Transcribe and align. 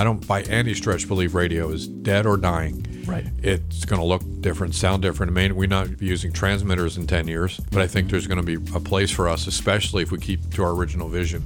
I 0.00 0.04
don't 0.04 0.26
by 0.26 0.40
any 0.44 0.72
stretch 0.72 1.06
believe 1.06 1.34
radio 1.34 1.68
is 1.68 1.86
dead 1.86 2.24
or 2.24 2.38
dying. 2.38 3.04
Right. 3.04 3.26
It's 3.42 3.84
going 3.84 4.00
to 4.00 4.06
look 4.06 4.22
different, 4.40 4.74
sound 4.74 5.02
different. 5.02 5.30
I 5.30 5.34
mean, 5.34 5.56
we're 5.56 5.68
not 5.68 6.00
using 6.00 6.32
transmitters 6.32 6.96
in 6.96 7.06
10 7.06 7.28
years, 7.28 7.60
but 7.70 7.82
I 7.82 7.86
think 7.86 8.10
there's 8.10 8.26
going 8.26 8.42
to 8.42 8.58
be 8.58 8.74
a 8.74 8.80
place 8.80 9.10
for 9.10 9.28
us, 9.28 9.46
especially 9.46 10.02
if 10.02 10.10
we 10.10 10.16
keep 10.16 10.54
to 10.54 10.62
our 10.62 10.70
original 10.70 11.10
vision. 11.10 11.42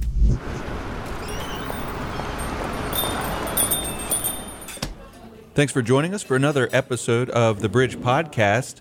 Thanks 5.53 5.73
for 5.73 5.81
joining 5.81 6.13
us 6.13 6.23
for 6.23 6.37
another 6.37 6.69
episode 6.71 7.29
of 7.31 7.59
the 7.59 7.67
Bridge 7.67 7.97
Podcast. 7.97 8.79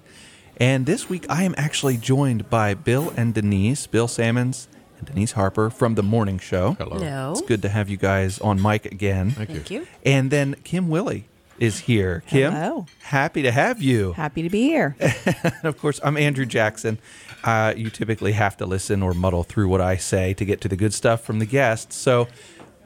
And 0.57 0.87
this 0.87 1.09
week 1.09 1.27
I 1.29 1.43
am 1.43 1.55
actually 1.59 1.97
joined 1.97 2.49
by 2.49 2.75
Bill 2.75 3.13
and 3.17 3.35
Denise, 3.35 3.89
Bill 3.89 4.07
Sammons 4.07 4.69
and 4.99 5.07
Denise 5.07 5.33
Harper 5.33 5.71
from 5.71 5.95
the 5.95 6.03
morning 6.03 6.39
show. 6.39 6.73
Hello. 6.79 6.99
No. 6.99 7.33
It's 7.33 7.43
good 7.43 7.63
to 7.63 7.69
have 7.69 7.89
you 7.89 7.97
guys 7.97 8.39
on 8.41 8.61
mic 8.61 8.87
again. 8.87 9.31
Thank 9.31 9.51
you. 9.51 9.55
Thank 9.57 9.71
you. 9.71 9.87
And 10.05 10.31
then 10.31 10.55
Kim 10.65 10.89
Willie 10.89 11.27
is 11.59 11.81
here. 11.81 12.23
Kim, 12.27 12.53
Hello. 12.53 12.87
happy 13.03 13.43
to 13.43 13.51
have 13.53 13.81
you. 13.81 14.13
Happy 14.13 14.43
to 14.43 14.51
be 14.51 14.63
here. 14.63 14.97
And 15.45 15.65
of 15.65 15.79
course, 15.79 16.01
I'm 16.03 16.17
Andrew 16.17 16.47
Jackson. 16.47 16.99
Uh, 17.45 17.73
you 17.77 17.91
typically 17.91 18.33
have 18.33 18.57
to 18.59 18.67
listen 18.67 19.03
or 19.03 19.15
muddle 19.15 19.45
through 19.45 19.69
what 19.69 19.81
I 19.81 19.97
say 19.97 20.35
to 20.35 20.45
get 20.45 20.61
to 20.63 20.69
the 20.69 20.77
good 20.77 20.93
stuff 20.93 21.23
from 21.23 21.39
the 21.39 21.47
guests. 21.47 21.97
So 21.97 22.27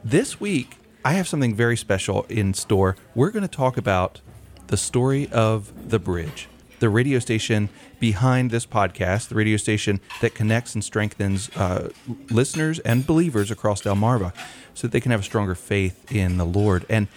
this 0.03 0.39
week, 0.39 0.77
I 1.03 1.13
have 1.13 1.27
something 1.27 1.55
very 1.55 1.75
special 1.77 2.23
in 2.29 2.53
store. 2.53 2.95
We're 3.15 3.31
going 3.31 3.41
to 3.47 3.47
talk 3.55 3.75
about 3.77 4.21
the 4.67 4.77
story 4.77 5.27
of 5.31 5.89
The 5.89 5.97
Bridge, 5.99 6.47
the 6.79 6.89
radio 6.89 7.19
station 7.19 7.69
behind 7.99 8.51
this 8.51 8.65
podcast, 8.65 9.27
the 9.27 9.35
radio 9.35 9.57
station 9.57 9.99
that 10.21 10.33
connects 10.35 10.73
and 10.73 10.83
strengthens 10.83 11.49
uh, 11.55 11.89
listeners 12.29 12.79
and 12.79 13.05
believers 13.05 13.51
across 13.51 13.81
Delmarva 13.81 14.33
so 14.73 14.87
that 14.87 14.91
they 14.91 15.01
can 15.01 15.11
have 15.11 15.21
a 15.21 15.23
stronger 15.23 15.55
faith 15.55 16.11
in 16.11 16.37
the 16.37 16.45
Lord. 16.45 16.85
And 16.89 17.07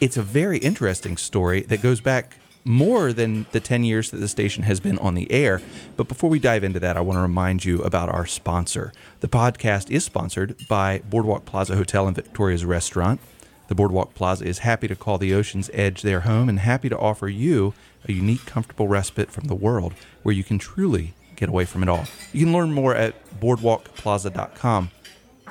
it's 0.00 0.16
a 0.16 0.22
very 0.22 0.58
interesting 0.58 1.16
story 1.16 1.62
that 1.62 1.82
goes 1.82 2.00
back 2.00 2.36
more 2.64 3.12
than 3.12 3.46
the 3.52 3.60
10 3.60 3.84
years 3.84 4.10
that 4.10 4.16
the 4.16 4.28
station 4.28 4.64
has 4.64 4.80
been 4.80 4.98
on 4.98 5.14
the 5.14 5.30
air. 5.30 5.60
But 5.96 6.08
before 6.08 6.30
we 6.30 6.38
dive 6.38 6.64
into 6.64 6.80
that, 6.80 6.96
I 6.96 7.00
want 7.00 7.18
to 7.18 7.22
remind 7.22 7.64
you 7.64 7.82
about 7.82 8.08
our 8.08 8.26
sponsor. 8.26 8.92
The 9.20 9.28
podcast 9.28 9.90
is 9.90 10.04
sponsored 10.04 10.56
by 10.66 11.02
Boardwalk 11.10 11.44
Plaza 11.44 11.76
Hotel 11.76 12.06
and 12.06 12.16
Victoria's 12.16 12.64
Restaurant. 12.64 13.20
The 13.68 13.74
Boardwalk 13.74 14.14
Plaza 14.14 14.44
is 14.44 14.58
happy 14.58 14.88
to 14.88 14.96
call 14.96 15.18
the 15.18 15.34
ocean's 15.34 15.70
edge 15.72 16.02
their 16.02 16.20
home 16.20 16.48
and 16.48 16.60
happy 16.60 16.88
to 16.88 16.98
offer 16.98 17.28
you 17.28 17.74
a 18.06 18.12
unique, 18.12 18.44
comfortable 18.46 18.88
respite 18.88 19.30
from 19.30 19.48
the 19.48 19.54
world 19.54 19.94
where 20.22 20.34
you 20.34 20.44
can 20.44 20.58
truly 20.58 21.14
get 21.36 21.48
away 21.48 21.64
from 21.64 21.82
it 21.82 21.88
all. 21.88 22.04
You 22.32 22.44
can 22.44 22.52
learn 22.52 22.72
more 22.72 22.94
at 22.94 23.14
boardwalkplaza.com. 23.40 24.90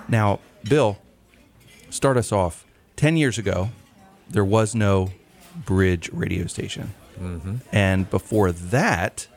Now, 0.08 0.40
Bill, 0.64 0.98
start 1.90 2.18
us 2.18 2.32
off. 2.32 2.66
10 2.96 3.18
years 3.18 3.38
ago, 3.38 3.70
there 4.30 4.46
was 4.46 4.76
no 4.76 5.12
bridge 5.66 6.10
radio 6.14 6.48
station. 6.48 6.94
And 7.72 8.10
before 8.10 8.52
that, 8.52 9.28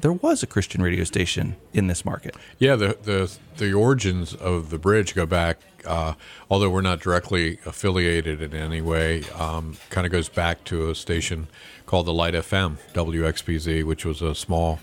there 0.00 0.12
was 0.12 0.42
a 0.42 0.46
Christian 0.46 0.82
radio 0.82 1.04
station 1.04 1.56
in 1.72 1.86
this 1.86 2.04
market. 2.04 2.36
Yeah, 2.58 2.74
the 2.76 2.98
the 3.02 3.38
the 3.56 3.72
origins 3.72 4.34
of 4.34 4.70
the 4.70 4.78
bridge 4.78 5.14
go 5.14 5.24
back. 5.24 5.58
Uh, 5.86 6.14
although 6.50 6.70
we're 6.70 6.80
not 6.80 7.00
directly 7.00 7.58
affiliated 7.66 8.42
in 8.42 8.54
any 8.54 8.80
way, 8.80 9.22
um, 9.38 9.76
kind 9.90 10.04
of 10.04 10.12
goes 10.12 10.28
back 10.28 10.64
to 10.64 10.90
a 10.90 10.94
station 10.94 11.48
called 11.86 12.06
the 12.06 12.14
Light 12.14 12.34
FM 12.34 12.76
WXPZ, 12.94 13.84
which 13.84 14.04
was 14.04 14.22
a 14.22 14.34
small 14.34 14.78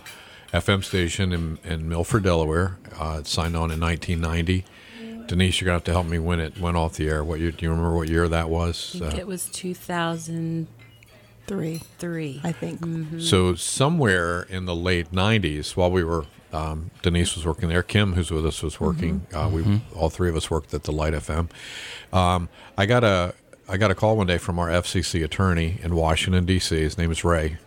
FM 0.53 0.83
station 0.83 1.31
in, 1.31 1.57
in 1.63 1.87
Milford, 1.89 2.23
Delaware. 2.23 2.77
Uh, 2.99 3.17
it 3.19 3.27
signed 3.27 3.55
on 3.55 3.71
in 3.71 3.79
1990. 3.79 4.65
Denise, 5.27 5.61
you're 5.61 5.67
gonna 5.67 5.75
have 5.75 5.83
to 5.83 5.91
help 5.91 6.07
me 6.07 6.17
when 6.17 6.39
it 6.39 6.59
went 6.59 6.75
off 6.75 6.95
the 6.95 7.07
air. 7.07 7.23
What 7.23 7.39
year? 7.39 7.51
Do 7.51 7.63
you 7.63 7.69
remember 7.69 7.95
what 7.95 8.09
year 8.09 8.27
that 8.27 8.49
was? 8.49 8.95
I 8.95 8.99
think 8.99 9.13
Uh, 9.13 9.17
it 9.17 9.27
was 9.27 9.45
2003. 9.47 11.77
Three, 11.99 12.41
I 12.43 12.51
think. 12.51 13.21
So 13.21 13.53
somewhere 13.55 14.41
in 14.43 14.65
the 14.65 14.75
late 14.75 15.11
'90s, 15.11 15.75
while 15.75 15.91
we 15.91 16.03
were 16.03 16.25
um, 16.51 16.89
Denise 17.03 17.35
was 17.35 17.45
working 17.45 17.69
there, 17.69 17.83
Kim, 17.83 18.13
who's 18.13 18.31
with 18.31 18.43
us, 18.45 18.63
was 18.63 18.79
working. 18.79 19.27
Uh, 19.33 19.49
we 19.53 19.81
all 19.95 20.09
three 20.09 20.29
of 20.29 20.35
us 20.35 20.49
worked 20.49 20.73
at 20.73 20.83
the 20.83 20.91
Light 20.91 21.13
FM. 21.13 21.49
Um, 22.11 22.49
I 22.75 22.87
got 22.87 23.03
a 23.03 23.35
I 23.69 23.77
got 23.77 23.91
a 23.91 23.95
call 23.95 24.17
one 24.17 24.25
day 24.25 24.39
from 24.39 24.57
our 24.57 24.67
FCC 24.67 25.23
attorney 25.23 25.77
in 25.83 25.93
Washington 25.93 26.43
D.C. 26.43 26.75
His 26.75 26.97
name 26.97 27.11
is 27.11 27.23
Ray. 27.23 27.57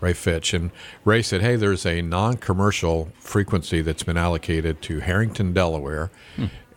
Ray 0.00 0.12
Fitch 0.12 0.52
and 0.54 0.72
Ray 1.04 1.22
said, 1.22 1.40
"Hey, 1.40 1.54
there's 1.54 1.86
a 1.86 2.02
non-commercial 2.02 3.10
frequency 3.20 3.80
that's 3.80 4.02
been 4.02 4.16
allocated 4.16 4.82
to 4.82 4.98
Harrington, 4.98 5.52
Delaware. 5.52 6.10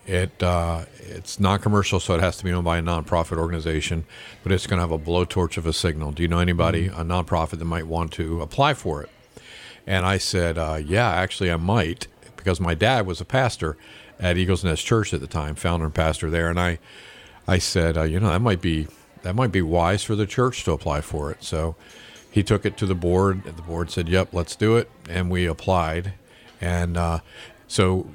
It 0.06 0.44
uh, 0.44 0.86
it's 1.00 1.40
non-commercial, 1.40 2.00
so 2.00 2.14
it 2.14 2.22
has 2.22 2.38
to 2.38 2.44
be 2.44 2.52
owned 2.52 2.66
by 2.66 2.78
a 2.78 2.82
nonprofit 2.84 3.40
organization, 3.40 4.06
but 4.44 4.52
it's 4.52 4.68
going 4.68 4.78
to 4.78 4.82
have 4.82 4.92
a 4.92 5.00
blowtorch 5.00 5.58
of 5.58 5.66
a 5.66 5.74
signal. 5.74 6.12
Do 6.12 6.22
you 6.22 6.28
know 6.28 6.38
anybody, 6.38 6.86
a 6.86 7.04
nonprofit, 7.04 7.58
that 7.58 7.66
might 7.66 7.88
want 7.88 8.12
to 8.14 8.40
apply 8.44 8.76
for 8.76 9.02
it?" 9.02 9.10
And 9.88 10.06
I 10.06 10.20
said, 10.20 10.60
uh, 10.60 10.80
"Yeah, 10.86 11.10
actually, 11.10 11.50
I 11.50 11.58
might, 11.58 12.06
because 12.38 12.60
my 12.60 12.76
dad 12.76 13.08
was 13.08 13.20
a 13.20 13.26
pastor 13.26 13.78
at 14.20 14.38
Eagles 14.38 14.64
Nest 14.64 14.86
Church 14.86 15.12
at 15.12 15.22
the 15.22 15.28
time, 15.28 15.56
founder 15.56 15.86
and 15.86 15.94
pastor 15.96 16.30
there, 16.30 16.52
and 16.52 16.60
I." 16.60 16.78
I 17.48 17.58
said, 17.60 17.98
uh, 17.98 18.04
you 18.04 18.20
know, 18.20 18.30
that 18.30 18.42
might 18.42 18.62
be 18.62 18.88
that 19.24 19.36
might 19.36 19.52
be 19.52 19.62
wise 19.62 20.04
for 20.04 20.16
the 20.16 20.26
church 20.28 20.64
to 20.66 20.72
apply 20.72 21.02
for 21.02 21.32
it. 21.32 21.44
So 21.44 21.76
he 22.32 22.44
took 22.44 22.66
it 22.66 22.78
to 22.78 22.86
the 22.86 22.96
board. 22.96 23.44
and 23.46 23.56
The 23.58 23.62
board 23.62 23.90
said, 23.92 24.08
"Yep, 24.10 24.30
let's 24.34 24.56
do 24.56 24.78
it," 24.78 24.90
and 25.10 25.30
we 25.30 25.46
applied. 25.46 26.14
And 26.62 26.98
uh, 26.98 27.20
so 27.68 28.08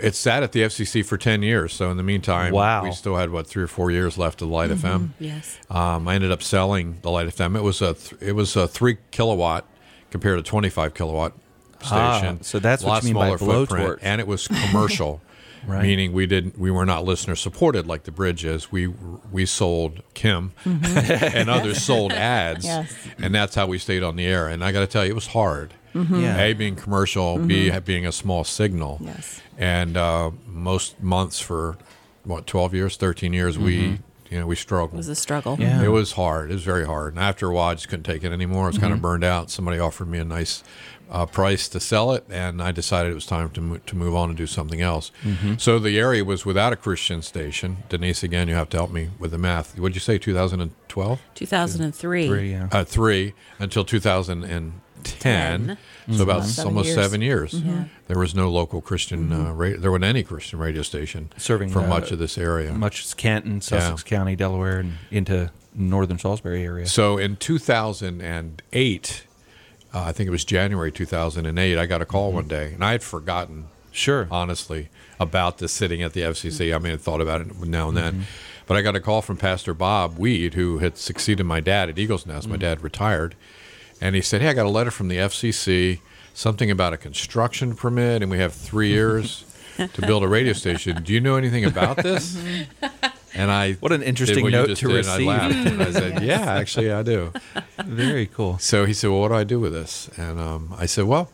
it 0.00 0.14
sat 0.14 0.42
at 0.42 0.52
the 0.52 0.62
FCC 0.62 1.04
for 1.04 1.16
ten 1.16 1.42
years. 1.42 1.72
So 1.72 1.90
in 1.90 1.96
the 1.96 2.02
meantime, 2.02 2.52
Wow. 2.52 2.84
we 2.84 2.92
still 2.92 3.16
had 3.16 3.30
what 3.30 3.46
three 3.46 3.62
or 3.62 3.66
four 3.68 3.90
years 3.90 4.16
left 4.18 4.42
of 4.42 4.48
Light 4.48 4.70
FM. 4.70 5.10
Yes. 5.20 5.58
Um, 5.70 6.08
I 6.08 6.14
ended 6.14 6.30
up 6.32 6.42
selling 6.42 6.98
the 7.02 7.10
Light 7.10 7.26
FM. 7.28 7.56
It 7.56 7.62
was 7.62 7.80
a 7.82 7.94
th- 7.94 8.20
it 8.22 8.32
was 8.32 8.56
a 8.56 8.66
three 8.68 8.98
kilowatt 9.10 9.64
compared 10.10 10.38
to 10.38 10.42
twenty 10.48 10.68
five 10.70 10.94
kilowatt 10.94 11.32
station. 11.80 11.96
Ah, 11.96 12.18
station. 12.18 12.42
so 12.42 12.58
that's 12.58 12.82
A 12.82 12.86
what 12.86 12.92
lot 12.92 13.02
you 13.02 13.08
mean 13.08 13.14
by 13.14 13.36
smaller 13.36 13.66
footprint, 13.66 13.86
blowtorch. 13.86 13.98
and 14.02 14.20
it 14.20 14.26
was 14.26 14.48
commercial. 14.48 15.20
Right. 15.68 15.82
Meaning 15.82 16.14
we 16.14 16.26
didn't 16.26 16.58
we 16.58 16.70
were 16.70 16.86
not 16.86 17.04
listener 17.04 17.36
supported 17.36 17.86
like 17.86 18.04
the 18.04 18.10
bridge 18.10 18.42
is. 18.42 18.72
We 18.72 18.86
we 18.86 19.44
sold 19.44 20.02
Kim 20.14 20.52
mm-hmm. 20.64 21.36
and 21.36 21.50
others 21.50 21.82
sold 21.82 22.12
ads, 22.12 22.64
Yes. 22.64 22.90
and 23.18 23.34
that's 23.34 23.54
how 23.54 23.66
we 23.66 23.78
stayed 23.78 24.02
on 24.02 24.16
the 24.16 24.24
air. 24.24 24.48
And 24.48 24.64
I 24.64 24.72
got 24.72 24.80
to 24.80 24.86
tell 24.86 25.04
you, 25.04 25.10
it 25.10 25.14
was 25.14 25.26
hard. 25.26 25.74
Mm-hmm. 25.94 26.20
Yeah. 26.20 26.40
A 26.40 26.54
being 26.54 26.74
commercial, 26.74 27.38
B 27.38 27.68
mm-hmm. 27.68 27.84
being 27.84 28.06
a 28.06 28.12
small 28.12 28.44
signal. 28.44 28.98
Yes. 29.02 29.42
And 29.58 29.98
uh, 29.98 30.30
most 30.46 31.02
months 31.02 31.38
for 31.38 31.76
what 32.24 32.46
twelve 32.46 32.72
years, 32.72 32.96
thirteen 32.96 33.34
years, 33.34 33.58
we 33.58 33.98
you 34.30 34.40
know, 34.40 34.46
we 34.46 34.56
struggled. 34.56 34.94
It 34.94 34.96
was 34.98 35.08
a 35.08 35.14
struggle. 35.14 35.56
Yeah. 35.58 35.82
It 35.82 35.88
was 35.88 36.12
hard. 36.12 36.50
It 36.50 36.54
was 36.54 36.64
very 36.64 36.86
hard. 36.86 37.14
And 37.14 37.22
after 37.22 37.48
a 37.48 37.54
while, 37.54 37.70
I 37.70 37.74
just 37.74 37.88
couldn't 37.88 38.04
take 38.04 38.24
it 38.24 38.32
anymore. 38.32 38.64
I 38.64 38.66
was 38.68 38.76
mm-hmm. 38.76 38.82
kind 38.82 38.94
of 38.94 39.02
burned 39.02 39.24
out. 39.24 39.50
Somebody 39.50 39.78
offered 39.78 40.08
me 40.08 40.18
a 40.18 40.24
nice 40.24 40.62
uh, 41.10 41.26
price 41.26 41.68
to 41.68 41.80
sell 41.80 42.12
it, 42.12 42.24
and 42.28 42.62
I 42.62 42.72
decided 42.72 43.12
it 43.12 43.14
was 43.14 43.26
time 43.26 43.50
to, 43.50 43.60
mo- 43.60 43.78
to 43.78 43.96
move 43.96 44.14
on 44.14 44.28
and 44.28 44.36
do 44.36 44.46
something 44.46 44.80
else. 44.80 45.10
Mm-hmm. 45.22 45.54
So 45.56 45.78
the 45.78 45.98
area 45.98 46.24
was 46.24 46.44
without 46.44 46.72
a 46.72 46.76
Christian 46.76 47.22
station. 47.22 47.78
Denise, 47.88 48.22
again, 48.22 48.48
you 48.48 48.54
have 48.54 48.68
to 48.70 48.76
help 48.76 48.90
me 48.90 49.10
with 49.18 49.30
the 49.30 49.38
math. 49.38 49.78
What 49.78 49.88
did 49.88 49.96
you 49.96 50.00
say, 50.00 50.18
2012? 50.18 51.20
2003. 51.34 52.26
Three, 52.26 52.50
yeah. 52.50 52.68
uh, 52.70 52.84
three 52.84 53.34
until 53.58 53.84
2000 53.84 54.44
and 54.44 54.80
10, 55.04 55.78
so 56.12 56.22
about 56.22 56.44
seven 56.44 56.68
almost 56.68 56.86
years. 56.86 56.96
seven 56.96 57.22
years. 57.22 57.52
Mm-hmm. 57.52 57.82
There 58.06 58.18
was 58.18 58.34
no 58.34 58.50
local 58.50 58.80
Christian 58.80 59.32
uh, 59.32 59.36
mm-hmm. 59.36 59.46
uh, 59.46 59.52
radio. 59.52 59.80
There 59.80 59.90
wasn't 59.90 60.04
any 60.04 60.22
Christian 60.22 60.58
radio 60.58 60.82
station 60.82 61.30
serving 61.36 61.70
for 61.70 61.80
uh, 61.80 61.86
much 61.86 62.12
of 62.12 62.18
this 62.18 62.38
area, 62.38 62.72
much 62.72 63.04
as 63.04 63.14
Canton, 63.14 63.60
Sussex 63.60 64.02
yeah. 64.04 64.16
County, 64.16 64.36
Delaware, 64.36 64.78
and 64.78 64.94
into 65.10 65.50
northern 65.74 66.18
Salisbury 66.18 66.64
area. 66.64 66.86
So 66.86 67.18
in 67.18 67.36
2008, 67.36 69.26
uh, 69.92 70.00
I 70.00 70.12
think 70.12 70.26
it 70.26 70.30
was 70.30 70.44
January 70.44 70.92
2008, 70.92 71.78
I 71.78 71.86
got 71.86 72.02
a 72.02 72.06
call 72.06 72.28
mm-hmm. 72.28 72.36
one 72.36 72.48
day, 72.48 72.72
and 72.74 72.84
I 72.84 72.92
had 72.92 73.02
forgotten, 73.02 73.68
sure, 73.90 74.28
honestly, 74.30 74.88
about 75.20 75.58
the 75.58 75.68
sitting 75.68 76.02
at 76.02 76.12
the 76.12 76.20
FCC. 76.22 76.66
Mm-hmm. 76.66 76.74
I 76.74 76.78
mean, 76.78 76.92
I 76.92 76.96
thought 76.96 77.20
about 77.20 77.40
it 77.40 77.56
now 77.60 77.88
and 77.88 77.96
then. 77.96 78.12
Mm-hmm. 78.14 78.22
But 78.66 78.76
I 78.76 78.82
got 78.82 78.94
a 78.94 79.00
call 79.00 79.22
from 79.22 79.38
Pastor 79.38 79.72
Bob 79.72 80.18
Weed, 80.18 80.52
who 80.52 80.78
had 80.78 80.98
succeeded 80.98 81.44
my 81.44 81.58
dad 81.58 81.88
at 81.88 81.98
Eagles 81.98 82.26
Nest. 82.26 82.48
My 82.48 82.58
dad 82.58 82.82
retired 82.82 83.34
and 84.00 84.14
he 84.14 84.22
said, 84.22 84.40
Hey, 84.42 84.48
I 84.48 84.52
got 84.52 84.66
a 84.66 84.70
letter 84.70 84.90
from 84.90 85.08
the 85.08 85.16
FCC, 85.16 86.00
something 86.34 86.70
about 86.70 86.92
a 86.92 86.96
construction 86.96 87.74
permit, 87.74 88.22
and 88.22 88.30
we 88.30 88.38
have 88.38 88.52
three 88.54 88.88
years 88.88 89.44
to 89.76 90.00
build 90.02 90.22
a 90.22 90.28
radio 90.28 90.52
station. 90.52 91.02
Do 91.02 91.12
you 91.12 91.20
know 91.20 91.36
anything 91.36 91.64
about 91.64 91.96
this? 91.98 92.40
And 93.34 93.50
I 93.50 93.74
What 93.74 93.92
an 93.92 94.02
interesting 94.02 94.42
what 94.42 94.52
note 94.52 94.68
to 94.78 94.88
did, 94.88 94.96
and 94.96 95.06
I 95.06 95.12
receive. 95.16 95.26
laughed, 95.26 95.54
and 95.54 95.82
I 95.82 95.90
said, 95.92 96.22
"Yeah, 96.22 96.40
actually, 96.54 96.90
I 96.90 97.02
do." 97.02 97.30
Very 97.84 98.26
cool. 98.26 98.58
So 98.58 98.86
he 98.86 98.94
said, 98.94 99.10
"Well, 99.10 99.20
what 99.20 99.28
do 99.28 99.34
I 99.34 99.44
do 99.44 99.60
with 99.60 99.72
this?" 99.74 100.08
And 100.16 100.40
um, 100.40 100.74
I 100.76 100.86
said, 100.86 101.04
"Well, 101.04 101.30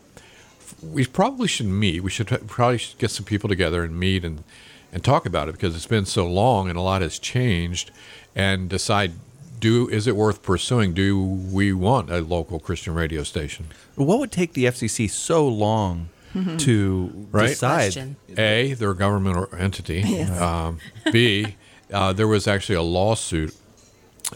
we 0.83 1.05
probably 1.05 1.47
should 1.47 1.67
meet. 1.67 2.03
We 2.03 2.09
should 2.11 2.27
probably 2.47 2.79
should 2.79 2.97
get 2.99 3.11
some 3.11 3.23
people 3.25 3.47
together 3.47 3.81
and 3.81 3.97
meet 3.97 4.25
and 4.25 4.43
and 4.91 5.05
talk 5.05 5.25
about 5.25 5.47
it 5.47 5.53
because 5.53 5.73
it's 5.73 5.87
been 5.87 6.05
so 6.05 6.27
long 6.27 6.67
and 6.69 6.77
a 6.77 6.81
lot 6.81 7.01
has 7.01 7.17
changed, 7.17 7.91
and 8.35 8.69
decide." 8.69 9.13
Do 9.65 9.87
is 9.89 10.05
it 10.05 10.15
worth 10.15 10.43
pursuing? 10.43 10.93
Do 10.93 11.19
we 11.19 11.73
want 11.73 12.11
a 12.11 12.19
local 12.21 12.59
Christian 12.59 12.93
radio 12.93 13.23
station? 13.23 13.65
What 13.95 14.19
would 14.19 14.31
take 14.31 14.53
the 14.53 14.65
FCC 14.65 15.09
so 15.09 15.47
long 15.47 16.09
to 16.59 17.27
Right. 17.31 17.47
decide? 17.47 17.93
Question. 17.93 18.15
A, 18.37 18.73
they're 18.75 18.91
a 18.91 18.95
government 18.95 19.37
or 19.37 19.55
entity. 19.57 20.03
Um, 20.39 20.77
B, 21.11 21.55
uh, 21.91 22.13
there 22.13 22.27
was 22.27 22.47
actually 22.47 22.75
a 22.75 22.83
lawsuit 22.83 23.55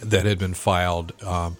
that 0.02 0.26
had 0.26 0.40
been 0.40 0.56
filed, 0.56 1.12
um, 1.24 1.58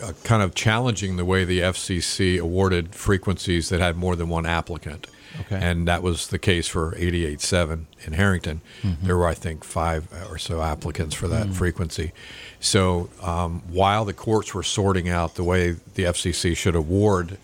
uh, 0.00 0.12
kind 0.22 0.42
of 0.44 0.54
challenging 0.54 1.16
the 1.16 1.24
way 1.24 1.44
the 1.44 1.60
FCC 1.62 2.38
awarded 2.38 2.94
frequencies 2.94 3.68
that 3.70 3.80
had 3.80 3.96
more 3.96 4.14
than 4.14 4.28
one 4.28 4.46
applicant. 4.46 5.08
Okay. 5.40 5.58
And 5.60 5.86
that 5.88 6.02
was 6.04 6.28
the 6.28 6.38
case 6.38 6.66
for 6.68 6.94
88.7 6.96 7.86
in 8.06 8.12
Harrington. 8.14 8.60
There 9.02 9.16
were, 9.18 9.26
I 9.26 9.34
think, 9.34 9.64
five 9.64 10.06
or 10.30 10.38
so 10.38 10.62
applicants 10.62 11.14
for 11.14 11.28
that 11.28 11.52
frequency. 11.52 12.12
So 12.60 13.10
um, 13.22 13.62
while 13.68 14.04
the 14.04 14.12
courts 14.12 14.54
were 14.54 14.62
sorting 14.62 15.08
out 15.08 15.34
the 15.34 15.44
way 15.44 15.72
the 15.94 16.04
FCC 16.04 16.56
should 16.56 16.74
award, 16.74 17.38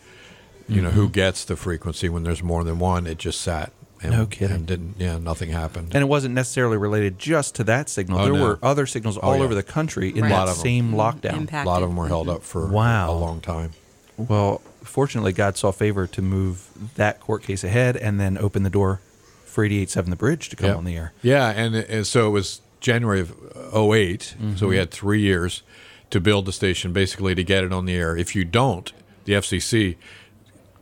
you 0.69 0.81
know, 0.81 0.91
who 0.91 1.05
mm-hmm. 1.05 1.13
gets 1.13 1.45
the 1.45 1.57
frequency 1.57 2.09
when 2.09 2.23
there's 2.23 2.43
more 2.43 2.65
than 2.65 2.79
one, 2.79 3.07
it 3.07 3.19
just 3.19 3.41
sat. 3.41 3.73
And, 4.03 4.11
No 4.13 4.27
kidding. 4.27 4.57
And 4.57 4.67
didn't, 4.67 4.97
yeah, 4.99 5.19
nothing 5.19 5.51
happened. 5.51 5.95
And 5.95 6.03
it 6.03 6.07
wasn't 6.07 6.35
necessarily 6.35 6.77
related 6.77 7.19
just 7.21 7.55
to 7.57 7.65
that 7.65 7.89
signal. 7.89 8.19
Oh, 8.19 8.25
there 8.25 8.33
no. 8.33 8.43
were 8.43 8.59
other 8.63 8.85
signals 8.87 9.17
Oh, 9.17 9.21
all 9.21 9.37
yeah. 9.37 9.45
over 9.45 9.55
the 9.55 9.63
country 9.63 10.09
in 10.09 10.23
Right. 10.23 10.31
that 10.31 10.35
mm-hmm. 10.35 10.39
Lot 10.39 10.49
of 10.49 10.57
'em. 10.57 10.63
same 10.63 10.93
lockdown. 10.93 11.37
Impact. 11.37 11.67
a 11.67 11.69
lot 11.69 11.83
of 11.83 11.89
them 11.91 11.97
were 11.97 12.09
held 12.09 12.29
up 12.29 12.39
mm-hmm. 12.39 12.45
for 12.45 12.67
Wow. 12.67 13.13
a 13.13 13.15
long 13.15 13.41
time. 13.41 13.73
Well, 14.17 14.61
fortunately, 14.83 15.33
God 15.33 15.57
saw 15.57 15.71
favor 15.71 16.07
to 16.09 16.23
move 16.23 16.67
that 16.97 17.21
court 17.21 17.43
case 17.45 17.63
ahead 17.63 17.97
and 17.97 18.19
then 18.19 18.37
open 18.39 18.63
the 18.65 18.71
door 18.71 19.01
for 19.45 19.65
88.7 19.65 20.11
The 20.11 20.17
Bridge 20.17 20.49
to 20.49 20.57
come 20.57 20.69
Yep. 20.71 20.77
on 20.79 20.85
the 20.85 20.97
air. 20.97 21.13
Yeah, 21.23 21.51
and, 21.51 21.75
and 21.77 22.07
so 22.07 22.27
it 22.27 22.31
was 22.31 22.61
January 22.83 23.21
of 23.21 23.35
8 23.75 24.37
So 24.57 24.69
we 24.69 24.77
had 24.77 24.91
three 24.91 25.21
years 25.23 25.63
to 26.11 26.21
build 26.21 26.45
the 26.45 26.53
station, 26.53 26.93
basically 26.93 27.35
to 27.35 27.43
get 27.43 27.65
it 27.65 27.73
on 27.73 27.87
the 27.87 27.95
air. 27.95 28.15
If 28.15 28.37
you 28.37 28.45
don't, 28.45 28.93
the 29.25 29.33
FCC 29.33 29.97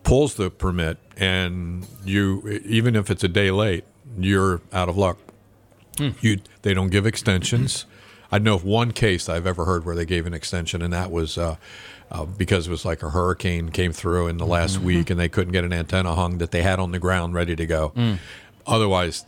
pulls 0.02 0.34
the 0.34 0.50
permit, 0.50 0.98
and 1.16 1.86
you 2.04 2.60
even 2.64 2.96
if 2.96 3.10
it's 3.10 3.22
a 3.22 3.28
day 3.28 3.52
late, 3.52 3.84
you're 4.18 4.60
out 4.72 4.88
of 4.88 4.96
luck. 4.96 5.18
You 6.20 6.40
they 6.62 6.74
don't 6.74 6.88
give 6.90 7.06
extensions. 7.06 7.84
I 8.32 8.38
know 8.38 8.54
of 8.54 8.64
one 8.64 8.92
case 8.92 9.28
I've 9.28 9.46
ever 9.46 9.64
heard 9.66 9.84
where 9.84 9.94
they 9.94 10.06
gave 10.06 10.26
an 10.26 10.32
extension, 10.34 10.82
and 10.82 10.92
that 10.92 11.10
was 11.10 11.36
uh, 11.36 11.56
uh, 12.10 12.24
because 12.24 12.66
it 12.68 12.70
was 12.70 12.84
like 12.84 13.02
a 13.02 13.10
hurricane 13.10 13.68
came 13.70 13.92
through 13.92 14.28
in 14.28 14.38
the 14.38 14.46
last 14.46 14.78
week, 14.80 15.10
and 15.10 15.20
they 15.20 15.28
couldn't 15.28 15.52
get 15.52 15.64
an 15.64 15.72
antenna 15.72 16.14
hung 16.14 16.38
that 16.38 16.50
they 16.50 16.62
had 16.62 16.78
on 16.80 16.92
the 16.92 16.98
ground 16.98 17.34
ready 17.34 17.54
to 17.54 17.66
go. 17.66 17.92
Otherwise, 18.66 19.26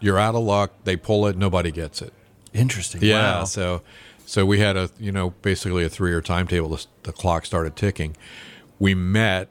you're 0.00 0.18
out 0.18 0.34
of 0.34 0.42
luck. 0.42 0.72
They 0.84 0.96
pull 0.96 1.26
it, 1.26 1.36
nobody 1.36 1.70
gets 1.70 2.02
it. 2.02 2.12
Interesting. 2.52 3.02
Yeah. 3.02 3.38
Wow. 3.40 3.44
So, 3.44 3.82
so 4.26 4.44
we 4.44 4.58
had 4.58 4.76
a 4.76 4.90
you 4.98 5.12
know 5.12 5.30
basically 5.42 5.84
a 5.84 5.88
three 5.88 6.10
year 6.10 6.20
timetable. 6.20 6.70
The, 6.70 6.86
the 7.04 7.12
clock 7.12 7.46
started 7.46 7.76
ticking. 7.76 8.16
We 8.78 8.94
met. 8.94 9.48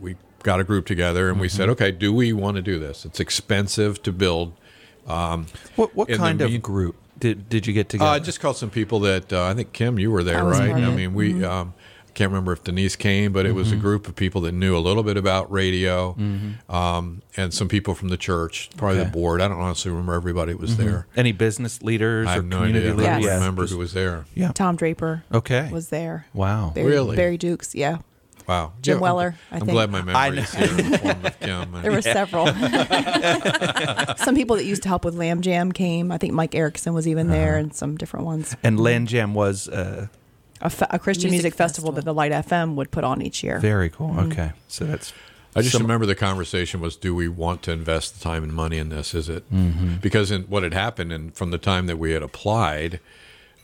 We 0.00 0.16
got 0.42 0.58
a 0.60 0.64
group 0.64 0.86
together 0.86 1.28
and 1.28 1.38
we 1.38 1.48
said, 1.50 1.68
okay, 1.68 1.90
do 1.90 2.12
we 2.12 2.32
want 2.32 2.56
to 2.56 2.62
do 2.62 2.78
this? 2.78 3.04
It's 3.04 3.20
expensive 3.20 4.02
to 4.04 4.12
build. 4.12 4.54
What, 5.76 5.94
what 5.94 6.08
In 6.08 6.12
the 6.14 6.18
kind 6.18 6.40
of 6.40 6.50
mean- 6.50 6.60
group 6.60 6.96
did, 7.18 7.48
did 7.50 7.66
you 7.66 7.74
get 7.74 7.88
together? 7.90 8.08
Uh, 8.10 8.14
I 8.14 8.18
just 8.18 8.40
called 8.40 8.56
some 8.56 8.70
people 8.70 9.00
that 9.00 9.32
uh, 9.32 9.44
I 9.44 9.54
think 9.54 9.72
Kim, 9.74 9.98
you 9.98 10.10
were 10.10 10.24
there, 10.24 10.38
I 10.38 10.42
right? 10.42 10.70
I 10.72 10.90
mean, 10.90 11.12
we. 11.14 11.44
Um, 11.44 11.74
I 11.76 11.79
can't 12.14 12.30
remember 12.30 12.52
if 12.52 12.62
Denise 12.64 12.96
came, 12.96 13.32
but 13.32 13.46
it 13.46 13.52
was 13.52 13.72
a 13.72 13.76
group 13.76 14.06
of 14.08 14.14
people 14.16 14.40
that 14.42 14.52
knew 14.52 14.76
a 14.76 14.78
little 14.80 15.02
bit 15.02 15.16
about 15.16 15.50
radio, 15.50 16.16
um, 16.68 17.22
and 17.36 17.52
some 17.54 17.68
people 17.68 17.94
from 17.94 18.08
the 18.08 18.16
church, 18.16 18.70
probably 18.76 19.00
Okay. 19.00 19.06
the 19.06 19.12
board. 19.12 19.40
I 19.40 19.48
don't 19.48 19.58
honestly 19.60 19.90
remember 19.90 20.14
everybody 20.14 20.52
that 20.52 20.60
was 20.60 20.76
there. 20.76 21.06
Any 21.16 21.32
business 21.32 21.82
leaders 21.82 22.26
I 22.28 22.38
or 22.38 22.42
no 22.42 22.58
community 22.58 22.86
idea. 22.88 22.94
Leaders? 22.96 23.06
don't 23.14 23.22
Yes. 23.22 23.34
remember 23.40 23.62
Just- 23.62 23.72
who 23.72 23.78
was 23.78 23.92
there. 23.92 24.24
Yeah. 24.34 24.52
Tom 24.52 24.76
Draper 24.76 25.24
Okay. 25.32 25.68
was 25.72 25.88
there. 25.88 26.26
wow. 26.34 26.72
Barry, 26.74 26.86
Really? 26.90 27.16
Barry 27.16 27.36
Dukes, 27.38 27.74
yeah. 27.74 27.98
Wow, 28.48 28.72
Jim 28.82 28.94
I'm- 28.94 29.02
Weller, 29.02 29.36
I 29.52 29.56
I'm 29.58 29.66
glad 29.66 29.90
my 29.92 30.02
memory 30.02 30.38
is 30.38 30.52
here 30.52 30.66
in 30.68 30.90
the 30.90 30.98
form 30.98 31.24
of 31.24 31.38
Kim. 31.40 31.72
There 31.82 31.92
were 31.92 32.02
several. 32.02 32.46
some 34.16 34.34
people 34.34 34.56
that 34.56 34.64
used 34.64 34.82
to 34.82 34.88
help 34.88 35.04
with 35.04 35.14
Lamb 35.14 35.40
Jam 35.40 35.70
came. 35.70 36.10
I 36.10 36.18
think 36.18 36.32
Mike 36.32 36.54
Erickson 36.54 36.92
was 36.92 37.06
even 37.06 37.28
there, 37.28 37.56
and 37.56 37.72
some 37.74 37.96
different 37.96 38.26
ones. 38.26 38.56
And 38.64 38.80
Land 38.80 39.06
Jam 39.08 39.34
was 39.34 39.68
uh, 39.68 40.08
A, 40.62 40.70
fe- 40.70 40.86
a 40.90 40.98
Christian 40.98 41.30
music, 41.30 41.44
Music 41.44 41.54
festival. 41.58 41.92
that 41.92 42.04
the 42.04 42.12
Light 42.14 42.32
FM 42.32 42.74
would 42.74 42.90
put 42.90 43.02
on 43.04 43.22
each 43.22 43.42
year. 43.42 43.58
very 43.60 43.88
cool. 43.90 44.18
Okay. 44.20 44.52
So 44.68 44.84
that's. 44.84 45.12
I 45.56 45.62
just 45.62 45.72
some- 45.72 45.82
remember 45.82 46.06
the 46.06 46.14
conversation 46.14 46.80
was: 46.80 46.96
Do 46.96 47.14
we 47.14 47.26
want 47.28 47.62
to 47.62 47.72
invest 47.72 48.18
the 48.18 48.20
time 48.22 48.42
and 48.44 48.52
money 48.52 48.78
in 48.78 48.88
this? 48.88 49.14
Is 49.14 49.28
it 49.28 49.50
Mm-hmm. 49.52 49.96
because 49.96 50.30
in 50.30 50.42
what 50.44 50.62
had 50.62 50.74
happened, 50.74 51.12
and 51.12 51.34
from 51.34 51.50
the 51.50 51.58
time 51.58 51.86
that 51.86 51.96
we 51.96 52.12
had 52.12 52.22
applied 52.22 53.00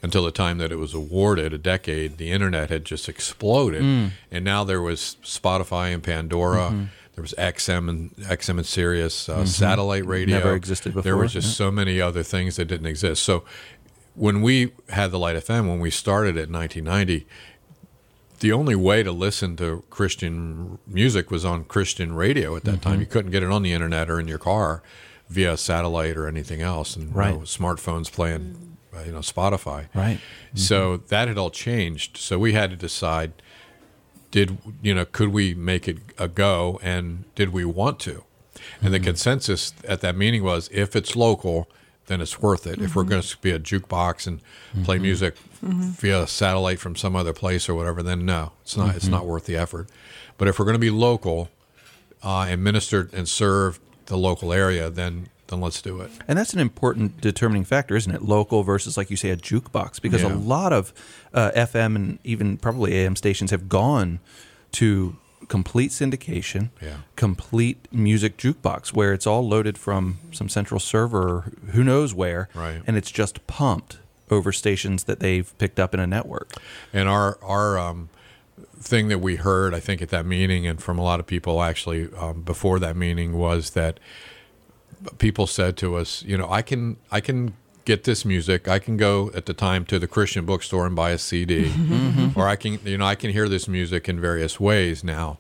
until 0.02 0.25
the 0.25 0.31
time 0.31 0.58
that 0.58 0.70
it 0.72 0.76
was 0.76 0.94
awarded, 0.94 1.52
a 1.52 1.58
decade, 1.58 2.19
the 2.19 2.31
internet 2.31 2.70
had 2.70 2.84
just 2.84 3.08
exploded, 3.08 3.82
Mm. 3.82 4.10
and 4.31 4.44
now 4.44 4.62
there 4.64 4.81
was 4.82 5.16
Spotify 5.22 5.92
and 5.94 6.02
Pandora. 6.02 6.69
Mm-hmm. 6.70 6.84
There 7.14 7.22
was 7.22 7.34
XM 7.38 7.88
and 7.88 8.10
XM 8.16 8.58
and 8.58 8.66
Sirius, 8.66 9.28
uh, 9.28 9.46
satellite 9.46 10.04
radio. 10.04 10.37
Never 10.37 10.54
existed 10.54 10.90
before. 10.90 11.02
There 11.02 11.12
before, 11.14 11.22
was 11.22 11.32
just 11.32 11.49
yeah. 11.49 11.52
so 11.66 11.70
many 11.70 11.99
other 12.00 12.22
things 12.22 12.56
that 12.56 12.66
didn't 12.66 12.87
exist. 12.87 13.22
So 13.22 13.42
when 14.16 14.42
we 14.42 14.72
had 14.88 15.10
the 15.10 15.18
Light 15.18 15.36
FM, 15.36 15.68
when 15.68 15.78
we 15.80 15.90
started 15.90 16.36
it 16.36 16.48
in 16.48 16.52
1990, 16.54 17.26
the 18.40 18.52
only 18.52 18.74
way 18.74 19.02
to 19.02 19.12
listen 19.12 19.56
to 19.56 19.82
Christian 19.90 20.78
music 20.86 21.30
was 21.30 21.44
on 21.44 21.64
Christian 21.64 22.14
radio 22.14 22.56
at 22.56 22.64
that 22.64 22.72
Mm-hmm. 22.80 22.80
time. 22.90 23.00
You 23.00 23.06
couldn't 23.06 23.30
get 23.30 23.42
it 23.42 23.50
on 23.50 23.62
the 23.62 23.72
internet 23.72 24.10
or 24.10 24.18
in 24.20 24.28
your 24.28 24.38
car 24.38 24.82
via 25.28 25.56
satellite 25.56 26.16
or 26.16 26.26
anything 26.28 26.60
else, 26.62 26.96
and 26.96 27.14
Right. 27.14 27.34
no 27.34 27.40
smartphones 27.40 28.10
playing, 28.10 28.76
uh, 28.94 29.02
you 29.04 29.12
know, 29.12 29.20
Spotify. 29.20 29.86
Right. 29.94 30.18
So 30.54 30.98
that 31.08 31.28
had 31.28 31.38
all 31.38 31.50
changed. 31.50 32.16
So 32.18 32.38
we 32.38 32.52
had 32.52 32.70
to 32.70 32.76
decide: 32.76 33.32
did 34.30 34.58
you 34.82 34.94
know? 34.94 35.04
Could 35.04 35.28
we 35.30 35.54
make 35.54 35.88
it 35.88 35.98
a 36.18 36.28
go, 36.28 36.78
and 36.82 37.24
did 37.34 37.52
we 37.52 37.64
want 37.64 37.98
to? 38.00 38.24
And 38.82 38.92
the 38.92 39.00
consensus 39.00 39.72
at 39.88 40.00
that 40.02 40.14
meeting 40.16 40.42
was: 40.44 40.68
if 40.72 40.94
it's 40.94 41.16
local, 41.16 41.68
then 42.06 42.20
it's 42.20 42.41
worth 42.41 42.67
it. 42.67 42.81
If 42.81 42.94
we're 42.94 43.05
going 43.05 43.23
to 43.23 43.38
be 43.38 43.50
a 43.50 43.58
jukebox 43.58 44.26
and 44.26 44.41
play 44.85 44.99
music 44.99 45.37
via 45.62 46.26
satellite 46.26 46.79
from 46.79 46.97
some 46.97 47.17
other 47.17 47.32
place 47.32 47.69
or 47.69 47.75
whatever, 47.75 48.03
then 48.03 48.25
no, 48.25 48.53
it's 48.62 48.76
not. 48.76 48.94
It's 48.97 49.08
not 49.08 49.26
worth 49.26 49.47
the 49.47 49.56
effort. 49.56 49.88
But 50.38 50.49
if 50.49 50.58
we're 50.58 50.67
going 50.67 50.76
to 50.76 50.81
be 50.81 50.91
local 50.91 51.50
uh, 52.23 52.47
and 52.49 52.62
minister 52.62 53.08
and 53.12 53.29
serve 53.29 53.81
the 54.06 54.17
local 54.17 54.53
area, 54.53 54.91
then 54.91 55.29
then 55.49 55.61
let's 55.61 55.81
do 55.81 56.00
it. 56.00 56.11
And 56.26 56.38
that's 56.38 56.55
an 56.55 56.58
important 56.61 57.20
determining 57.20 57.64
factor, 57.64 57.94
isn't 57.94 58.12
it? 58.12 58.23
Local 58.23 58.64
versus, 58.64 58.97
like 58.97 59.11
you 59.11 59.17
say, 59.17 59.31
a 59.31 59.37
jukebox. 59.37 60.02
Because 60.02 60.23
a 60.23 60.29
lot 60.29 60.73
of 60.73 60.93
uh, 61.32 61.52
FM 61.55 61.94
and 61.94 62.19
even 62.25 62.56
probably 62.56 62.94
AM 62.94 63.14
stations 63.14 63.52
have 63.52 63.69
gone 63.69 64.19
to 64.73 65.17
complete 65.48 65.90
syndication, 65.90 66.70
Yeah. 66.82 66.96
complete 67.16 67.87
music 67.93 68.37
jukebox, 68.37 68.93
where 68.93 69.12
it's 69.12 69.26
all 69.26 69.46
loaded 69.46 69.78
from 69.78 70.19
some 70.32 70.48
central 70.48 70.81
server, 70.81 71.52
who 71.72 71.84
knows 71.84 72.12
where, 72.14 72.48
Right. 72.54 72.82
and 72.87 72.96
it's 72.96 73.10
just 73.10 73.46
pumped 73.46 73.98
over 74.31 74.50
stations 74.52 75.04
that 75.04 75.20
they've 75.20 75.56
picked 75.58 75.78
up 75.78 75.94
in 75.94 76.00
a 76.00 76.06
network. 76.06 76.52
And 76.92 77.09
our 77.09 77.38
our 77.42 77.78
um, 77.78 78.09
thing 78.80 79.09
that 79.09 79.21
we 79.21 79.37
heard, 79.37 79.73
I 79.75 79.80
think, 79.80 80.02
at 80.02 80.09
that 80.11 80.26
meeting, 80.26 80.66
and 80.66 80.82
from 80.82 80.99
a 80.99 81.02
lot 81.02 81.21
of 81.21 81.26
people 81.26 81.62
actually 81.62 82.09
um, 82.18 82.42
before 82.42 82.78
that 82.80 82.97
meeting, 82.97 83.35
was 83.35 83.71
that 83.71 84.00
people 85.18 85.47
said 85.47 85.76
to 85.76 85.97
us, 85.97 86.23
you 86.25 86.37
know, 86.37 86.50
I 86.50 86.62
can 86.62 86.97
I 87.12 87.21
can 87.21 87.54
get 87.87 88.05
this 88.05 88.25
music. 88.25 88.69
I 88.69 88.78
can 88.78 88.99
go 88.99 89.31
at 89.35 89.47
the 89.47 89.55
time 89.55 89.87
to 89.87 89.99
the 89.99 90.07
Christian 90.07 90.45
bookstore 90.45 90.87
and 90.87 90.95
buy 90.95 91.11
a 91.11 91.19
CD, 91.19 91.66
mm-hmm. 91.66 92.38
or 92.38 92.47
I 92.47 92.57
can 92.57 92.78
you 92.85 92.99
know 92.99 93.07
I 93.07 93.14
can 93.14 93.31
hear 93.31 93.49
this 93.49 93.66
music 93.66 94.09
in 94.11 94.21
various 94.21 94.61
ways 94.61 95.02
now. 95.02 95.38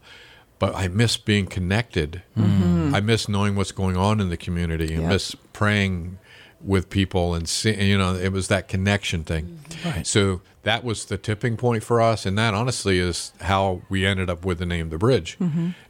But 0.58 0.74
I 0.74 0.88
miss 0.88 1.18
being 1.18 1.46
connected. 1.46 2.22
Mm-hmm. 2.34 2.94
I 2.94 3.00
miss 3.00 3.28
knowing 3.28 3.56
what's 3.56 3.72
going 3.72 3.98
on 3.98 4.20
in 4.20 4.30
the 4.30 4.38
community. 4.38 4.96
I 4.96 5.00
miss 5.00 5.34
praying 5.52 6.16
with 6.62 6.88
people 6.88 7.34
and 7.34 7.46
see, 7.46 7.74
you 7.82 7.98
know 7.98 8.14
it 8.14 8.32
was 8.32 8.48
that 8.48 8.66
connection 8.66 9.22
thing. 9.22 9.60
Mm-hmm. 9.68 9.88
Right. 9.88 10.06
So 10.06 10.40
that 10.62 10.82
was 10.82 11.04
the 11.04 11.18
tipping 11.18 11.56
point 11.56 11.82
for 11.82 12.00
us, 12.00 12.24
and 12.24 12.38
that 12.38 12.54
honestly 12.54 12.98
is 12.98 13.32
how 13.42 13.82
we 13.90 14.06
ended 14.06 14.30
up 14.30 14.44
with 14.46 14.58
the 14.58 14.66
name 14.66 14.88
The 14.88 14.98
Bridge, 14.98 15.36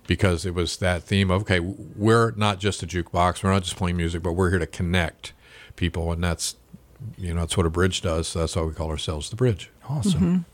because 0.07 0.45
it 0.45 0.55
was 0.55 0.79
that 0.79 1.03
theme 1.05 1.31
of 1.31 1.43
okay, 1.43 1.61
we're 1.61 2.33
not 2.33 2.59
just 2.59 2.83
a 2.83 2.87
jukebox, 2.87 3.45
we're 3.45 3.53
not 3.53 3.63
just 3.63 3.77
playing 3.77 3.99
music, 3.99 4.23
but 4.23 4.33
we're 4.33 4.51
here 4.51 4.59
to 4.59 4.67
connect 4.67 5.33
people, 5.77 6.11
and 6.13 6.23
that's 6.25 6.57
you 7.19 7.33
know 7.35 7.41
that's 7.41 7.57
what 7.57 7.67
a 7.67 7.71
bridge 7.71 8.03
does. 8.03 8.29
So 8.29 8.41
that's 8.41 8.57
why 8.57 8.63
we 8.63 8.73
call 8.73 8.91
ourselves 8.91 9.31
The 9.31 9.37
Bridge. 9.37 9.71
Awesome. 9.89 10.45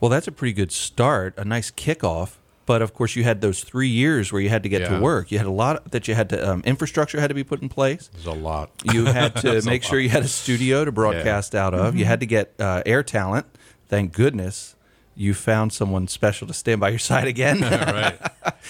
Well, 0.00 0.10
that's 0.10 0.28
a 0.28 0.32
pretty 0.32 0.52
good 0.52 0.72
start, 0.72 1.34
a 1.38 1.44
nice 1.44 1.70
kickoff. 1.70 2.32
But 2.66 2.82
of 2.82 2.92
course, 2.92 3.14
you 3.14 3.22
had 3.22 3.40
those 3.42 3.62
three 3.62 3.88
years 3.88 4.32
where 4.32 4.42
you 4.42 4.48
had 4.48 4.64
to 4.64 4.68
get 4.68 4.80
Yeah. 4.82 4.96
to 4.96 5.00
work. 5.00 5.30
You 5.30 5.38
had 5.38 5.46
a 5.46 5.52
lot 5.52 5.92
that 5.92 6.08
you 6.08 6.14
had 6.16 6.28
to 6.30 6.50
um, 6.50 6.62
infrastructure 6.66 7.20
had 7.20 7.28
to 7.28 7.34
be 7.34 7.44
put 7.44 7.62
in 7.62 7.68
place. 7.68 8.08
There's 8.12 8.26
a 8.26 8.32
lot. 8.32 8.70
You 8.92 9.04
had 9.04 9.36
to 9.42 9.62
make 9.64 9.84
sure 9.84 10.00
you 10.00 10.08
had 10.08 10.24
a 10.24 10.28
studio 10.28 10.84
to 10.84 10.90
broadcast 10.90 11.54
out 11.54 11.74
of. 11.74 11.94
You 11.94 12.04
had 12.06 12.18
to 12.20 12.26
get 12.26 12.52
uh, 12.58 12.82
air 12.84 13.04
talent. 13.04 13.46
Thank 13.88 14.12
goodness 14.12 14.74
you 15.14 15.32
found 15.32 15.72
someone 15.72 16.08
special 16.08 16.48
to 16.48 16.52
stand 16.52 16.80
by 16.80 16.88
your 16.88 16.98
side 16.98 17.28
again. 17.28 17.60
right. 17.62 18.18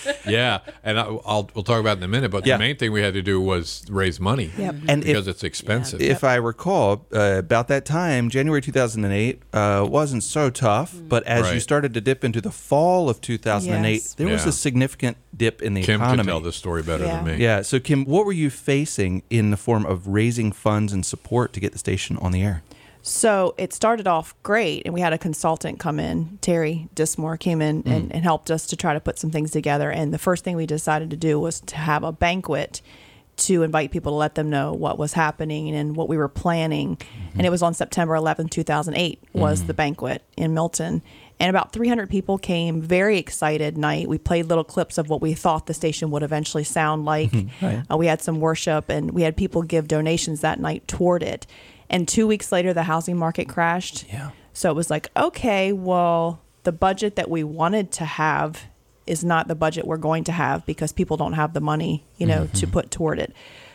yeah, 0.26 0.59
and 0.85 0.99
I, 0.99 1.03
I'll 1.05 1.50
we'll 1.55 1.65
talk 1.65 1.81
about 1.81 1.97
it 1.99 2.00
in 2.00 2.05
a 2.05 2.09
minute. 2.09 2.31
But 2.31 2.47
Yeah. 2.47 2.57
the 2.57 2.61
main 2.61 2.76
thing 2.76 2.93
we 2.93 3.03
had 3.03 3.15
to 3.15 3.23
do 3.23 3.41
was 3.41 3.85
raise 3.88 4.19
money. 4.21 4.50
Yep. 4.59 4.75
And 4.88 5.03
if- 5.03 5.07
because 5.07 5.29
it's 5.29 5.45
expensive. 5.45 6.00
If 6.00 6.25
I 6.25 6.37
recall, 6.37 7.07
uh, 7.12 7.37
about 7.38 7.69
that 7.69 7.85
time, 7.85 8.29
January 8.31 8.61
2008 8.62 9.43
uh, 9.53 9.87
wasn't 9.88 10.23
so 10.23 10.50
tough. 10.50 10.95
But 11.09 11.23
as 11.25 11.53
you 11.53 11.61
started 11.61 11.95
to 11.95 12.00
dip 12.00 12.25
into 12.25 12.41
the 12.41 12.50
fall 12.50 13.09
of 13.09 13.21
2008, 13.21 13.93
Yes. 13.95 14.15
there 14.15 14.29
was 14.29 14.47
a 14.47 14.53
significant 14.53 15.17
dip 15.37 15.62
in 15.62 15.75
the 15.75 15.83
Kim 15.83 15.97
economy. 16.00 16.17
Kim 16.19 16.26
can 16.26 16.26
tell 16.26 16.41
this 16.41 16.57
story 16.57 16.83
better 16.83 17.05
Yeah. 17.05 17.17
than 17.23 17.25
me. 17.38 17.43
Yeah. 17.43 17.62
So, 17.62 17.79
Kim, 17.79 18.05
what 18.05 18.25
were 18.26 18.33
you 18.33 18.50
facing 18.50 19.23
in 19.31 19.50
the 19.50 19.57
form 19.57 19.85
of 19.87 20.07
raising 20.09 20.53
funds 20.53 20.93
and 20.93 21.05
support 21.05 21.53
to 21.55 21.61
get 21.61 21.73
the 21.73 21.79
station 21.79 22.17
on 22.19 22.33
the 22.33 22.43
air? 22.43 22.62
So 23.06 23.54
it 23.56 23.72
started 23.72 24.08
off 24.08 24.34
great, 24.42 24.82
and 24.84 24.92
we 24.92 25.00
had 25.00 25.12
a 25.12 25.18
consultant 25.18 25.78
come 25.78 26.00
in. 26.00 26.38
Terry 26.40 26.88
Dismore 26.92 27.36
came 27.36 27.62
in 27.62 27.84
and, 27.86 28.10
mm. 28.10 28.14
and 28.14 28.25
helped 28.25 28.50
us 28.50 28.66
to 28.66 28.76
try 28.76 28.94
to 28.94 29.00
put 29.00 29.16
some 29.16 29.30
things 29.30 29.52
together. 29.52 29.92
And 29.92 30.12
the 30.12 30.18
first 30.18 30.42
thing 30.42 30.56
we 30.56 30.66
decided 30.66 31.10
to 31.10 31.16
do 31.16 31.38
was 31.38 31.60
to 31.60 31.76
have 31.76 32.02
a 32.02 32.10
banquet 32.10 32.82
to 33.36 33.62
invite 33.62 33.92
people 33.92 34.10
to 34.10 34.16
let 34.16 34.34
them 34.34 34.50
know 34.50 34.72
what 34.72 34.98
was 34.98 35.12
happening 35.12 35.72
and 35.72 35.94
what 35.94 36.08
we 36.08 36.16
were 36.16 36.26
planning. 36.26 36.96
Mm-hmm. 36.96 37.38
And 37.38 37.46
it 37.46 37.50
was 37.50 37.62
on 37.62 37.75
September 37.75 38.14
11th, 38.14 38.50
2008 38.50 39.22
was 39.32 39.58
mm-hmm. 39.58 39.66
the 39.68 39.75
banquet 39.75 40.25
in 40.36 40.52
Milton. 40.52 41.00
And 41.38 41.50
about 41.50 41.72
300 41.72 42.10
people 42.10 42.38
came, 42.38 42.80
very 42.80 43.18
excited 43.18 43.76
night. 43.78 44.08
We 44.08 44.18
played 44.18 44.46
little 44.46 44.64
clips 44.64 44.98
of 44.98 45.10
what 45.10 45.20
we 45.20 45.34
thought 45.34 45.66
the 45.66 45.75
station 45.75 46.10
would 46.10 46.22
eventually 46.22 46.64
sound 46.64 47.04
like. 47.04 47.32
Right. 47.62 47.82
Uh, 47.90 47.96
we 47.96 48.06
had 48.06 48.20
some 48.20 48.40
worship 48.40 48.90
and 48.90 49.12
we 49.12 49.22
had 49.22 49.36
people 49.36 49.62
give 49.62 49.88
donations 49.88 50.40
that 50.40 50.60
night 50.60 50.86
toward 50.88 51.22
it. 51.22 51.46
And 51.88 52.07
two 52.07 52.26
weeks 52.26 52.52
later, 52.52 52.73
the 52.73 52.85
housing 52.85 53.16
market 53.16 53.49
crashed. 53.49 54.07
Yeah. 54.09 54.31
So 54.52 54.71
it 54.71 54.75
was 54.75 54.90
like, 54.90 55.11
okay, 55.16 55.73
well, 55.73 56.40
the 56.64 56.73
budget 56.73 57.16
that 57.16 57.31
we 57.31 57.45
wanted 57.45 57.93
to 57.93 58.05
have 58.05 58.64
is 59.07 59.23
not 59.23 59.49
the 59.49 59.55
budget 59.55 59.87
we're 59.87 59.97
going 59.97 60.25
to 60.25 60.33
have 60.33 60.66
because 60.66 60.93
people 60.93 61.16
don't 61.16 61.35
have 61.35 61.52
the 61.52 61.61
money, 61.61 62.05
you 62.16 62.26
know, 62.26 62.47
to 62.47 62.66
mm-hmm. 62.66 62.73
put 62.73 62.90
toward 62.90 63.19
it. 63.19 63.33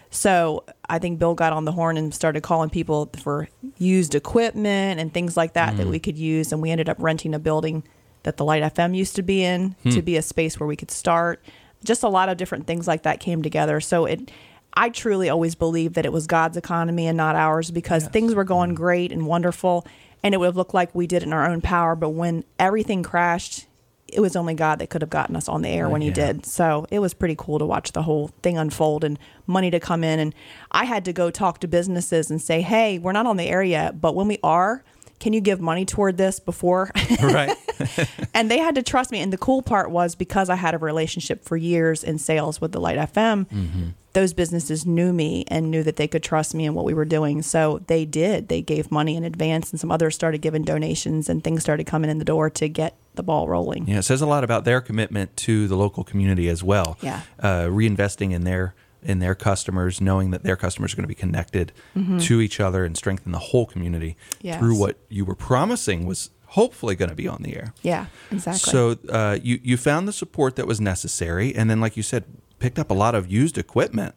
So 0.10 0.66
I 0.90 1.00
think 1.00 1.20
Bill 1.20 1.36
got 1.36 1.54
on 1.54 1.64
the 1.64 1.72
horn 1.72 1.96
and 1.96 2.14
started 2.14 2.42
calling 2.42 2.70
people 2.70 3.10
for 3.18 3.48
used 3.78 4.14
equipment 4.14 5.00
and 5.00 5.14
things 5.14 5.38
like 5.38 5.54
that 5.54 5.78
that 5.78 5.88
mm. 5.88 5.92
we 5.92 6.00
could 6.00 6.18
use. 6.18 6.52
And 6.52 6.62
we 6.62 6.70
ended 6.70 6.90
up 6.90 6.98
renting 7.00 7.34
a 7.34 7.40
building 7.40 7.84
that 8.24 8.36
the 8.36 8.44
Light 8.44 8.62
FM 8.62 8.96
used 8.96 9.16
to 9.16 9.24
be 9.24 9.44
in 9.44 9.76
hmm. 9.84 9.90
to 9.90 10.02
be 10.02 10.16
a 10.16 10.22
space 10.22 10.60
where 10.60 10.68
we 10.68 10.76
could 10.76 10.92
start. 10.92 11.44
Just 11.84 12.04
a 12.04 12.10
lot 12.10 12.30
of 12.30 12.38
different 12.38 12.68
things 12.68 12.88
like 12.88 13.04
that 13.04 13.20
came 13.20 13.42
together. 13.42 13.80
So 13.80 14.06
it, 14.06 14.30
I 14.74 14.90
truly 14.90 15.30
always 15.30 15.56
believed 15.56 15.96
that 15.96 16.06
it 16.06 16.14
was 16.14 16.28
God's 16.28 16.58
economy 16.58 17.08
and 17.08 17.18
not 17.18 17.36
ours 17.36 17.72
because 17.72 18.08
things 18.08 18.34
were 18.34 18.44
going 18.44 18.70
mm-hmm. 18.70 18.78
great 18.78 19.12
and 19.12 19.26
wonderful, 19.26 19.86
and 20.24 20.34
it 20.34 20.38
would 20.38 20.46
have 20.46 20.56
looked 20.56 20.74
like 20.74 20.94
we 20.96 21.08
did 21.08 21.24
it 21.24 21.26
in 21.26 21.34
our 21.34 21.48
own 21.48 21.62
power. 21.62 21.96
But 21.96 22.10
when 22.10 22.44
everything 22.58 23.04
crashed, 23.04 23.68
it 24.08 24.20
was 24.20 24.36
only 24.36 24.54
God 24.54 24.80
that 24.80 24.90
could 24.90 25.02
have 25.02 25.10
gotten 25.10 25.36
us 25.36 25.48
on 25.48 25.62
the 25.62 25.70
air 25.70 25.90
when 25.90 26.02
He 26.02 26.10
yeah. 26.10 26.14
did. 26.14 26.46
So 26.46 26.86
it 26.90 27.00
was 27.00 27.14
pretty 27.14 27.36
cool 27.38 27.60
to 27.60 27.66
watch 27.66 27.92
the 27.92 28.04
whole 28.04 28.30
thing 28.42 28.58
unfold 28.58 29.04
and 29.04 29.18
money 29.48 29.72
to 29.72 29.80
come 29.80 30.04
in. 30.04 30.20
And 30.20 30.36
I 30.72 30.86
had 30.86 31.06
to 31.06 31.14
go 31.14 31.32
talk 31.32 31.60
to 31.60 31.68
businesses 31.68 32.30
and 32.30 32.42
say, 32.42 32.62
"Hey, 32.62 33.00
we're 33.00 33.12
not 33.12 33.26
on 33.26 33.38
the 33.38 33.48
air 33.48 33.64
yet, 33.64 34.00
but 34.02 34.16
when 34.16 34.28
we 34.28 34.40
are." 34.44 34.84
Can 35.22 35.34
you 35.34 35.40
give 35.40 35.62
money 35.62 35.86
toward 35.86 36.18
this 36.18 36.40
before? 36.40 36.92
right. 37.22 37.56
and 38.34 38.50
they 38.50 38.58
had 38.58 38.76
to 38.76 38.84
trust 38.84 39.12
me. 39.12 39.20
And 39.20 39.32
the 39.32 39.38
cool 39.38 39.62
part 39.62 39.92
was 39.92 40.16
because 40.16 40.50
I 40.50 40.56
had 40.56 40.74
a 40.74 40.80
relationship 40.80 41.46
for 41.46 41.56
years 41.56 42.04
in 42.04 42.18
sales 42.18 42.60
with 42.60 42.72
the 42.72 42.82
Light 42.82 42.98
FM, 42.98 43.94
those 44.14 44.34
businesses 44.34 44.86
knew 44.86 45.14
me 45.14 45.46
and 45.48 45.72
knew 45.72 45.84
that 45.84 45.96
they 45.96 46.08
could 46.08 46.24
trust 46.24 46.54
me 46.54 46.66
and 46.66 46.76
what 46.76 46.86
we 46.86 46.94
were 46.94 47.06
doing. 47.06 47.42
So 47.44 47.82
they 47.88 48.04
did. 48.04 48.50
They 48.50 48.62
gave 48.62 48.92
money 48.92 49.16
in 49.16 49.24
advance, 49.24 49.72
and 49.72 49.80
some 49.80 49.92
others 49.92 50.16
started 50.16 50.42
giving 50.42 50.64
donations, 50.64 51.30
and 51.30 51.44
things 51.44 51.62
started 51.62 51.86
coming 51.86 52.10
in 52.10 52.18
the 52.18 52.26
door 52.26 52.50
to 52.50 52.68
get 52.68 52.98
the 53.16 53.24
ball 53.24 53.48
rolling. 53.48 53.88
Yeah, 53.88 54.00
it 54.00 54.04
says 54.04 54.22
a 54.22 54.26
lot 54.26 54.44
about 54.44 54.66
their 54.66 54.82
commitment 54.82 55.38
to 55.38 55.68
the 55.68 55.78
local 55.78 56.04
community 56.04 56.50
as 56.50 56.64
well. 56.64 56.98
Yeah. 57.02 57.22
uh, 57.40 57.66
reinvesting 57.66 58.32
in 58.32 58.44
their 58.44 58.74
in 59.04 59.20
their 59.20 59.36
customers, 59.36 60.00
knowing 60.02 60.32
that 60.32 60.44
their 60.44 60.56
customers 60.56 60.94
are 60.94 60.96
going 60.98 61.04
to 61.04 61.08
be 61.08 61.16
connected 61.16 61.72
to 62.20 62.42
each 62.42 62.60
other 62.60 62.86
and 62.86 62.96
strengthen 62.96 63.32
the 63.32 63.40
whole 63.40 63.66
community 63.66 64.16
Yes. 64.42 64.60
through 64.60 64.78
what 64.80 64.98
you 65.10 65.26
were 65.26 65.36
promising 65.36 66.06
was 66.06 66.30
hopefully 66.48 66.96
going 66.96 67.10
to 67.10 67.16
be 67.16 67.28
on 67.28 67.42
the 67.44 67.56
air. 67.56 67.74
Yeah, 67.82 68.08
exactly. 68.32 68.72
So 68.72 68.98
uh, 69.10 69.38
you 69.42 69.60
you 69.64 69.78
found 69.78 70.08
the 70.08 70.14
support 70.14 70.56
that 70.58 70.68
was 70.68 70.80
necessary, 70.82 71.56
and 71.56 71.70
then, 71.70 71.80
like 71.80 71.96
you 71.98 72.04
said, 72.04 72.26
picked 72.60 72.78
up 72.80 72.92
a 72.92 72.94
lot 72.94 73.16
of 73.16 73.32
used 73.32 73.58
equipment. 73.58 74.14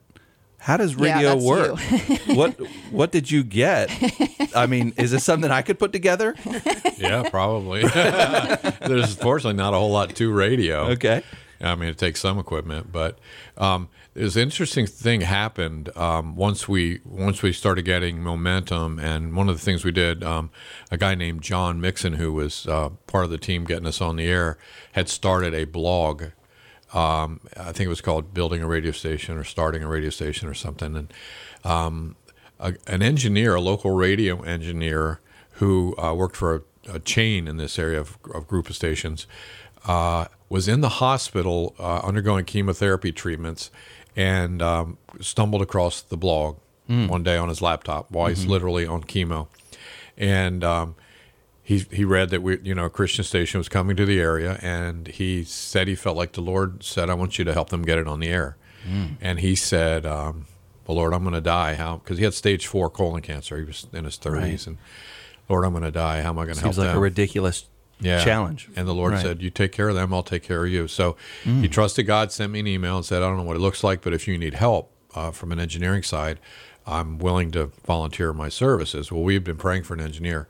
How 0.59 0.76
does 0.79 0.95
Yeah, 0.95 1.14
radio 1.17 1.29
that's 1.35 1.45
work? 1.45 1.79
what 2.37 2.53
what 2.91 3.12
did 3.12 3.31
you 3.31 3.45
get? 3.45 3.91
I 4.57 4.67
mean, 4.67 4.95
is 4.97 5.11
this 5.11 5.23
something 5.25 5.50
I 5.50 5.62
could 5.62 5.79
put 5.79 5.93
together? 5.93 6.35
Yeah, 6.97 7.29
probably. 7.29 7.83
There's 8.87 9.14
fortunately 9.17 9.57
not 9.59 9.75
a 9.75 9.76
whole 9.76 9.91
lot 9.91 10.14
to 10.17 10.33
radio. 10.33 10.87
Okay. 10.93 11.23
I 11.61 11.75
mean, 11.75 11.88
it 11.88 11.99
takes 11.99 12.21
some 12.21 12.38
equipment, 12.38 12.93
but 12.93 13.19
um, 13.59 13.88
there's 14.14 14.37
an 14.37 14.42
interesting 14.42 14.87
thing 14.87 15.23
happened 15.23 15.94
um, 15.97 16.37
once 16.37 16.68
we 16.68 17.00
once 17.04 17.42
we 17.42 17.52
started 17.52 17.83
getting 17.83 18.23
momentum. 18.23 18.99
And 19.00 19.35
one 19.35 19.49
of 19.49 19.56
the 19.56 19.64
things 19.64 19.85
we 19.85 19.90
did, 19.90 20.23
um, 20.23 20.50
a 20.90 20.97
guy 20.97 21.16
named 21.16 21.42
John 21.42 21.80
Mixon, 21.80 22.14
who 22.14 22.33
was 22.33 22.66
uh, 22.66 22.90
part 23.09 23.25
of 23.25 23.30
the 23.30 23.38
team 23.38 23.64
getting 23.64 23.87
us 23.87 24.00
on 24.00 24.16
the 24.16 24.26
air, 24.26 24.56
had 24.92 25.09
started 25.09 25.52
a 25.52 25.64
blog. 25.64 26.26
Um, 26.92 27.40
I 27.56 27.73
think 27.73 27.87
it 27.87 27.88
was 27.88 28.00
called 28.00 28.33
"Building 28.33 28.62
a 28.62 28.68
Radio 28.68 28.92
Station" 28.92 29.37
or 29.37 29.42
"Starting 29.42 29.83
a 29.83 29.88
Radio 29.88 30.11
Station" 30.11 30.49
or 30.49 30.54
something. 30.54 30.97
And 30.97 31.12
um, 31.64 32.14
a, 32.61 32.75
an 32.87 33.02
engineer, 33.02 33.56
a 33.56 33.61
local 33.61 33.90
radio 33.90 34.42
engineer 34.42 35.21
who 35.54 35.97
uh, 35.99 36.14
worked 36.14 36.37
for 36.37 36.54
a, 36.54 36.94
a 36.94 37.00
chain 37.00 37.49
in 37.49 37.56
this 37.56 37.80
area 37.80 38.00
of, 38.00 38.16
of 38.33 38.47
group 38.47 38.68
of 38.68 38.76
stations, 38.76 39.26
uh, 39.87 40.26
was 40.49 40.68
in 40.68 40.83
the 40.83 40.88
hospital 40.88 41.75
uh, 41.80 41.99
undergoing 42.04 42.44
chemotherapy 42.44 43.11
treatments 43.11 43.73
and 44.16 44.62
um, 44.62 44.99
stumbled 45.21 45.62
across 45.62 46.00
the 46.02 46.16
blog 46.16 46.59
one 46.87 47.23
day 47.23 47.37
on 47.38 47.49
his 47.49 47.62
laptop 47.62 48.11
while 48.11 48.28
he's 48.28 48.44
literally 48.47 48.87
on 48.87 49.02
chemo. 49.04 49.49
And 50.18 50.62
um, 50.62 50.94
he, 51.62 51.78
he 51.90 52.04
read 52.04 52.28
that 52.30 52.42
we, 52.42 52.59
you 52.62 52.75
know, 52.75 52.85
a 52.85 52.90
Christian 52.90 53.25
station 53.25 53.56
was 53.59 53.68
coming 53.71 53.97
to 53.97 54.04
the 54.04 54.21
area, 54.21 54.59
and 54.62 55.09
he 55.09 55.44
said 55.44 55.88
he 55.88 55.94
felt 55.94 56.16
like 56.16 56.33
the 56.33 56.42
Lord 56.42 56.83
said, 56.85 57.09
"I 57.11 57.14
want 57.14 57.38
you 57.38 57.44
to 57.47 57.54
help 57.54 57.71
them 57.71 57.83
get 57.83 57.99
it 57.99 58.06
on 58.06 58.21
the 58.21 58.28
air." 58.28 58.56
And 59.23 59.40
he 59.40 59.54
said, 59.54 60.04
um, 60.04 60.44
"Well, 60.87 60.99
Lord, 60.99 61.14
I'm 61.14 61.23
going 61.23 61.33
to 61.35 61.40
die. 61.40 61.73
How? 61.75 61.97
Because 61.97 62.18
he 62.18 62.25
had 62.25 62.35
stage 62.35 62.66
four 62.66 62.90
colon 62.90 63.23
cancer. 63.23 63.56
He 63.56 63.64
was 63.64 63.87
in 63.94 64.04
his 64.04 64.18
30s, 64.18 64.33
Right. 64.42 64.66
and 64.66 64.76
Lord, 65.49 65.64
I'm 65.64 65.73
going 65.73 65.85
to 65.85 65.90
die. 65.90 66.21
How 66.21 66.28
am 66.28 66.38
I 66.38 66.44
going 66.44 66.56
to 66.56 66.61
help 66.61 66.75
Seems 66.75 66.78
like 66.78 66.88
them?" 66.88 66.99
a 66.99 67.00
ridiculous 67.00 67.64
challenge. 68.03 68.69
And 68.77 68.87
the 68.89 68.95
Lord 68.95 69.13
Right. 69.15 69.23
said, 69.23 69.43
"You 69.43 69.51
take 69.51 69.73
care 69.73 69.89
of 69.89 69.95
them. 69.95 70.13
I'll 70.13 70.23
take 70.23 70.43
care 70.43 70.65
of 70.65 70.71
you." 70.71 70.89
So 70.89 71.17
he 71.45 71.69
trusted 71.69 72.07
God. 72.07 72.33
Sent 72.33 72.53
me 72.53 72.61
an 72.61 72.67
email 72.67 72.97
and 72.97 73.05
said, 73.05 73.23
"I 73.23 73.27
don't 73.27 73.37
know 73.37 73.43
what 73.45 73.57
it 73.57 73.61
looks 73.61 73.83
like, 73.85 74.03
but 74.03 74.13
if 74.13 74.27
you 74.29 74.37
need 74.39 74.55
help 74.55 74.91
uh, 75.15 75.31
from 75.31 75.53
an 75.53 75.61
engineering 75.61 76.03
side, 76.03 76.39
I'm 76.87 77.19
willing 77.19 77.51
to 77.53 77.71
volunteer 77.87 78.33
my 78.33 78.49
services." 78.49 79.11
Well, 79.13 79.23
we've 79.23 79.45
been 79.45 79.57
praying 79.57 79.85
for 79.85 79.95
an 79.95 80.01
engineer, 80.01 80.49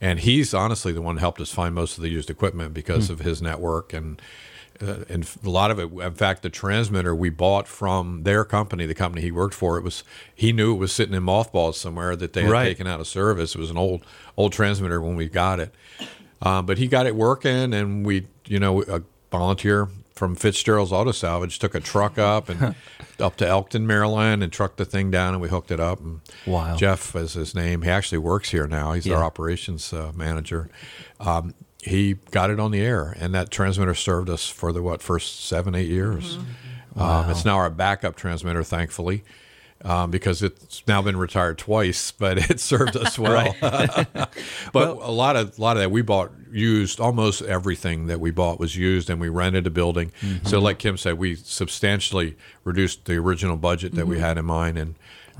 and 0.00 0.20
he's 0.20 0.52
honestly 0.54 0.92
the 0.92 1.02
one 1.02 1.16
who 1.16 1.20
helped 1.20 1.40
us 1.40 1.50
find 1.50 1.74
most 1.74 1.96
of 1.96 2.02
the 2.02 2.08
used 2.10 2.30
equipment 2.30 2.72
because 2.74 3.10
of 3.10 3.20
his 3.20 3.40
network 3.42 3.92
and. 3.92 4.20
Uh, 4.80 5.04
and 5.08 5.28
a 5.44 5.50
lot 5.50 5.70
of 5.70 5.78
it, 5.78 5.92
in 5.92 6.14
fact, 6.14 6.42
the 6.42 6.48
transmitter 6.50 7.14
we 7.14 7.28
bought 7.28 7.68
from 7.68 8.22
their 8.24 8.42
company, 8.42 8.84
the 8.84 8.94
company 8.94 9.22
he 9.22 9.30
worked 9.30 9.54
for, 9.54 9.76
it 9.78 9.84
was 9.84 10.02
he 10.34 10.50
knew 10.50 10.72
it 10.74 10.78
was 10.78 10.90
sitting 10.92 11.14
in 11.14 11.22
mothballs 11.22 11.78
somewhere 11.78 12.16
that 12.16 12.32
they 12.32 12.42
had 12.42 12.50
Right. 12.50 12.64
taken 12.64 12.86
out 12.88 12.98
of 12.98 13.06
service. 13.06 13.54
It 13.54 13.58
was 13.60 13.70
an 13.70 13.76
old 13.76 14.02
old 14.36 14.52
transmitter 14.52 15.00
when 15.00 15.14
we 15.14 15.28
got 15.28 15.60
it, 15.60 15.72
um, 16.42 16.66
but 16.66 16.76
he 16.78 16.86
got 16.88 17.06
it 17.06 17.14
working, 17.16 17.72
and 17.72 18.04
we, 18.04 18.26
you 18.46 18.58
know, 18.58 18.82
a 18.82 19.02
volunteer 19.30 19.88
from 20.14 20.36
Fitzgerald's 20.36 20.92
Auto 20.92 21.10
Salvage 21.12 21.58
took 21.58 21.74
a 21.74 21.80
truck 21.80 22.18
up 22.18 22.48
and 22.50 22.74
up 23.18 23.36
to 23.36 23.46
Elkton, 23.48 23.86
Maryland, 23.86 24.42
and 24.42 24.52
trucked 24.52 24.76
the 24.76 24.84
thing 24.84 25.10
down, 25.10 25.32
and 25.34 25.40
we 25.42 25.48
hooked 25.48 25.70
it 25.70 25.80
up. 25.80 26.00
And 26.00 26.20
Wow. 26.46 26.76
Jeff 26.76 27.16
is 27.16 27.32
his 27.32 27.54
name. 27.54 27.82
He 27.82 27.88
actually 27.90 28.18
works 28.18 28.50
here 28.50 28.66
now. 28.66 28.92
He's 28.92 29.06
Yeah. 29.06 29.16
our 29.16 29.24
operations 29.24 29.92
uh, 29.92 30.12
manager. 30.14 30.68
Um, 31.18 31.54
he 31.82 32.14
got 32.30 32.50
it 32.50 32.60
on 32.60 32.70
the 32.70 32.80
air, 32.80 33.16
and 33.18 33.34
that 33.34 33.50
transmitter 33.50 33.94
served 33.94 34.28
us 34.28 34.48
for 34.48 34.70
the 34.72 34.82
what 34.82 35.02
first 35.02 35.44
seven, 35.46 35.74
eight 35.74 35.88
years. 35.88 36.38
Um, 36.94 37.30
it's 37.30 37.44
now 37.44 37.56
our 37.56 37.70
backup 37.70 38.14
transmitter, 38.16 38.62
thankfully. 38.62 39.24
Um, 39.84 40.12
because 40.12 40.44
it's 40.44 40.84
now 40.86 41.02
been 41.02 41.16
retired 41.16 41.58
twice, 41.58 42.12
but 42.12 42.38
it 42.38 42.60
served 42.60 42.96
us 42.96 43.18
well. 43.18 43.56
But 44.72 44.88
a 44.88 45.10
lot 45.10 45.34
of 45.36 45.58
a 45.58 45.60
lot 45.60 45.76
of 45.76 45.80
that 45.82 45.90
we 45.90 46.02
bought 46.02 46.30
used. 46.52 47.00
Almost 47.00 47.42
everything 47.42 48.06
that 48.06 48.20
we 48.20 48.30
bought 48.30 48.60
was 48.60 48.76
used, 48.76 49.10
and 49.10 49.20
we 49.20 49.28
rented 49.28 49.66
a 49.66 49.70
building. 49.70 50.12
Mm-hmm. 50.20 50.46
So, 50.46 50.60
like 50.60 50.78
Kim 50.78 50.96
said, 50.96 51.18
we 51.18 51.34
substantially 51.34 52.36
reduced 52.64 53.06
the 53.06 53.16
original 53.16 53.56
budget 53.56 53.94
that 53.96 54.06
we 54.06 54.16
mm-hmm. 54.16 54.24
had 54.24 54.38
in 54.38 54.44
mind, 54.44 54.78
and 54.78 54.94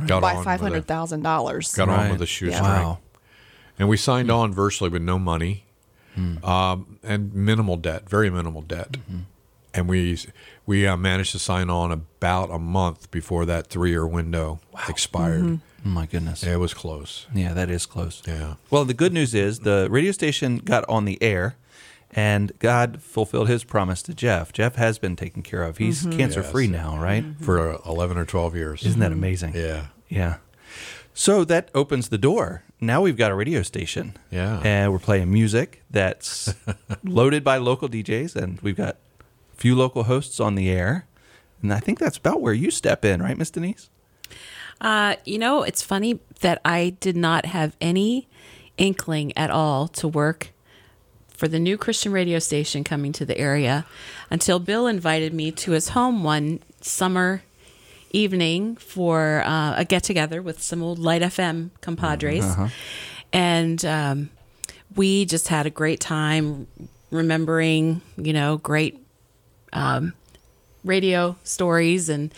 got 0.06 0.22
by 0.22 0.32
on 0.32 0.38
with 0.38 0.60
hundred 0.60 0.78
a, 0.78 1.22
dollars. 1.22 1.74
got 1.74 1.88
on 1.88 2.10
with 2.10 2.22
a 2.22 2.26
shoestring. 2.26 2.64
Wow. 2.64 2.98
And 3.78 3.88
we 3.88 3.96
signed 3.96 4.28
mm. 4.28 4.36
on 4.36 4.52
virtually 4.52 4.90
with 4.90 5.02
no 5.02 5.18
money, 5.18 5.64
mm. 6.16 6.42
um, 6.44 6.98
and 7.02 7.34
minimal 7.34 7.76
debt, 7.76 8.08
very 8.08 8.30
minimal 8.30 8.62
debt. 8.62 8.92
Mm-hmm. 8.92 9.18
And 9.74 9.88
we 9.88 10.18
we 10.66 10.86
uh, 10.86 10.96
managed 10.96 11.32
to 11.32 11.38
sign 11.38 11.70
on 11.70 11.92
about 11.92 12.50
a 12.50 12.58
month 12.58 13.10
before 13.10 13.44
that 13.46 13.68
three 13.68 13.90
year 13.90 14.06
window 14.06 14.60
expired. 14.88 15.60
Oh 15.84 15.88
my 15.88 16.06
goodness. 16.06 16.42
It 16.44 16.56
was 16.58 16.74
close. 16.74 17.26
Yeah, 17.34 17.54
that 17.54 17.70
is 17.70 17.86
close. 17.86 18.22
Yeah. 18.26 18.54
Well, 18.70 18.84
the 18.84 18.94
good 18.94 19.12
news 19.12 19.34
is 19.34 19.60
the 19.60 19.88
radio 19.90 20.12
station 20.12 20.58
got 20.58 20.84
on 20.88 21.06
the 21.06 21.20
air, 21.22 21.56
and 22.12 22.52
God 22.60 23.02
fulfilled 23.02 23.48
His 23.48 23.64
promise 23.64 24.02
to 24.02 24.14
Jeff. 24.14 24.52
Jeff 24.52 24.76
has 24.76 24.98
been 24.98 25.16
taken 25.16 25.42
care 25.42 25.62
of. 25.64 25.78
He's 25.78 26.06
cancer 26.06 26.42
free 26.42 26.66
Yes. 26.66 26.72
now, 26.72 26.98
right? 26.98 27.24
for 27.40 27.72
uh, 27.74 27.78
11 27.86 28.16
or 28.18 28.24
12 28.24 28.54
years. 28.54 28.84
Isn't 28.84 29.00
that 29.00 29.10
amazing? 29.12 29.54
Yeah. 29.56 29.86
Yeah. 30.08 30.36
So 31.14 31.44
that 31.44 31.70
opens 31.74 32.08
the 32.10 32.18
door. 32.18 32.62
Now 32.80 33.02
we've 33.02 33.16
got 33.16 33.30
a 33.30 33.34
radio 33.34 33.62
station. 33.62 34.16
Yeah. 34.30 34.60
And 34.64 34.92
we're 34.92 34.98
playing 34.98 35.32
music 35.32 35.82
that's 35.90 36.54
loaded 37.04 37.42
by 37.42 37.56
local 37.56 37.88
DJs, 37.88 38.36
and 38.36 38.60
we've 38.60 38.76
got 38.76 38.98
a 39.11 39.11
few 39.62 39.76
local 39.76 40.02
hosts 40.02 40.40
on 40.40 40.56
the 40.56 40.68
air. 40.68 41.06
And 41.62 41.72
I 41.72 41.78
think 41.78 42.00
that's 42.00 42.16
about 42.16 42.40
where 42.40 42.52
you 42.52 42.72
step 42.72 43.04
in, 43.04 43.22
right, 43.22 43.38
Miss 43.38 43.48
Denise? 43.48 43.90
Uh, 44.80 45.14
you 45.24 45.38
know, 45.38 45.62
it's 45.62 45.82
funny 45.82 46.18
that 46.40 46.60
I 46.64 46.96
did 46.98 47.16
not 47.16 47.46
have 47.46 47.76
any 47.80 48.26
inkling 48.76 49.32
at 49.38 49.52
all 49.52 49.86
to 49.86 50.08
work 50.08 50.50
for 51.28 51.46
the 51.46 51.60
new 51.60 51.78
Christian 51.78 52.10
radio 52.10 52.40
station 52.40 52.82
coming 52.82 53.12
to 53.12 53.24
the 53.24 53.38
area 53.38 53.86
until 54.30 54.58
Bill 54.58 54.88
invited 54.88 55.32
me 55.32 55.52
to 55.52 55.70
his 55.70 55.90
home 55.90 56.24
one 56.24 56.58
summer 56.80 57.44
evening 58.10 58.74
for 58.74 59.44
uh, 59.46 59.76
a 59.76 59.84
get 59.84 60.02
together 60.02 60.42
with 60.42 60.60
some 60.60 60.82
old 60.82 60.98
Light 60.98 61.22
FM 61.22 61.70
compadres. 61.80 62.44
And 63.32 63.84
um, 63.84 64.30
we 64.96 65.24
just 65.24 65.46
had 65.46 65.66
a 65.66 65.70
great 65.70 66.00
time 66.00 66.66
remembering, 67.12 68.00
you 68.16 68.32
know, 68.32 68.56
great 68.56 69.01
um, 69.72 70.12
radio 70.84 71.36
stories 71.44 72.08
and 72.08 72.32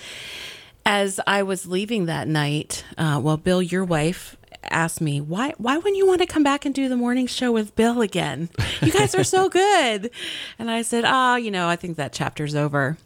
as 0.86 1.18
I 1.26 1.42
was 1.42 1.66
leaving 1.66 2.04
that 2.06 2.28
night, 2.28 2.84
uh, 2.98 3.18
well, 3.22 3.38
Bill, 3.38 3.62
your 3.62 3.84
wife 3.86 4.36
asked 4.64 5.00
me 5.00 5.18
why 5.20 5.52
why 5.56 5.76
wouldn't 5.78 5.96
you 5.96 6.06
want 6.06 6.20
to 6.20 6.26
come 6.26 6.42
back 6.42 6.64
and 6.66 6.74
do 6.74 6.88
the 6.90 6.96
morning 6.96 7.26
show 7.26 7.50
with 7.52 7.74
Bill 7.74 8.02
again? 8.02 8.50
You 8.82 8.92
guys 8.92 9.14
are 9.14 9.24
so 9.24 9.48
good. 9.48 10.10
And 10.58 10.70
I 10.70 10.82
said, 10.82 11.04
oh, 11.06 11.36
you 11.36 11.50
know, 11.50 11.68
I 11.68 11.76
think 11.76 11.96
that 11.96 12.12
chapter's 12.12 12.54
over. 12.54 12.98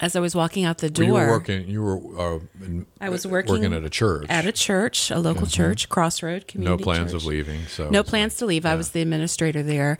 As 0.00 0.16
I 0.16 0.20
was 0.20 0.34
walking 0.34 0.64
out 0.64 0.78
the 0.78 0.90
door, 0.90 1.06
Well, 1.06 1.22
you 1.22 1.26
were 1.26 1.32
working. 1.32 1.68
You 1.68 1.82
were. 1.82 2.36
Uh, 2.36 2.40
in, 2.64 2.86
I 3.00 3.08
was 3.08 3.24
working 3.26 3.64
at 3.64 3.84
a 3.84 3.90
church. 3.90 4.26
at 4.28 4.44
a 4.46 4.50
church, 4.52 5.10
a 5.12 5.18
local 5.18 5.46
church, 5.46 5.88
Crossroad 5.88 6.48
Community. 6.48 6.76
no 6.80 6.82
plans 6.84 7.12
Church. 7.12 7.22
of 7.22 7.26
leaving. 7.26 7.64
So 7.66 7.88
No 7.90 8.02
plans 8.02 8.32
like- 8.34 8.38
to 8.38 8.46
leave. 8.46 8.66
I 8.66 8.74
was 8.74 8.90
the 8.90 9.00
administrator 9.02 9.62
there. 9.62 9.98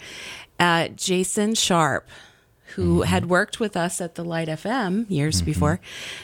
Uh, 0.59 0.89
Jason 0.89 1.55
Sharp, 1.55 2.09
who 2.75 3.01
Mm-hmm. 3.01 3.09
had 3.09 3.27
worked 3.27 3.61
with 3.61 3.77
us 3.77 4.01
at 4.01 4.15
the 4.15 4.25
Light 4.25 4.49
FM 4.49 5.09
years 5.11 5.43
before, 5.43 5.81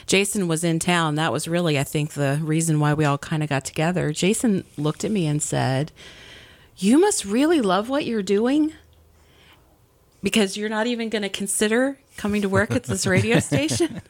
Jason 0.07 0.47
was 0.47 0.63
in 0.63 0.79
town. 0.79 1.15
That 1.15 1.31
was 1.31 1.47
really, 1.47 1.77
I 1.79 1.83
think, 1.83 2.13
the 2.13 2.39
reason 2.41 2.79
why 2.79 2.93
we 2.93 3.05
all 3.05 3.17
kind 3.17 3.43
of 3.43 3.49
got 3.49 3.65
together. 3.65 4.11
Jason 4.11 4.63
looked 4.77 5.03
at 5.03 5.11
me 5.11 5.27
and 5.27 5.41
said, 5.41 5.91
You 6.77 6.99
must 6.99 7.25
really 7.25 7.61
love 7.61 7.89
what 7.89 8.05
you're 8.05 8.23
doing 8.23 8.73
because 10.23 10.55
you're 10.57 10.69
not 10.69 10.87
even 10.87 11.09
going 11.09 11.23
to 11.23 11.29
consider 11.29 11.97
coming 12.17 12.41
to 12.43 12.49
work 12.49 12.71
at 12.71 12.83
this 12.83 13.07
radio 13.07 13.39
station. 13.51 14.01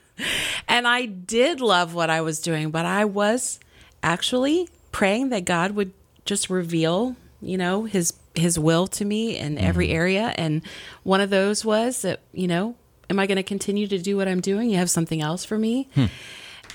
And 0.67 0.87
I 0.87 1.05
did 1.05 1.61
love 1.61 1.93
what 1.93 2.09
I 2.09 2.21
was 2.21 2.39
doing, 2.39 2.69
but 2.71 2.85
I 2.85 3.05
was 3.05 3.59
actually 4.03 4.67
praying 4.91 5.29
that 5.29 5.45
God 5.45 5.71
would 5.71 5.93
just 6.25 6.49
reveal, 6.49 7.15
you 7.41 7.57
know, 7.57 7.83
his 7.83 8.13
his 8.33 8.57
will 8.57 8.87
to 8.87 9.03
me 9.03 9.37
in 9.37 9.57
every 9.57 9.87
mm-hmm. 9.87 9.97
area 9.97 10.33
and 10.37 10.61
one 11.03 11.19
of 11.19 11.29
those 11.29 11.65
was 11.65 12.01
that, 12.03 12.21
you 12.31 12.47
know, 12.47 12.75
am 13.09 13.19
I 13.19 13.27
going 13.27 13.37
to 13.37 13.43
continue 13.43 13.87
to 13.87 13.97
do 13.97 14.15
what 14.17 14.27
I'm 14.27 14.41
doing? 14.41 14.69
You 14.69 14.77
have 14.77 14.89
something 14.89 15.21
else 15.21 15.43
for 15.43 15.57
me? 15.57 15.89
Hmm. 15.95 16.05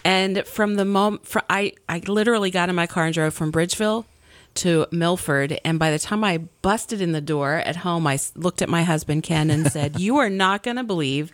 And 0.05 0.47
from 0.47 0.75
the 0.75 0.85
moment 0.85 1.27
for, 1.27 1.43
I 1.49 1.73
I 1.89 2.01
literally 2.07 2.51
got 2.51 2.69
in 2.69 2.75
my 2.75 2.87
car 2.87 3.07
and 3.07 3.15
drove 3.15 3.35
from 3.35 3.51
Bridgeville 3.51 4.05
to 4.57 4.87
Milford. 4.91 5.59
And 5.65 5.79
by 5.79 5.91
the 5.91 5.99
time 5.99 6.25
I 6.25 6.39
busted 6.39 7.01
in 7.01 7.13
the 7.13 7.21
door 7.21 7.55
at 7.55 7.77
home, 7.77 8.07
I 8.07 8.19
looked 8.35 8.63
at 8.63 8.69
my 8.69 8.83
husband, 8.83 9.23
Ken, 9.23 9.51
and 9.51 9.71
said, 9.71 10.01
You 10.01 10.17
are 10.19 10.31
not 10.31 10.63
going 10.63 10.77
to 10.77 10.85
believe 10.85 11.33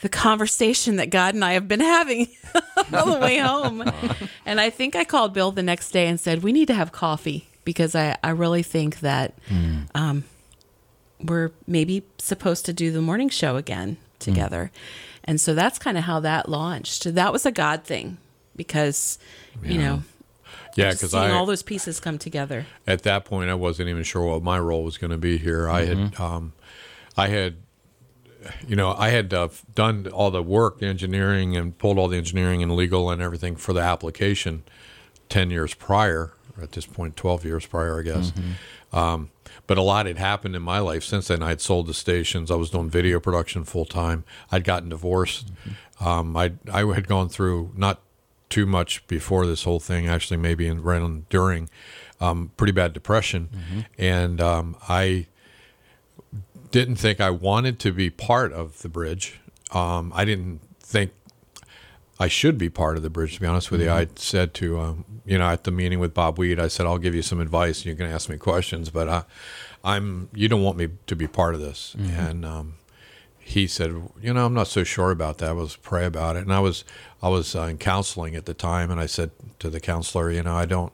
the 0.00 0.08
conversation 0.08 0.96
that 0.96 1.10
God 1.10 1.34
and 1.34 1.44
I 1.44 1.52
have 1.52 1.68
been 1.68 1.80
having 1.80 2.28
all 2.92 3.12
the 3.12 3.20
way 3.20 3.38
home. 3.38 3.82
and 4.46 4.60
I 4.60 4.70
think 4.70 4.96
I 4.96 5.04
called 5.04 5.34
Bill 5.34 5.52
the 5.52 5.62
next 5.62 5.90
day 5.90 6.06
and 6.06 6.18
said, 6.18 6.42
We 6.42 6.52
need 6.52 6.66
to 6.66 6.74
have 6.74 6.92
coffee 6.92 7.49
because 7.70 7.94
I, 7.94 8.16
I 8.24 8.30
really 8.30 8.64
think 8.64 8.98
that 8.98 9.32
um, 9.94 10.24
we're 11.22 11.52
maybe 11.68 12.02
supposed 12.18 12.66
to 12.66 12.72
do 12.72 12.90
the 12.90 13.00
morning 13.00 13.28
show 13.28 13.54
again 13.54 13.96
together. 14.18 14.72
And 15.22 15.40
so 15.40 15.54
that's 15.54 15.78
kind 15.78 15.96
of 15.96 16.02
how 16.02 16.18
that 16.18 16.48
launched. 16.48 17.14
That 17.14 17.32
was 17.32 17.46
a 17.46 17.52
God 17.52 17.84
thing 17.84 18.18
because, 18.56 19.20
you 19.62 19.78
know, 19.78 20.02
Yeah, 20.74 20.90
because 20.90 21.14
I 21.14 21.30
all 21.30 21.46
those 21.46 21.62
pieces 21.62 22.00
come 22.00 22.18
together. 22.18 22.66
at 22.88 23.02
that 23.04 23.24
point 23.24 23.50
I 23.50 23.54
wasn't 23.54 23.88
even 23.88 24.02
sure 24.02 24.24
what 24.24 24.42
my 24.42 24.58
role 24.58 24.82
was 24.82 24.98
going 24.98 25.12
to 25.12 25.16
be 25.18 25.38
here. 25.38 25.68
I 25.68 25.84
had, 25.84 26.18
um, 26.20 26.52
I 27.16 27.28
had, 27.28 27.54
you 28.66 28.74
know, 28.74 28.94
I 28.98 29.10
had 29.10 29.32
uh, 29.32 29.48
done 29.76 30.08
all 30.08 30.32
the 30.32 30.42
work, 30.42 30.80
the 30.80 30.86
engineering, 30.86 31.56
and 31.56 31.78
pulled 31.78 31.98
all 31.98 32.08
the 32.08 32.16
engineering 32.16 32.64
and 32.64 32.74
legal 32.74 33.10
and 33.10 33.22
everything 33.22 33.54
for 33.54 33.72
the 33.72 33.80
application 33.80 34.64
ten 35.28 35.50
years 35.50 35.72
prior. 35.74 36.32
At 36.60 36.72
this 36.72 36.86
point, 36.86 37.16
twelve 37.16 37.44
years 37.44 37.66
prior, 37.66 38.00
I 38.00 38.02
guess. 38.02 38.32
Um, 38.92 39.30
but 39.66 39.78
a 39.78 39.82
lot 39.82 40.06
had 40.06 40.18
happened 40.18 40.56
in 40.56 40.62
my 40.62 40.78
life 40.78 41.04
since 41.04 41.28
then. 41.28 41.42
I 41.42 41.48
had 41.50 41.60
sold 41.60 41.86
the 41.86 41.94
stations. 41.94 42.50
I 42.50 42.54
was 42.56 42.70
doing 42.70 42.90
video 42.90 43.20
production 43.20 43.64
full 43.64 43.84
time. 43.84 44.24
I'd 44.50 44.64
gotten 44.64 44.88
divorced. 44.88 45.52
Um, 46.00 46.36
I 46.36 46.52
I 46.72 46.84
had 46.94 47.06
gone 47.06 47.28
through 47.28 47.72
not 47.76 48.00
too 48.48 48.66
much 48.66 49.06
before 49.06 49.46
this 49.46 49.64
whole 49.64 49.80
thing. 49.80 50.08
Actually, 50.08 50.38
maybe 50.38 50.66
in 50.66 50.82
right 50.82 51.00
on 51.00 51.26
during 51.30 51.70
um, 52.20 52.50
pretty 52.56 52.72
bad 52.72 52.92
depression, 52.92 53.48
and 53.96 54.40
um, 54.40 54.76
I 54.88 55.26
didn't 56.70 56.96
think 56.96 57.20
I 57.20 57.30
wanted 57.30 57.78
to 57.80 57.92
be 57.92 58.10
part 58.10 58.52
of 58.52 58.82
the 58.82 58.88
bridge. 58.88 59.40
Um, 59.72 60.12
I 60.14 60.24
didn't 60.24 60.60
think 60.80 61.12
I 62.18 62.28
should 62.28 62.58
be 62.58 62.68
part 62.68 62.96
of 62.96 63.02
the 63.02 63.10
bridge. 63.10 63.34
To 63.36 63.40
be 63.40 63.46
honest 63.46 63.70
with 63.70 63.80
you, 63.80 63.90
I 63.90 64.08
said 64.16 64.52
to 64.54 64.78
um, 64.80 65.04
you 65.24 65.38
know 65.38 65.48
at 65.48 65.64
the 65.64 65.70
meeting 65.70 65.98
with 66.00 66.14
Bob 66.14 66.38
Weed, 66.38 66.58
I 66.60 66.68
said 66.68 66.86
I'll 66.86 66.98
give 66.98 67.14
you 67.14 67.22
some 67.22 67.40
advice. 67.40 67.84
You 67.84 67.94
can 67.94 68.06
ask 68.06 68.28
me 68.28 68.36
questions, 68.36 68.90
but 68.90 69.08
I, 69.08 69.24
I'm 69.84 70.28
you 70.34 70.48
don't 70.48 70.62
want 70.62 70.76
me 70.76 70.88
to 71.06 71.16
be 71.16 71.26
part 71.26 71.54
of 71.54 71.60
this. 71.60 71.94
And 72.28 72.44
um, 72.44 72.74
he 73.38 73.66
said, 73.66 73.90
you 74.22 74.32
know, 74.32 74.46
I'm 74.46 74.54
not 74.54 74.68
so 74.68 74.84
sure 74.84 75.10
about 75.10 75.38
that. 75.38 75.50
I 75.50 75.52
was 75.52 75.76
pray 75.76 76.04
about 76.06 76.36
it, 76.36 76.40
and 76.40 76.52
I 76.52 76.60
was 76.60 76.84
I 77.22 77.28
was 77.28 77.54
uh, 77.56 77.62
in 77.62 77.78
counseling 77.78 78.36
at 78.36 78.46
the 78.46 78.54
time, 78.54 78.90
and 78.90 79.00
I 79.00 79.06
said 79.06 79.30
to 79.58 79.70
the 79.70 79.80
counselor, 79.80 80.30
you 80.30 80.42
know, 80.42 80.54
I 80.54 80.66
don't. 80.66 80.92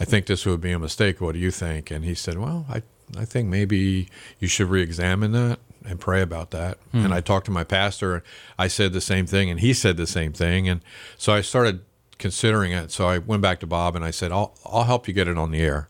I 0.00 0.04
think 0.04 0.26
this 0.26 0.44
would 0.44 0.60
be 0.60 0.72
a 0.72 0.78
mistake. 0.78 1.20
What 1.20 1.34
do 1.34 1.38
you 1.38 1.52
think? 1.52 1.90
And 1.92 2.04
he 2.04 2.14
said, 2.14 2.38
well, 2.38 2.66
I 2.68 2.82
I 3.16 3.24
think 3.24 3.48
maybe 3.48 4.08
you 4.40 4.48
should 4.48 4.68
re-examine 4.68 5.32
that 5.32 5.60
and 5.86 6.00
pray 6.00 6.22
about 6.22 6.50
that. 6.50 6.78
And 6.92 7.12
I 7.12 7.20
talked 7.20 7.46
to 7.46 7.52
my 7.52 7.62
pastor. 7.64 8.24
I 8.58 8.68
said 8.68 8.92
the 8.92 9.00
same 9.00 9.26
thing, 9.26 9.50
and 9.50 9.60
he 9.60 9.72
said 9.74 9.96
the 9.96 10.06
same 10.06 10.32
thing. 10.32 10.68
And 10.68 10.80
so 11.18 11.32
I 11.32 11.42
started 11.42 11.80
considering 12.18 12.72
it. 12.72 12.90
So 12.90 13.08
I 13.08 13.18
went 13.18 13.42
back 13.42 13.60
to 13.60 13.66
Bob 13.66 13.96
and 13.96 14.04
I 14.04 14.10
said, 14.10 14.32
I'll 14.32 14.54
I'll 14.64 14.84
help 14.84 15.08
you 15.08 15.14
get 15.14 15.28
it 15.28 15.38
on 15.38 15.50
the 15.50 15.60
air, 15.60 15.88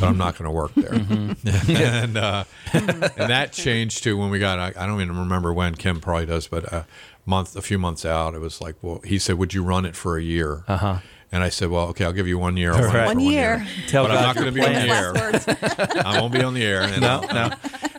but 0.00 0.06
I'm 0.06 0.16
not 0.18 0.36
going 0.36 0.44
to 0.44 0.50
work 0.50 0.74
there. 0.74 0.94
and 1.68 2.16
uh, 2.16 2.44
and 2.72 3.02
that 3.16 3.52
changed 3.52 4.02
to 4.04 4.16
when 4.16 4.30
we 4.30 4.38
got. 4.38 4.58
I, 4.58 4.72
I 4.76 4.86
don't 4.86 5.00
even 5.00 5.18
remember 5.18 5.52
when. 5.52 5.74
Kim 5.74 6.00
probably 6.00 6.26
does, 6.26 6.46
but 6.46 6.64
a 6.72 6.86
month, 7.26 7.56
a 7.56 7.62
few 7.62 7.78
months 7.78 8.04
out, 8.04 8.34
it 8.34 8.40
was 8.40 8.60
like, 8.60 8.76
well, 8.82 9.00
he 9.04 9.18
said, 9.18 9.36
would 9.36 9.54
you 9.54 9.62
run 9.62 9.84
it 9.84 9.96
for 9.96 10.16
a 10.16 10.22
year? 10.22 10.64
Uh 10.68 10.76
huh. 10.76 10.98
And 11.32 11.42
I 11.42 11.48
said, 11.48 11.68
well, 11.70 11.88
okay, 11.88 12.04
I'll 12.04 12.12
give 12.12 12.28
you 12.28 12.38
one 12.38 12.56
year. 12.56 12.72
I'll 12.72 12.80
run 12.82 12.90
it 12.90 12.98
Right. 12.98 13.08
for 13.08 13.14
One 13.16 13.20
year. 13.20 13.66
Tell 13.88 14.04
but 14.06 14.12
I'm 14.16 14.22
not 14.22 14.34
going 14.36 14.46
to 14.46 14.52
be 14.52 14.60
on 14.62 14.72
the 14.72 14.80
air. 14.80 16.02
I 16.06 16.20
won't 16.20 16.32
be 16.32 16.42
on 16.42 16.54
the 16.54 16.62
air. 16.62 16.82
And, 16.82 17.00
No, 17.00 17.20
no. 17.22 17.50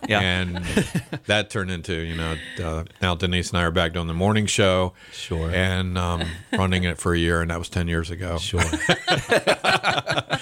Yeah. 0.07 0.19
And 0.21 0.57
that 1.25 1.49
turned 1.49 1.69
into, 1.71 1.93
you 1.95 2.15
know, 2.15 2.35
uh, 2.63 2.83
now 3.01 3.15
Denise 3.15 3.49
and 3.49 3.57
I 3.57 3.63
are 3.63 3.71
back 3.71 3.91
doing 3.93 4.07
the 4.07 4.13
morning 4.13 4.45
show. 4.45 4.93
Sure. 5.11 5.49
And 5.51 5.97
um, 5.97 6.23
running 6.53 6.83
it 6.83 6.97
for 6.97 7.13
a 7.13 7.17
year, 7.17 7.41
and 7.41 7.49
that 7.51 7.59
was 7.59 7.69
10 7.69 7.88
years 7.88 8.09
ago. 8.11 8.38
Sure. 8.38 8.61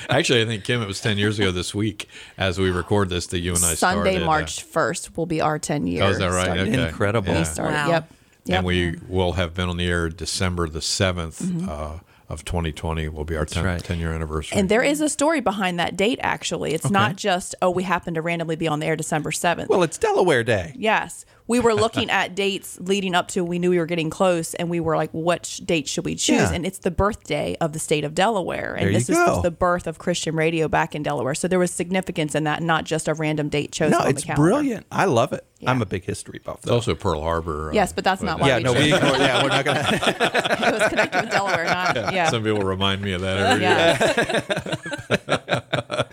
Actually, 0.09 0.41
I 0.41 0.45
think, 0.45 0.63
Kim, 0.63 0.81
it 0.81 0.87
was 0.87 1.01
10 1.01 1.17
years 1.17 1.39
ago 1.39 1.51
this 1.51 1.73
week 1.73 2.07
as 2.37 2.59
we 2.59 2.69
record 2.69 3.09
this 3.09 3.27
that 3.27 3.39
you 3.39 3.55
and 3.55 3.63
I 3.63 3.73
Sunday, 3.75 4.11
started. 4.17 4.23
uh, 4.23 4.25
March 4.25 4.65
1st 4.71 5.17
will 5.17 5.25
be 5.25 5.41
our 5.41 5.57
10 5.59 5.87
years. 5.87 6.03
Oh, 6.03 6.09
is 6.09 6.17
that 6.19 6.27
right? 6.27 6.43
starting. 6.45 6.73
Okay. 6.75 6.87
Incredible. 6.89 7.33
Yeah. 7.33 7.39
We 7.39 7.45
started. 7.45 7.73
Wow. 7.73 7.87
Yep. 7.89 8.13
Yep. 8.45 8.57
And 8.57 8.65
we 8.67 8.99
will 9.07 9.33
have 9.33 9.53
been 9.53 9.69
on 9.69 9.77
the 9.77 9.87
air 9.87 10.09
December 10.09 10.67
the 10.67 10.79
7th 10.79 11.67
uh, 11.67 11.99
of 12.33 12.43
2020 12.43 13.07
will 13.09 13.23
be 13.23 13.37
our 13.37 13.45
10, 13.45 13.63
right. 13.63 13.83
10 13.83 13.99
year 13.99 14.11
anniversary. 14.11 14.59
And 14.59 14.67
there 14.67 14.83
is 14.83 14.99
a 14.99 15.07
story 15.07 15.39
behind 15.39 15.79
that 15.79 15.95
date, 15.95 16.19
actually. 16.21 16.73
It's 16.73 16.89
not 16.89 17.15
just, 17.15 17.55
oh, 17.61 17.69
we 17.69 17.83
happen 17.83 18.15
to 18.15 18.21
randomly 18.21 18.55
be 18.55 18.67
on 18.67 18.79
the 18.79 18.85
air 18.85 18.95
December 18.95 19.31
7th. 19.31 19.69
Well, 19.69 19.83
it's 19.83 19.97
Delaware 19.97 20.43
Day. 20.43 20.73
yes. 20.75 21.25
We 21.45 21.59
were 21.59 21.73
looking 21.73 22.09
at 22.09 22.35
dates 22.35 22.77
leading 22.79 23.13
up 23.15 23.27
to, 23.29 23.43
we 23.43 23.59
knew 23.59 23.69
we 23.69 23.77
were 23.77 23.85
getting 23.85 24.09
close, 24.09 24.53
and 24.53 24.69
we 24.69 24.79
were 24.79 24.95
like, 24.95 25.09
which 25.13 25.57
date 25.57 25.87
should 25.89 26.05
we 26.05 26.15
choose? 26.15 26.37
Yeah. 26.37 26.51
And 26.53 26.65
it's 26.65 26.79
the 26.79 26.89
birthday 26.91 27.57
of 27.59 27.73
the 27.73 27.79
state 27.79 28.05
of 28.05 28.15
Delaware. 28.15 28.73
And 28.75 28.83
There 28.83 28.89
you 28.91 28.97
this 28.97 29.09
is 29.09 29.17
go. 29.17 29.41
the 29.41 29.51
birth 29.51 29.85
of 29.85 29.97
Christian 29.99 30.35
radio 30.37 30.67
back 30.69 30.95
in 30.95 31.03
Delaware. 31.03 31.35
So 31.35 31.47
there 31.49 31.59
was 31.59 31.71
significance 31.71 32.33
in 32.33 32.45
that, 32.45 32.63
not 32.63 32.85
just 32.85 33.07
a 33.09 33.13
random 33.13 33.49
date 33.49 33.71
chosen 33.73 33.91
No, 33.91 33.99
on 34.05 34.07
it's 34.11 34.21
the 34.21 34.27
calendar. 34.27 34.41
brilliant. 34.49 34.85
I 34.91 35.05
love 35.05 35.33
it. 35.33 35.45
Yeah. 35.59 35.71
I'm 35.71 35.81
a 35.81 35.85
big 35.85 36.05
history 36.05 36.39
buff. 36.43 36.59
it's 36.63 36.71
also 36.71 36.95
Pearl 36.95 37.21
Harbor. 37.21 37.69
uh, 37.71 37.73
Yes, 37.73 37.91
but 37.93 38.03
that's 38.05 38.21
not 38.21 38.39
why 38.39 38.47
yeah, 38.47 38.57
we 38.57 38.63
no, 38.63 38.73
chose 38.73 38.83
we 38.83 38.93
ignore, 38.93 39.17
yeah, 39.17 39.43
we're 39.43 39.49
not 39.49 39.65
gonna. 39.65 39.79
it 39.91 40.73
was 40.79 40.87
connected 40.89 41.21
with 41.23 41.31
Delaware, 41.31 41.65
not, 41.65 41.95
yeah. 42.13 42.29
Some 42.29 42.43
people 42.43 42.61
remind 42.63 43.01
me 43.01 43.13
of 43.13 43.21
that 43.21 43.37
every 43.37 43.63
year. 45.19 46.07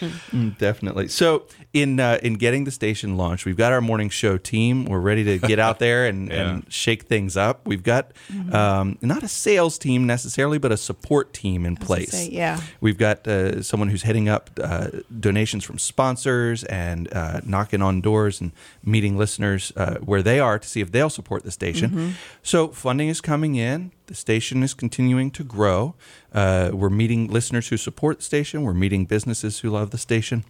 yeah. 0.00 0.08
Mm, 0.32 0.58
Definitely. 0.58 1.08
So 1.08 1.44
in 1.72 2.00
uh, 2.00 2.18
in 2.22 2.34
getting 2.34 2.64
the 2.64 2.70
station 2.70 3.16
launched, 3.16 3.44
we've 3.46 3.56
got 3.56 3.72
our 3.72 3.80
morning 3.80 4.08
show 4.10 4.36
team. 4.38 4.84
We're 4.84 4.98
ready 5.00 5.24
to 5.24 5.38
get 5.38 5.58
out 5.58 5.78
there 5.78 6.06
and, 6.06 6.28
Yeah. 6.32 6.50
and 6.50 6.72
shake 6.72 7.04
things 7.04 7.36
up. 7.36 7.66
We've 7.66 7.82
got 7.82 8.12
um, 8.52 8.98
not 9.00 9.22
a 9.22 9.28
sales 9.28 9.78
team 9.78 10.06
necessarily, 10.06 10.58
but 10.58 10.72
a 10.72 10.76
support 10.76 11.32
team 11.32 11.64
in 11.66 11.76
place. 11.76 12.10
say, 12.10 12.28
yeah. 12.30 12.60
We've 12.80 12.98
got 12.98 13.26
uh, 13.28 13.62
someone 13.62 13.88
who's 13.88 14.02
heading 14.02 14.28
up 14.28 14.50
uh, 14.62 14.88
donations 15.20 15.64
from 15.64 15.78
sponsors 15.78 16.64
and 16.64 17.12
uh, 17.12 17.40
knocking 17.44 17.80
on 17.82 18.00
doors 18.00 18.40
and 18.40 18.52
meeting 18.84 19.16
listeners 19.16 19.72
uh, 19.76 19.96
where 19.96 20.22
they 20.22 20.40
are 20.40 20.58
to 20.58 20.68
see 20.68 20.80
if 20.80 20.90
they'll 20.92 21.10
support 21.10 21.44
the 21.44 21.50
station. 21.50 21.90
Mm-hmm. 21.90 22.08
So 22.42 22.68
funding 22.68 23.08
is 23.08 23.20
coming 23.20 23.54
in. 23.54 23.92
The 24.06 24.14
station 24.14 24.62
is 24.62 24.74
continuing 24.74 25.30
to 25.32 25.44
grow. 25.44 25.94
Uh, 26.32 26.70
we're 26.72 26.90
meeting 26.90 27.28
listeners 27.28 27.68
who 27.68 27.76
support 27.76 28.18
the 28.18 28.24
station. 28.24 28.62
We're 28.62 28.74
meeting 28.74 29.04
businesses 29.06 29.60
who 29.60 29.70
love 29.70 29.90
the 29.90 29.98
station. 29.98 30.44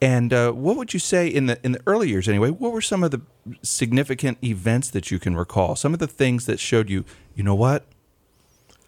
And 0.00 0.32
uh, 0.32 0.52
what 0.52 0.76
would 0.76 0.94
you 0.94 1.00
say 1.00 1.28
in 1.28 1.46
the 1.46 1.58
in 1.62 1.72
the 1.72 1.80
early 1.86 2.08
years 2.08 2.28
anyway? 2.28 2.50
What 2.50 2.72
were 2.72 2.80
some 2.80 3.04
of 3.04 3.10
the 3.10 3.20
significant 3.62 4.38
events 4.42 4.90
that 4.90 5.10
you 5.10 5.18
can 5.18 5.36
recall? 5.36 5.76
Some 5.76 5.92
of 5.92 6.00
the 6.00 6.06
things 6.06 6.46
that 6.46 6.58
showed 6.58 6.88
you, 6.88 7.04
you 7.34 7.42
know 7.42 7.54
what? 7.54 7.84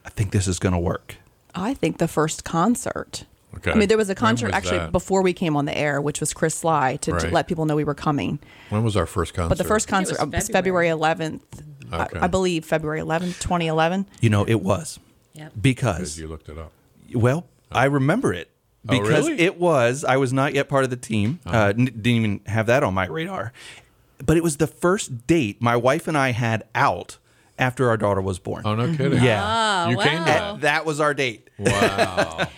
I 0.04 0.10
think 0.10 0.32
this 0.32 0.48
is 0.48 0.58
going 0.58 0.72
to 0.72 0.78
work. 0.78 1.16
I 1.54 1.74
think 1.74 1.98
the 1.98 2.08
first 2.08 2.44
concert. 2.44 3.24
Okay. 3.56 3.72
I 3.72 3.74
mean, 3.74 3.88
there 3.88 3.96
was 3.96 4.10
a 4.10 4.14
concert 4.14 4.48
was 4.48 4.54
actually 4.54 4.78
that? 4.78 4.92
before 4.92 5.22
we 5.22 5.32
came 5.32 5.56
on 5.56 5.64
the 5.64 5.76
air, 5.76 6.00
which 6.00 6.20
was 6.20 6.34
Chris 6.34 6.54
Sligh 6.54 6.96
to, 6.96 7.18
to 7.18 7.28
let 7.28 7.48
people 7.48 7.64
know 7.64 7.74
we 7.74 7.84
were 7.84 7.94
coming. 7.94 8.38
When 8.68 8.84
was 8.84 8.96
our 8.96 9.06
first 9.06 9.32
concert? 9.34 9.48
But 9.48 9.58
the 9.58 9.64
first 9.64 9.88
think 9.88 10.08
it 10.08 10.16
concert 10.16 10.26
was 10.26 10.34
uh, 10.34 10.36
was 10.36 10.48
February 10.48 10.88
February. 10.90 11.16
11th. 11.16 11.40
Okay. 11.92 12.18
I, 12.18 12.24
I 12.24 12.26
believe 12.26 12.64
February 12.64 13.00
11th, 13.00 13.40
2011. 13.40 14.06
You 14.20 14.30
know, 14.30 14.44
it 14.44 14.60
was 14.62 14.98
Yep. 15.34 15.52
because 15.60 15.96
Because 15.96 16.18
you 16.20 16.28
looked 16.28 16.48
it 16.48 16.58
up. 16.58 16.72
Well, 17.14 17.46
I 17.70 17.84
remember 17.86 18.32
it 18.32 18.50
Oh, 18.88 18.92
because 19.00 19.28
really? 19.28 19.40
it 19.40 19.58
was. 19.58 20.04
I 20.04 20.16
was 20.16 20.32
not 20.32 20.54
yet 20.54 20.68
part 20.68 20.84
of 20.84 20.90
the 20.90 20.96
team. 20.96 21.40
Uh, 21.44 21.72
n- 21.76 21.86
didn't 21.86 22.06
even 22.06 22.40
have 22.46 22.66
that 22.66 22.82
on 22.84 22.94
my 22.94 23.06
radar. 23.06 23.52
But 24.24 24.36
it 24.36 24.42
was 24.44 24.56
the 24.58 24.66
first 24.68 25.26
date 25.26 25.60
my 25.60 25.76
wife 25.76 26.06
and 26.08 26.16
I 26.16 26.30
had 26.32 26.62
out 26.74 27.18
after 27.58 27.88
our 27.88 27.96
daughter 27.96 28.20
was 28.22 28.38
born. 28.38 28.62
Oh 28.64 28.74
no 28.74 28.94
kidding. 28.96 29.22
Yeah. 29.22 29.40
Ah, 29.42 29.88
you 29.88 29.96
wow. 29.96 30.02
came 30.04 30.18
to 30.18 30.24
that. 30.24 30.60
That 30.60 30.86
was 30.86 31.00
our 31.00 31.14
date. 31.14 31.45
Wow. 31.58 32.48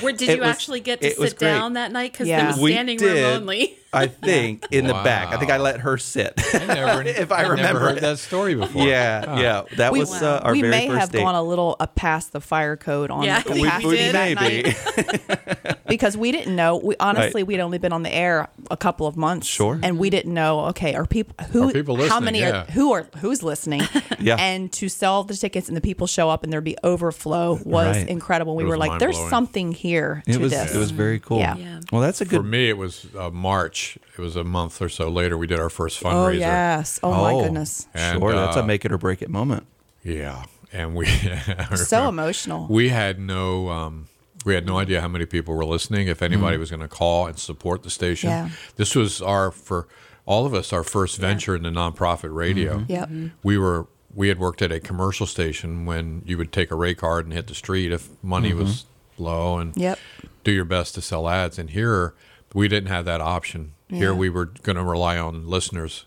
Where 0.00 0.12
did 0.12 0.28
It 0.28 0.34
you 0.36 0.40
was- 0.40 0.48
actually 0.50 0.80
get 0.80 1.00
to 1.00 1.06
it 1.06 1.18
was 1.18 1.30
sit 1.30 1.38
great. 1.38 1.48
down 1.48 1.74
that 1.74 1.92
night? 1.92 2.12
Because 2.12 2.28
Yeah. 2.28 2.38
there 2.38 2.46
was 2.48 2.58
We 2.58 2.72
standing 2.72 2.98
did. 2.98 3.12
room 3.14 3.42
only. 3.42 3.78
I 3.92 4.08
think 4.08 4.66
in 4.72 4.88
the 4.88 4.92
back. 4.92 5.28
I 5.32 5.36
think 5.38 5.52
I 5.52 5.58
let 5.58 5.80
her 5.80 5.96
sit. 5.98 6.34
I 6.52 6.64
never, 6.66 7.02
If 7.08 7.30
I 7.30 7.42
I'd 7.42 7.48
remember 7.50 7.62
never 7.62 7.78
heard 7.78 7.98
that 8.00 8.18
story 8.18 8.56
before. 8.56 8.82
yeah, 8.84 9.38
yeah. 9.38 9.62
That 9.76 9.92
We, 9.92 10.00
was 10.00 10.20
uh, 10.20 10.40
our 10.42 10.50
we 10.52 10.62
very 10.62 10.70
may 10.72 10.88
first 10.88 10.98
have 11.00 11.12
date. 11.12 11.20
gone 11.20 11.36
a 11.36 11.42
little 11.42 11.76
uh, 11.78 11.86
past 11.86 12.32
the 12.32 12.40
fire 12.40 12.76
code 12.76 13.12
on 13.12 13.22
Yeah, 13.22 13.40
the 13.42 13.52
we- 13.52 13.62
capacity 13.62 13.88
we 13.88 13.96
that 14.10 14.34
maybe. 14.40 14.62
night 14.96 15.78
because 15.86 16.16
we 16.16 16.32
didn't 16.32 16.56
know. 16.56 16.76
We 16.76 16.96
honestly 16.98 17.42
Right. 17.42 17.46
we'd 17.46 17.60
only 17.60 17.78
been 17.78 17.92
on 17.92 18.02
the 18.02 18.12
air 18.12 18.48
a 18.68 18.76
couple 18.76 19.06
of 19.06 19.16
months, 19.16 19.46
Sure. 19.46 19.78
and 19.80 19.96
we 19.98 20.10
didn't 20.10 20.34
know. 20.34 20.60
Okay, 20.66 20.94
are 20.96 21.06
people 21.06 21.34
who 21.52 21.68
Are 21.68 21.72
people 21.72 21.96
how 22.08 22.18
many 22.18 22.40
Yeah. 22.40 22.62
are 22.62 22.72
who 22.72 22.92
are 22.92 23.06
who's 23.18 23.42
listening? 23.44 23.82
Yeah. 24.18 24.36
and 24.40 24.72
to 24.72 24.88
sell 24.88 25.22
the 25.22 25.34
tickets 25.36 25.68
and 25.68 25.76
the 25.76 25.80
people 25.82 26.06
show 26.06 26.30
up 26.30 26.42
and 26.44 26.52
there 26.52 26.60
be 26.62 26.76
overflow 26.82 27.60
was 27.64 27.96
Right. 27.98 28.08
incredible. 28.08 28.33
We 28.42 28.64
were 28.64 28.76
like, 28.76 28.98
there's 28.98 29.18
something 29.28 29.72
here 29.72 30.22
It 30.26 30.34
to 30.34 30.38
was 30.38 30.52
this. 30.52 30.74
it 30.74 30.78
was 30.78 30.90
very 30.90 31.20
cool. 31.20 31.38
Yeah. 31.38 31.56
Yeah. 31.56 31.80
Well, 31.92 32.00
that's 32.00 32.20
a 32.20 32.24
good. 32.24 32.38
For 32.38 32.42
me, 32.42 32.68
it 32.68 32.76
was 32.76 33.06
uh, 33.16 33.30
March. 33.30 33.98
It 34.16 34.20
was 34.20 34.36
a 34.36 34.44
month 34.44 34.80
or 34.82 34.88
so 34.88 35.08
later. 35.08 35.36
We 35.38 35.46
did 35.46 35.60
our 35.60 35.70
first 35.70 36.02
fundraiser. 36.02 36.24
oh 36.24 36.28
yes! 36.28 37.00
Oh, 37.02 37.10
my 37.12 37.42
goodness! 37.42 37.86
And, 37.94 38.20
sure, 38.20 38.32
that's 38.32 38.56
a 38.56 38.62
uh, 38.62 38.66
make 38.66 38.84
it 38.84 38.92
or 38.92 38.98
break 38.98 39.22
it 39.22 39.30
moment. 39.30 39.66
Yeah, 40.02 40.44
and 40.72 40.94
we 40.94 41.06
So 41.76 42.08
emotional. 42.08 42.66
We 42.68 42.88
had 42.90 43.18
no 43.18 43.68
um, 43.68 44.08
we 44.44 44.54
had 44.54 44.66
no 44.66 44.78
idea 44.78 45.00
how 45.00 45.08
many 45.08 45.26
people 45.26 45.54
were 45.54 45.64
listening. 45.64 46.08
If 46.08 46.22
anybody 46.22 46.56
was 46.58 46.70
going 46.70 46.80
to 46.80 46.88
call 46.88 47.26
and 47.26 47.38
support 47.38 47.82
the 47.82 47.90
station, 47.90 48.30
Yeah. 48.30 48.50
this 48.76 48.94
was 48.94 49.22
our 49.22 49.50
for 49.50 49.88
all 50.26 50.46
of 50.46 50.54
us 50.54 50.72
our 50.72 50.82
first 50.84 51.18
venture 51.18 51.54
into 51.56 51.70
nonprofit 51.70 52.34
radio. 52.34 52.84
Yep. 52.88 53.10
We 53.42 53.58
were 53.58 53.86
we 54.14 54.28
had 54.28 54.38
worked 54.38 54.62
at 54.62 54.70
a 54.72 54.80
commercial 54.80 55.26
station 55.26 55.86
when 55.86 56.22
you 56.24 56.38
would 56.38 56.52
take 56.52 56.70
a 56.70 56.74
rate 56.76 56.98
card 56.98 57.26
and 57.26 57.32
hit 57.32 57.46
the 57.46 57.54
street 57.54 57.90
if 57.92 58.08
money 58.22 58.54
was 58.54 58.84
low 59.18 59.58
and 59.58 59.76
Yep. 59.76 59.98
do 60.44 60.52
your 60.52 60.64
best 60.64 60.94
to 60.94 61.00
sell 61.02 61.28
ads. 61.28 61.58
And 61.58 61.70
here 61.70 62.14
we 62.52 62.68
didn't 62.68 62.88
have 62.90 63.04
that 63.06 63.20
option. 63.20 63.72
Here 63.88 64.14
we 64.14 64.28
were 64.28 64.46
going 64.46 64.76
to 64.76 64.82
rely 64.84 65.18
on 65.18 65.46
listeners 65.48 66.04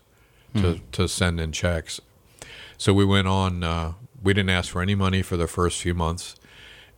to, 0.54 0.80
to 0.92 1.08
send 1.08 1.40
in 1.40 1.52
checks. 1.52 2.00
So 2.76 2.92
we 2.92 3.04
went 3.04 3.28
on. 3.28 3.62
Uh, 3.64 3.92
we 4.22 4.34
didn't 4.34 4.50
ask 4.50 4.70
for 4.72 4.82
any 4.82 4.94
money 4.94 5.22
for 5.22 5.36
the 5.36 5.46
first 5.46 5.80
few 5.80 5.94
months, 5.94 6.34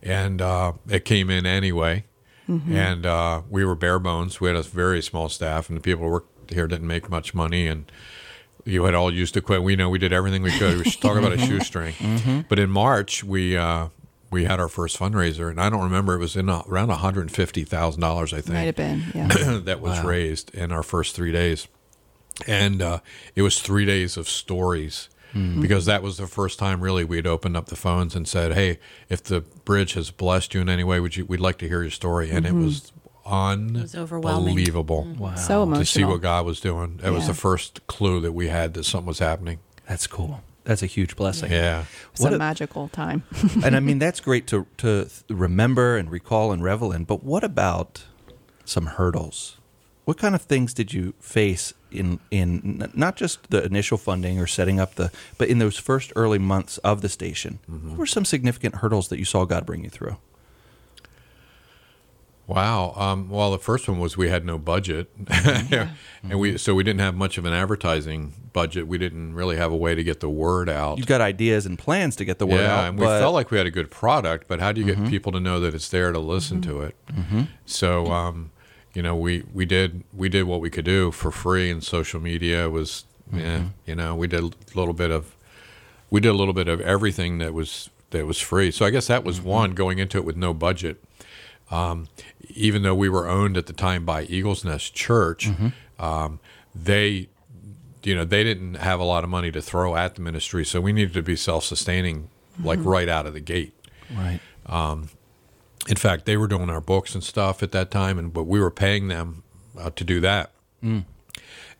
and 0.03 0.41
uh, 0.41 0.73
it 0.89 1.05
came 1.05 1.29
in 1.29 1.45
anyway. 1.45 2.05
And 2.47 3.05
uh, 3.05 3.43
we 3.49 3.63
were 3.63 3.75
bare 3.75 3.97
bones. 3.99 4.41
We 4.41 4.49
had 4.49 4.57
a 4.57 4.61
very 4.63 5.01
small 5.01 5.29
staff, 5.29 5.69
and 5.69 5.77
the 5.77 5.81
people 5.81 6.03
who 6.03 6.11
worked 6.11 6.51
here 6.53 6.67
didn't 6.67 6.87
make 6.87 7.09
much 7.09 7.33
money. 7.33 7.65
And 7.67 7.89
you 8.65 8.85
had 8.85 8.93
all 8.93 9.13
used 9.13 9.33
to 9.35 9.41
quit. 9.41 9.63
We 9.63 9.75
know 9.75 9.89
we 9.89 9.99
did 9.99 10.13
everything 10.13 10.41
we 10.41 10.51
could. 10.57 10.77
We 10.77 10.83
should 10.89 11.01
talk 11.01 11.17
about 11.17 11.33
a 11.33 11.37
shoestring. 11.37 12.45
But 12.47 12.59
in 12.59 12.69
March, 12.69 13.23
we 13.23 13.57
uh, 13.57 13.87
we 14.31 14.45
had 14.45 14.59
our 14.59 14.69
first 14.69 14.97
fundraiser, 14.97 15.49
and 15.49 15.59
I 15.59 15.69
don't 15.69 15.83
remember. 15.83 16.15
It 16.15 16.19
was 16.19 16.35
in 16.35 16.49
a, 16.49 16.61
around 16.67 16.87
one 16.87 16.99
hundred 16.99 17.31
fifty 17.31 17.63
thousand 17.63 18.01
dollars, 18.01 18.33
I 18.33 18.41
think 18.41 18.53
Might 18.53 18.61
have 18.61 18.75
been. 18.75 19.03
Yeah. 19.13 19.27
that 19.65 19.81
was 19.81 20.03
raised 20.03 20.53
in 20.55 20.71
our 20.71 20.83
first 20.83 21.15
three 21.15 21.31
days. 21.31 21.67
And 22.47 22.81
uh, 22.81 22.99
it 23.35 23.41
was 23.41 23.61
three 23.61 23.85
days 23.85 24.17
of 24.17 24.27
stories 24.27 25.09
because 25.61 25.85
that 25.85 26.03
was 26.03 26.17
the 26.17 26.27
first 26.27 26.59
time 26.59 26.81
really 26.81 27.05
we 27.05 27.15
had 27.15 27.25
opened 27.25 27.55
up 27.55 27.67
the 27.67 27.75
phones 27.77 28.15
and 28.15 28.27
said, 28.27 28.53
"Hey, 28.53 28.79
if 29.09 29.23
the 29.23 29.41
bridge 29.41 29.93
has 29.93 30.11
blessed 30.11 30.53
you 30.53 30.59
in 30.59 30.67
any 30.67 30.83
way, 30.83 30.99
would 30.99 31.15
you? 31.15 31.25
We'd 31.25 31.39
like 31.39 31.57
to 31.59 31.67
hear 31.69 31.81
your 31.81 31.91
story." 31.91 32.29
And 32.31 32.45
it 32.45 32.53
was 32.53 32.91
was 33.25 33.95
overwhelming. 33.95 34.49
unbelievable 34.49 35.03
mm-hmm. 35.03 35.35
So 35.37 35.63
emotional. 35.63 35.83
to 35.83 35.85
see 35.85 36.03
what 36.03 36.21
God 36.21 36.45
was 36.45 36.59
doing. 36.59 36.99
It 37.03 37.11
was 37.11 37.27
the 37.27 37.33
first 37.33 37.85
clue 37.87 38.19
that 38.21 38.31
we 38.31 38.47
had 38.47 38.73
that 38.73 38.83
something 38.83 39.07
was 39.07 39.19
happening. 39.19 39.59
That's 39.87 40.07
cool. 40.07 40.41
That's 40.63 40.83
a 40.83 40.87
huge 40.87 41.15
blessing. 41.15 41.51
Yeah. 41.51 41.85
It's 42.11 42.21
What 42.21 42.33
a 42.33 42.35
a- 42.35 42.39
magical 42.39 42.87
time. 42.89 43.23
and 43.63 43.75
I 43.75 43.79
mean 43.79 43.99
that's 43.99 44.19
great 44.19 44.47
to 44.47 44.65
to 44.77 45.09
remember 45.29 45.97
and 45.97 46.11
recall 46.11 46.51
and 46.51 46.63
revel 46.63 46.91
in. 46.91 47.03
But 47.03 47.23
what 47.23 47.43
about 47.43 48.05
some 48.65 48.85
hurdles? 48.85 49.57
What 50.05 50.17
kind 50.17 50.35
of 50.35 50.41
things 50.41 50.73
did 50.73 50.93
you 50.93 51.13
face 51.19 51.73
in 51.91 52.19
in 52.31 52.89
not 52.93 53.15
just 53.15 53.49
the 53.49 53.63
initial 53.63 53.97
funding 53.97 54.39
or 54.39 54.47
setting 54.47 54.79
up 54.79 54.95
the, 54.95 55.11
but 55.37 55.47
in 55.47 55.59
those 55.59 55.77
first 55.77 56.11
early 56.15 56.39
months 56.39 56.77
of 56.79 57.01
the 57.01 57.09
station? 57.09 57.59
Mm-hmm. 57.69 57.89
What 57.89 57.97
were 57.99 58.05
some 58.05 58.25
significant 58.25 58.75
hurdles 58.75 59.09
that 59.09 59.19
you 59.19 59.25
saw 59.25 59.45
God 59.45 59.65
bring 59.65 59.83
you 59.83 59.89
through? 59.89 60.17
Wow. 62.51 62.93
Um, 62.97 63.29
well, 63.29 63.51
the 63.51 63.59
first 63.59 63.87
one 63.87 63.97
was 63.99 64.17
we 64.17 64.27
had 64.27 64.43
no 64.43 64.57
budget, 64.57 65.07
mm-hmm. 65.25 66.29
and 66.29 66.39
we 66.39 66.49
mm-hmm. 66.49 66.57
so 66.57 66.75
we 66.75 66.83
didn't 66.83 66.99
have 66.99 67.15
much 67.15 67.37
of 67.37 67.45
an 67.45 67.53
advertising 67.53 68.33
budget. 68.51 68.87
We 68.87 68.97
didn't 68.97 69.35
really 69.35 69.55
have 69.55 69.71
a 69.71 69.77
way 69.77 69.95
to 69.95 70.03
get 70.03 70.19
the 70.19 70.29
word 70.29 70.67
out. 70.67 70.97
You've 70.97 71.07
got 71.07 71.21
ideas 71.21 71.65
and 71.65 71.79
plans 71.79 72.17
to 72.17 72.25
get 72.25 72.39
the 72.39 72.45
word 72.45 72.59
yeah, 72.59 72.79
out, 72.79 72.89
and 72.89 72.99
we 72.99 73.05
but 73.05 73.19
felt 73.19 73.33
like 73.33 73.51
we 73.51 73.57
had 73.57 73.67
a 73.67 73.71
good 73.71 73.89
product, 73.89 74.49
but 74.49 74.59
how 74.59 74.73
do 74.73 74.81
you 74.81 74.85
get 74.85 74.97
mm-hmm. 74.97 75.07
people 75.07 75.31
to 75.31 75.39
know 75.39 75.61
that 75.61 75.73
it's 75.73 75.87
there 75.87 76.11
to 76.11 76.19
listen 76.19 76.61
to 76.63 76.81
it? 76.81 76.95
So, 77.65 78.07
um, 78.07 78.51
you 78.93 79.01
know, 79.01 79.15
we, 79.15 79.45
we 79.53 79.65
did 79.65 80.03
we 80.13 80.27
did 80.27 80.43
what 80.43 80.59
we 80.59 80.69
could 80.69 80.85
do 80.85 81.11
for 81.11 81.31
free, 81.31 81.71
and 81.71 81.81
social 81.81 82.19
media 82.19 82.69
was, 82.69 83.05
yeah, 83.31 83.67
you 83.85 83.95
know, 83.95 84.13
we 84.13 84.27
did 84.27 84.43
a 84.43 84.51
little 84.77 84.93
bit 84.93 85.09
of 85.09 85.37
we 86.09 86.19
did 86.19 86.29
a 86.29 86.33
little 86.33 86.53
bit 86.53 86.67
of 86.67 86.81
everything 86.81 87.37
that 87.37 87.53
was 87.53 87.89
that 88.09 88.25
was 88.27 88.39
free. 88.39 88.71
So 88.71 88.85
I 88.85 88.89
guess 88.89 89.07
that 89.07 89.23
was 89.23 89.39
one 89.39 89.71
going 89.71 89.99
into 89.99 90.17
it 90.17 90.25
with 90.25 90.35
no 90.35 90.53
budget. 90.53 91.01
Um, 91.71 92.07
even 92.53 92.83
though 92.83 92.93
we 92.95 93.07
were 93.09 93.27
owned 93.29 93.55
at 93.57 93.65
the 93.65 93.73
time 93.73 94.05
by 94.05 94.23
Eagles 94.23 94.65
Nest 94.65 94.93
Church, 94.93 95.49
um, 95.99 96.39
they, 96.75 97.29
you 98.03 98.13
know, 98.13 98.25
they 98.25 98.43
didn't 98.43 98.75
have 98.75 98.99
a 98.99 99.03
lot 99.05 99.23
of 99.23 99.29
money 99.29 99.51
to 99.53 99.61
throw 99.61 99.95
at 99.95 100.15
the 100.15 100.21
ministry, 100.21 100.65
so 100.65 100.81
we 100.81 100.91
needed 100.91 101.13
to 101.13 101.21
be 101.23 101.35
self-sustaining, 101.37 102.29
like 102.61 102.79
right 102.83 103.07
out 103.07 103.25
of 103.25 103.33
the 103.33 103.39
gate. 103.39 103.73
right. 104.13 104.39
In 105.87 105.95
fact, 105.95 106.25
they 106.25 106.37
were 106.37 106.47
doing 106.47 106.69
our 106.69 106.81
books 106.81 107.15
and 107.15 107.23
stuff 107.23 107.63
at 107.63 107.71
that 107.71 107.89
time, 107.89 108.19
and 108.19 108.31
but 108.31 108.43
we 108.43 108.59
were 108.59 108.69
paying 108.69 109.07
them 109.07 109.41
uh, 109.79 109.89
to 109.91 110.03
do 110.03 110.19
that. 110.19 110.51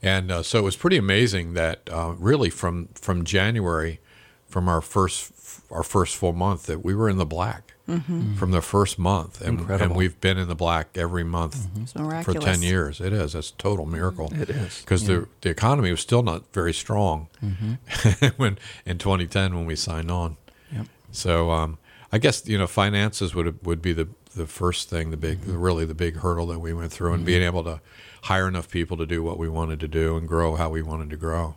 And 0.02 0.32
uh, 0.32 0.42
so 0.42 0.58
it 0.58 0.64
was 0.64 0.76
pretty 0.76 0.98
amazing 0.98 1.54
that 1.54 1.82
uh, 1.92 2.16
really 2.18 2.50
from 2.50 2.88
from 2.96 3.24
January, 3.24 4.00
from 4.48 4.68
our 4.68 4.82
first 4.82 5.32
our 5.70 5.84
first 5.84 6.16
full 6.16 6.34
month, 6.34 6.64
that 6.64 6.84
we 6.84 6.96
were 6.96 7.10
in 7.10 7.18
the 7.18 7.26
black 7.28 7.71
Mm-hmm. 7.90 8.36
from 8.36 8.52
the 8.52 8.62
first 8.62 9.00
month, 9.00 9.42
and, 9.42 9.60
Incredible. 9.60 9.86
and 9.86 9.96
we've 9.96 10.20
been 10.22 10.38
in 10.38 10.48
the 10.48 10.56
black 10.56 10.90
every 10.96 11.24
month 11.24 11.58
mm-hmm. 11.58 12.14
It's 12.14 12.26
for 12.26 12.34
ten 12.36 12.62
years. 12.62 13.02
It 13.02 13.12
is. 13.12 13.34
That's 13.34 13.50
a 13.50 13.54
total 13.54 13.86
mm-hmm. 13.86 13.96
miracle. 13.96 14.34
It 14.34 14.50
is, 14.50 14.82
because 14.82 15.08
the 15.08 15.28
the 15.42 15.50
economy 15.50 15.90
was 15.90 16.00
still 16.00 16.22
not 16.22 16.54
very 16.54 16.74
strong 16.74 17.28
when 18.38 18.60
in 18.86 18.98
2010 18.98 19.56
when 19.56 19.66
we 19.66 19.76
signed 19.76 20.12
on. 20.12 20.38
Yep. 20.72 20.86
So 21.12 21.52
um, 21.52 21.80
I 22.12 22.20
guess 22.20 22.48
you 22.48 22.58
know 22.58 22.68
finances 22.68 23.34
would 23.34 23.66
would 23.66 23.82
be 23.82 23.94
the 23.94 24.08
the 24.36 24.48
first 24.48 24.90
thing, 24.90 25.12
the 25.12 25.18
big, 25.18 25.46
really 25.46 25.86
the 25.86 25.94
big 25.94 26.18
hurdle 26.18 26.48
that 26.48 26.60
we 26.60 26.74
went 26.74 26.92
through, 26.92 27.14
and 27.14 27.26
being 27.26 27.44
able 27.44 27.64
to 27.64 27.82
hire 28.24 28.48
enough 28.48 28.70
people 28.70 28.98
to 28.98 29.06
do 29.06 29.24
what 29.24 29.38
we 29.38 29.50
wanted 29.50 29.80
to 29.80 29.88
do 29.88 30.16
and 30.16 30.28
grow 30.28 30.56
how 30.56 30.70
we 30.70 30.82
wanted 30.82 31.10
to 31.10 31.18
grow. 31.18 31.56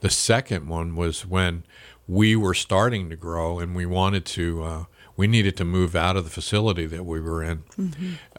The 0.00 0.10
second 0.10 0.68
one 0.68 0.96
was 0.96 1.24
when 1.24 1.62
we 2.08 2.34
were 2.34 2.54
starting 2.54 3.08
to 3.10 3.16
grow 3.16 3.60
and 3.60 3.76
we 3.76 3.86
wanted 3.86 4.24
to, 4.26 4.62
uh, 4.62 4.84
we 5.16 5.26
needed 5.26 5.56
to 5.58 5.64
move 5.64 5.94
out 5.94 6.16
of 6.16 6.24
the 6.24 6.30
facility 6.30 6.86
that 6.86 7.04
we 7.04 7.20
were 7.20 7.42
in. 7.42 7.62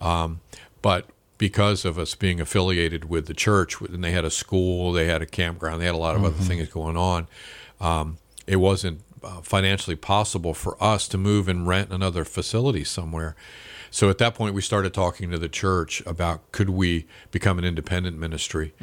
Um, 0.01 0.41
but 0.81 1.05
because 1.37 1.85
of 1.85 1.97
us 1.97 2.15
being 2.15 2.39
affiliated 2.39 3.05
with 3.05 3.25
the 3.27 3.33
church, 3.33 3.79
and 3.81 4.03
they 4.03 4.11
had 4.11 4.25
a 4.25 4.31
school, 4.31 4.91
they 4.91 5.05
had 5.05 5.21
a 5.21 5.25
campground, 5.25 5.81
they 5.81 5.85
had 5.85 5.95
a 5.95 5.97
lot 5.97 6.15
of 6.15 6.23
other 6.23 6.43
things 6.43 6.67
going 6.69 6.97
on, 6.97 7.27
um, 7.81 8.17
it 8.47 8.57
wasn't 8.57 9.01
uh, 9.23 9.41
financially 9.41 9.95
possible 9.95 10.53
for 10.53 10.81
us 10.83 11.07
to 11.07 11.17
move 11.17 11.47
and 11.47 11.67
rent 11.67 11.91
another 11.91 12.25
facility 12.25 12.83
somewhere. 12.83 13.35
So 13.89 14.09
at 14.09 14.17
that 14.17 14.35
point, 14.35 14.55
we 14.55 14.61
started 14.61 14.93
talking 14.93 15.31
to 15.31 15.37
the 15.37 15.47
church 15.49 16.01
about 16.05 16.51
could 16.51 16.69
we 16.69 17.05
become 17.31 17.59
an 17.59 17.65
independent 17.65 18.17
ministry. 18.17 18.73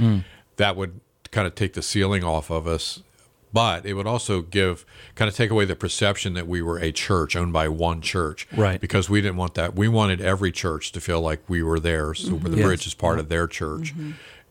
That 0.56 0.76
would 0.76 1.00
kind 1.30 1.46
of 1.46 1.54
take 1.54 1.72
the 1.74 1.82
ceiling 1.82 2.24
off 2.24 2.50
of 2.50 2.66
us, 2.66 3.02
but 3.52 3.84
it 3.86 3.94
would 3.94 4.06
also 4.06 4.42
give 4.42 4.84
kind 5.14 5.28
of 5.28 5.34
take 5.34 5.50
away 5.50 5.64
the 5.64 5.76
perception 5.76 6.34
that 6.34 6.46
we 6.46 6.62
were 6.62 6.78
a 6.78 6.92
church 6.92 7.34
owned 7.36 7.52
by 7.52 7.68
one 7.68 8.00
church, 8.00 8.46
Right. 8.56 8.80
Because 8.80 9.10
we 9.10 9.20
didn't 9.20 9.36
want 9.36 9.54
that. 9.54 9.74
We 9.74 9.88
wanted 9.88 10.20
every 10.20 10.52
church 10.52 10.92
to 10.92 11.00
feel 11.00 11.20
like 11.20 11.40
we 11.48 11.62
were 11.62 11.80
theirs. 11.80 12.20
So 12.20 12.36
the 12.36 12.56
Yes. 12.56 12.66
bridge 12.66 12.86
is 12.86 12.94
part 12.94 13.18
of 13.18 13.28
their 13.28 13.46
church, 13.46 13.92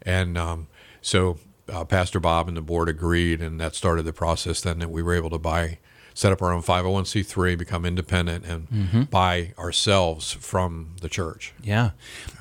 and 0.01 0.37
um, 0.37 0.67
so 1.01 1.37
uh, 1.71 1.85
Pastor 1.85 2.19
Bob 2.19 2.47
and 2.47 2.57
the 2.57 2.61
board 2.61 2.89
agreed, 2.89 3.41
and 3.41 3.59
that 3.61 3.75
started 3.75 4.03
the 4.03 4.13
process. 4.13 4.61
Then 4.61 4.79
that 4.79 4.89
we 4.89 5.01
were 5.03 5.13
able 5.13 5.29
to 5.29 5.37
buy, 5.37 5.77
set 6.15 6.31
up 6.31 6.41
our 6.41 6.51
own 6.51 6.61
five 6.63 6.83
hundred 6.83 6.89
one 6.93 7.05
c 7.05 7.21
three, 7.23 7.55
become 7.55 7.85
independent, 7.85 8.43
and 8.45 9.09
buy 9.11 9.53
ourselves 9.57 10.33
from 10.33 10.95
the 11.01 11.09
church. 11.09 11.53
Yeah, 11.61 11.91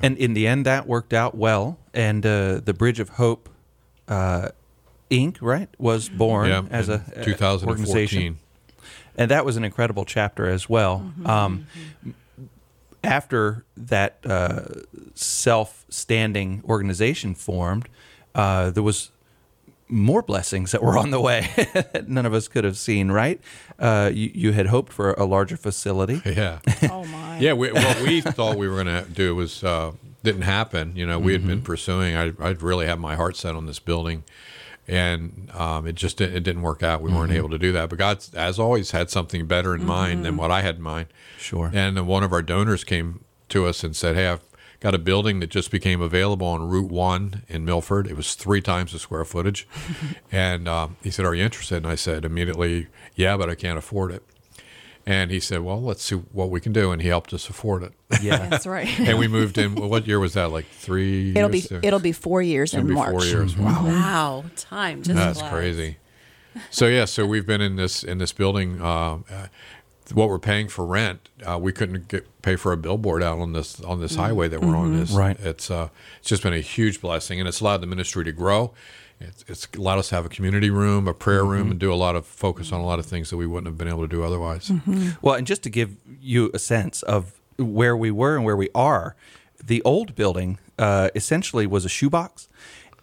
and 0.01 0.17
in 0.17 0.33
the 0.33 0.47
end, 0.47 0.65
that 0.65 0.87
worked 0.87 1.13
out 1.13 1.35
well. 1.35 1.77
And 1.93 2.25
uh, 2.25 2.59
the 2.63 2.73
Bridge 2.73 2.99
of 2.99 3.09
Hope 3.09 3.49
uh, 4.07 4.49
Inc. 5.09 5.37
Right 5.41 5.69
was 5.77 6.09
born 6.09 6.47
Yeah, 6.49 6.63
as 6.69 6.89
in 6.89 6.95
a 7.15 7.19
a 7.21 7.23
2014. 7.23 7.67
organization, 7.69 8.37
and 9.17 9.31
that 9.31 9.43
was 9.45 9.57
an 9.57 9.63
incredible 9.63 10.05
chapter 10.05 10.47
as 10.47 10.69
well. 10.69 11.11
Um, 11.25 11.67
after 13.03 13.63
that 13.77 14.17
uh, 14.25 14.61
self-standing 15.15 16.63
organization 16.67 17.33
formed, 17.35 17.87
uh, 18.35 18.69
there 18.71 18.83
was 18.83 19.11
more 19.87 20.21
blessings 20.21 20.71
that 20.71 20.83
were 20.83 20.97
on 20.97 21.09
the 21.09 21.19
way 21.19 21.49
that 21.73 22.07
none 22.07 22.25
of 22.25 22.33
us 22.33 22.47
could 22.47 22.63
have 22.63 22.77
seen. 22.77 23.09
Right? 23.11 23.41
Uh, 23.79 24.11
you, 24.13 24.31
you 24.33 24.51
had 24.51 24.67
hoped 24.67 24.93
for 24.93 25.13
a 25.13 25.25
larger 25.25 25.57
facility. 25.57 26.21
Yeah. 26.29 26.59
Oh 26.83 27.05
my. 27.05 27.39
Yeah, 27.39 27.53
we, 27.53 27.71
what 27.71 28.01
we 28.01 28.21
thought 28.21 28.57
we 28.57 28.67
were 28.67 28.83
going 28.83 29.03
to 29.05 29.09
do 29.09 29.33
was 29.35 29.63
uh, 29.63 29.93
didn't 30.23 30.41
happen. 30.43 30.93
You 30.95 31.07
know, 31.07 31.17
we 31.17 31.31
had 31.33 31.47
been 31.47 31.61
pursuing. 31.61 32.15
I 32.15 32.33
I 32.39 32.49
really 32.51 32.85
had 32.85 32.99
my 32.99 33.15
heart 33.15 33.35
set 33.37 33.55
on 33.55 33.65
this 33.65 33.79
building, 33.79 34.23
and 34.89 35.51
um, 35.53 35.85
it 35.85 35.93
just 35.93 36.17
didn't, 36.17 36.35
it 36.35 36.39
didn't 36.41 36.63
work 36.63 36.81
out. 36.81 37.01
We 37.01 37.13
weren't 37.13 37.31
able 37.31 37.49
to 37.49 37.59
do 37.59 37.71
that. 37.73 37.89
But 37.89 37.99
God, 37.99 38.25
as 38.33 38.57
always, 38.59 38.91
had 38.91 39.09
something 39.09 39.45
better 39.45 39.75
in 39.75 39.85
mind 39.85 40.25
than 40.25 40.35
what 40.35 40.49
I 40.51 40.61
had 40.61 40.77
in 40.77 40.81
mind. 40.81 41.07
Sure. 41.37 41.69
And 41.73 41.95
then 41.95 42.07
one 42.07 42.23
of 42.23 42.33
our 42.33 42.41
donors 42.41 42.83
came 42.83 43.23
to 43.49 43.67
us 43.67 43.83
and 43.83 43.95
said, 43.95 44.15
"Hey, 44.15 44.27
I've 44.27 44.41
got 44.79 44.95
a 44.95 44.99
building 44.99 45.39
that 45.41 45.49
just 45.49 45.69
became 45.69 46.01
available 46.01 46.47
on 46.47 46.67
Route 46.67 46.91
One 46.91 47.43
in 47.47 47.65
Milford. 47.65 48.07
It 48.07 48.15
was 48.15 48.33
three 48.33 48.61
times 48.61 48.91
the 48.91 48.99
square 48.99 49.25
footage." 49.25 49.67
and 50.31 50.67
um, 50.67 50.97
he 51.03 51.11
said, 51.11 51.25
"Are 51.25 51.35
you 51.35 51.43
interested?" 51.43 51.77
And 51.77 51.87
I 51.87 51.95
said 51.95 52.25
immediately, 52.25 52.87
"Yeah, 53.15 53.37
but 53.37 53.49
I 53.49 53.55
can't 53.55 53.77
afford 53.77 54.11
it." 54.11 54.23
And 55.09 55.31
he 55.31 55.39
said, 55.39 55.61
"Well, 55.61 55.81
let's 55.81 56.03
see 56.03 56.15
what 56.15 56.51
we 56.51 56.61
can 56.61 56.71
do." 56.71 56.91
And 56.91 57.01
he 57.01 57.07
helped 57.07 57.33
us 57.33 57.49
afford 57.49 57.81
it. 57.81 57.93
Yeah. 58.21 58.37
That's 58.49 58.67
right. 58.67 58.87
and 58.99 59.17
we 59.17 59.27
moved 59.27 59.57
in. 59.57 59.73
well, 59.73 59.89
What 59.89 60.05
year 60.07 60.19
was 60.19 60.33
that? 60.35 60.51
Like 60.51 60.67
three. 60.67 61.31
It'll 61.35 61.49
be 61.49 61.57
years 61.57 61.69
there? 61.69 61.79
it'll 61.81 61.99
be 61.99 62.11
four 62.11 62.43
years 62.43 62.73
It'll 62.75 62.81
in 62.81 62.87
be 62.89 62.93
March. 62.93 63.09
four 63.11 63.25
years. 63.25 63.57
Wow, 63.57 63.85
Wow, 63.85 64.43
time 64.55 65.01
just 65.01 65.15
that's 65.15 65.39
flies. 65.39 65.51
crazy. 65.51 65.97
So 66.69 66.85
yeah, 66.87 67.05
so 67.05 67.25
we've 67.25 67.47
been 67.47 67.61
in 67.61 67.75
this 67.75 68.03
in 68.03 68.19
this 68.19 68.31
building. 68.33 68.79
Uh, 68.81 69.19
uh, 69.31 69.47
what 70.13 70.29
we're 70.29 70.39
paying 70.39 70.67
for 70.67 70.85
rent, 70.85 71.29
uh, 71.43 71.57
we 71.59 71.71
couldn't 71.71 72.07
get 72.07 72.41
pay 72.43 72.55
for 72.55 72.71
a 72.71 72.77
billboard 72.77 73.23
out 73.23 73.39
on 73.39 73.53
this 73.53 73.81
on 73.81 73.99
this 74.01 74.15
highway 74.15 74.47
that 74.47 74.61
we're 74.61 74.75
on. 74.75 74.95
This 74.99 75.11
Right. 75.11 75.39
It's 75.39 75.71
uh, 75.71 75.89
it's 76.19 76.29
just 76.29 76.43
been 76.43 76.53
a 76.53 76.59
huge 76.61 77.01
blessing, 77.01 77.39
and 77.39 77.47
it's 77.47 77.61
allowed 77.61 77.81
the 77.81 77.87
ministry 77.87 78.23
to 78.25 78.31
grow. 78.31 78.73
It's, 79.21 79.43
it's 79.47 79.67
allowed 79.77 79.99
us 79.99 80.09
to 80.09 80.15
have 80.15 80.25
a 80.25 80.29
community 80.29 80.69
room, 80.69 81.07
a 81.07 81.13
prayer 81.13 81.43
room, 81.45 81.71
and 81.71 81.79
do 81.79 81.91
a 81.91 81.95
lot 81.95 82.15
of 82.15 82.25
focus 82.25 82.71
on 82.71 82.79
a 82.79 82.85
lot 82.85 82.99
of 82.99 83.05
things 83.05 83.29
that 83.31 83.37
we 83.37 83.45
wouldn't 83.45 83.67
have 83.67 83.77
been 83.77 83.87
able 83.89 84.01
to 84.01 84.07
do 84.07 84.23
otherwise. 84.23 84.71
Well, 85.21 85.35
and 85.35 85.45
just 85.45 85.63
to 85.63 85.69
give 85.69 85.95
you 86.21 86.49
a 86.53 86.59
sense 86.59 87.03
of 87.03 87.33
where 87.57 87.97
we 87.97 88.11
were 88.11 88.35
and 88.37 88.45
where 88.45 88.55
we 88.55 88.69
are, 88.73 89.15
the 89.61 89.81
old 89.83 90.15
building 90.15 90.57
uh, 90.77 91.09
essentially 91.15 91.67
was 91.67 91.83
a 91.83 91.89
shoebox. 91.89 92.47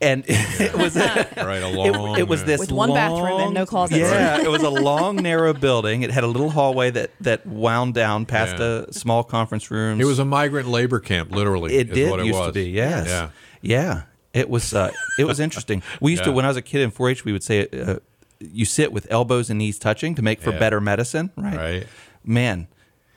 And 0.01 0.25
it 0.29 0.75
was 0.75 0.95
a, 0.97 1.01
Right, 1.39 1.63
a 1.63 1.69
it, 1.69 1.75
long. 1.75 2.19
it 2.19 2.29
was 2.29 2.45
this 2.45 2.61
With 2.61 2.73
one 2.73 2.93
bathroom 2.93 3.41
and 3.41 3.55
no 3.55 3.61
long- 3.61 3.67
closets. 3.67 3.99
Yeah, 3.99 4.41
it 4.43 4.49
was 4.51 4.63
a 4.63 4.69
long, 4.71 5.17
narrow 5.17 5.55
building. 5.55 6.03
It 6.03 6.11
had 6.11 6.23
a 6.23 6.27
little 6.27 6.51
hallway 6.51 6.91
that 6.91 7.11
that 7.21 7.47
wound 7.47 7.95
down 7.95 8.27
past 8.27 8.59
Yeah. 8.59 8.85
a 8.89 8.93
small 8.93 9.25
conference 9.25 9.71
room. 9.71 9.99
It 10.01 10.05
was 10.05 10.19
a 10.19 10.25
migrant 10.27 10.69
labor 10.69 11.01
camp, 11.01 11.31
literally. 11.31 11.75
It 11.75 11.89
is 11.89 11.95
did 11.95 12.11
what 12.11 12.21
it 12.21 12.27
used 12.27 12.39
was. 12.39 12.49
to 12.49 12.53
be. 12.53 12.71
Yes. 12.71 13.07
Yeah. 13.07 13.31
Yeah. 13.63 14.03
It 14.37 14.49
was. 14.51 14.75
Uh, 14.75 14.91
it 15.19 15.25
was 15.25 15.41
interesting. 15.41 15.83
We 16.01 16.11
used 16.13 16.25
to 16.25 16.33
when 16.33 16.45
I 16.45 16.49
was 16.49 16.57
a 16.57 16.63
kid 16.63 16.83
in 16.83 16.91
4-H. 16.91 17.25
We 17.25 17.33
would 17.33 17.43
say, 17.43 17.67
uh, 17.69 17.97
"You 18.41 18.65
sit 18.65 18.93
with 18.93 19.07
elbows 19.11 19.49
and 19.51 19.59
knees 19.59 19.79
touching 19.79 20.15
to 20.15 20.23
make 20.23 20.41
for 20.41 20.51
Yeah. 20.53 20.59
better 20.59 20.81
medicine." 20.81 21.31
Right. 21.37 21.57
Right. 21.57 21.87
Man, 22.25 22.69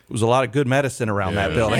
it 0.09 0.11
was 0.11 0.21
a 0.21 0.27
lot 0.27 0.43
of 0.45 0.51
good 0.51 0.67
medicine 0.67 1.09
around 1.09 1.35
that 1.35 1.49
Yeah. 1.51 1.55
building. 1.55 1.79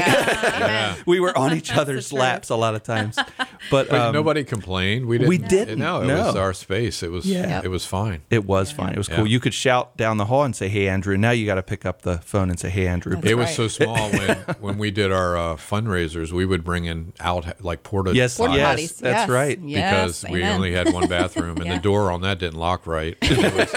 Yeah. 0.60 0.95
we 1.06 1.19
were 1.19 1.36
on 1.38 1.54
each 1.54 1.72
other's 1.72 2.12
laps 2.13 2.50
a 2.50 2.56
lot 2.56 2.76
of 2.76 2.84
times. 2.84 3.17
But, 3.69 3.89
But 3.89 4.00
um, 4.00 4.13
nobody 4.13 4.45
complained. 4.45 5.06
We 5.06 5.17
didn't. 5.17 5.30
we 5.30 5.38
didn't, 5.38 5.80
No, 5.80 6.02
it 6.02 6.08
no. 6.08 6.26
was 6.28 6.36
our 6.38 6.54
space. 6.54 7.04
It 7.04 7.12
was. 7.12 7.26
Yeah. 7.26 7.62
It 7.63 7.67
was 7.67 7.86
fine. 7.86 8.22
it 8.30 8.45
was 8.45 8.72
fine. 8.72 8.93
It 8.93 8.98
was 8.98 9.10
cool. 9.10 9.28
Yeah. 9.28 9.34
You 9.34 9.39
could 9.41 9.54
shout 9.54 9.95
down 9.98 10.15
the 10.17 10.26
hall 10.26 10.43
and 10.43 10.56
say, 10.56 10.69
"Hey, 10.69 10.88
Andrew." 10.88 11.17
Now 11.17 11.32
you 11.32 11.45
got 11.45 11.56
to 11.56 11.62
pick 11.62 11.86
up 11.86 12.02
the 12.04 12.19
phone 12.19 12.50
and 12.50 12.58
say, 12.58 12.69
"Hey, 12.69 12.88
Andrew." 12.88 13.15
That's 13.15 13.28
it 13.28 13.36
was 13.36 13.45
right. 13.48 13.54
so 13.56 13.67
small 13.84 14.10
when 14.12 14.38
when 14.62 14.78
we 14.78 14.91
did 14.91 15.12
our 15.12 15.38
uh, 15.38 15.56
fundraisers, 15.58 16.32
we 16.32 16.45
would 16.45 16.63
bring 16.63 16.86
in 16.86 17.12
out 17.19 17.62
like 17.63 17.84
porta 17.84 18.15
Yes, 18.15 18.38
Porta 18.38 18.56
yes, 18.56 18.80
potties. 18.80 18.98
that's 19.00 19.19
Yes. 19.24 19.30
right. 19.30 19.62
because 19.63 20.24
Yes, 20.24 20.32
we 20.32 20.43
only 20.45 20.72
had 20.72 20.93
one 20.93 21.08
bathroom 21.10 21.58
and 21.58 21.65
Yeah. 21.65 21.76
the 21.76 21.82
door 21.82 22.12
on 22.12 22.22
that 22.22 22.39
didn't 22.39 22.58
lock 22.60 22.88
right. 22.88 23.17
It 23.22 23.54
was. 23.54 23.74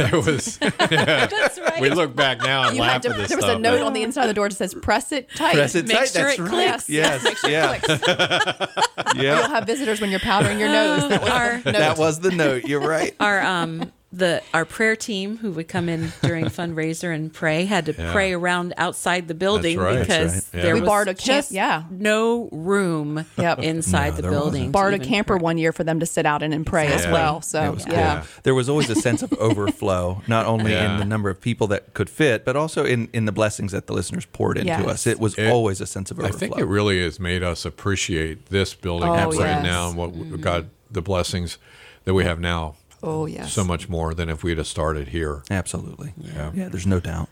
it 0.00 0.12
was 0.12 0.58
That's 0.58 1.58
right. 1.58 1.80
we 1.80 1.90
look 1.90 2.14
back 2.14 2.38
now 2.42 2.68
and 2.68 2.76
You 2.76 2.82
laugh 2.82 2.92
had 2.92 3.02
to, 3.02 3.10
at 3.10 3.16
this 3.16 3.28
there 3.28 3.38
was 3.38 3.44
stuff. 3.44 3.56
a 3.58 3.60
note 3.60 3.78
but- 3.78 3.86
on 3.86 3.92
the 3.92 4.02
inside 4.02 4.22
of 4.22 4.28
the 4.28 4.34
door 4.34 4.48
that 4.48 4.54
says 4.54 4.72
"Press 4.74 5.10
it 5.12 5.28
tight." 5.34 5.54
Press 5.54 5.74
it 5.74 5.86
Make 5.88 5.96
tight. 5.98 6.08
Sure 6.16 6.24
That's 6.24 6.38
it 6.38 6.42
right. 6.42 6.50
clicks. 6.50 6.88
Yes, 6.88 7.22
Make 7.24 7.36
sure 7.38 7.50
it 7.50 7.52
yeah, 7.52 7.78
clicks. 7.78 9.14
You'll 9.16 9.48
have 9.48 9.64
visitors 9.66 10.00
when 10.00 10.10
you're 10.10 10.20
powdering 10.20 10.58
your 10.58 10.68
nose. 10.68 11.08
That 11.08 11.20
was 11.22 11.30
Our- 11.30 11.60
the 11.60 11.72
note. 11.72 11.78
That 11.78 11.98
was 11.98 12.20
the 12.20 12.30
note. 12.30 12.64
You're 12.64 12.80
right. 12.80 13.14
our 13.20 13.40
um 13.42 13.92
the 14.12 14.40
our 14.54 14.64
prayer 14.64 14.94
team 14.94 15.36
who 15.38 15.50
would 15.50 15.66
come 15.68 15.88
in 15.88 16.12
during 16.22 16.44
fundraiser 16.58 17.12
and 17.14 17.34
pray 17.34 17.64
had 17.64 17.86
to 17.86 17.92
Yeah. 17.92 18.12
pray 18.12 18.32
around 18.32 18.72
outside 18.76 19.26
the 19.26 19.34
building 19.34 19.78
right. 19.78 19.98
Because 19.98 20.32
right. 20.34 20.44
Yeah. 20.54 20.62
there 20.62 20.74
We 20.74 20.80
was 20.80 20.88
borrowed 20.88 21.08
a 21.08 21.14
camp- 21.14 21.26
just 21.26 21.50
yeah. 21.52 21.82
no 21.90 22.48
room 22.52 23.26
Yep. 23.36 23.58
inside 23.58 24.10
No, 24.10 24.16
the 24.16 24.22
building. 24.30 24.70
wasn't. 24.72 25.02
a 25.02 25.06
camper 25.06 25.34
pray. 25.36 25.42
one 25.42 25.58
year 25.58 25.72
for 25.72 25.82
them 25.84 25.98
to 26.00 26.06
sit 26.06 26.24
out 26.24 26.42
in 26.44 26.52
and 26.52 26.64
pray 26.64 26.86
as 26.86 27.04
Yeah. 27.04 27.12
well. 27.12 27.38
It 27.38 27.44
So 27.46 27.72
was 27.72 27.82
yeah. 27.84 27.88
cool. 27.90 27.98
Yeah. 27.98 28.24
There 28.44 28.54
was 28.54 28.68
always 28.68 28.88
a 28.90 28.94
sense 28.94 29.22
of 29.22 29.32
overflow, 29.34 30.22
not 30.28 30.46
only 30.46 30.72
in 30.72 30.98
the 30.98 31.04
number 31.04 31.28
of 31.28 31.40
people 31.40 31.66
that 31.68 31.92
could 31.92 32.08
fit, 32.08 32.44
but 32.44 32.54
also 32.56 32.84
in, 32.84 33.08
in 33.12 33.24
the 33.24 33.32
blessings 33.32 33.72
that 33.72 33.86
the 33.88 33.92
listeners 33.92 34.24
poured 34.26 34.56
into 34.56 34.68
Yes. 34.68 34.86
us. 34.86 35.06
It 35.08 35.18
was 35.18 35.36
It- 35.36 35.50
always 35.50 35.80
a 35.80 35.86
sense 35.86 36.10
of 36.12 36.20
overflow. 36.20 36.36
I 36.36 36.38
think 36.38 36.58
it 36.58 36.64
really 36.66 37.02
has 37.02 37.18
made 37.18 37.42
us 37.42 37.64
appreciate 37.64 38.50
this 38.50 38.72
building 38.72 39.08
Oh, 39.08 39.16
that 39.16 39.28
we're 39.28 39.46
in 39.46 39.56
yes. 39.56 39.64
now 39.64 39.88
and 39.88 39.96
what 39.96 40.12
mm-hmm. 40.12 40.36
God, 40.40 40.68
the 40.90 41.02
blessings 41.02 41.58
that 42.04 42.14
we 42.14 42.22
have 42.24 42.38
now. 42.38 42.76
Oh 43.06 43.22
um, 43.22 43.28
yes. 43.28 43.52
So 43.52 43.64
much 43.64 43.88
more 43.88 44.12
than 44.12 44.28
if 44.28 44.42
we'd 44.42 44.58
have 44.58 44.66
started 44.66 45.08
here. 45.08 45.42
Absolutely. 45.50 46.12
Yeah. 46.18 46.50
Yeah, 46.54 46.68
there's 46.68 46.86
no 46.86 47.00
doubt. 47.00 47.28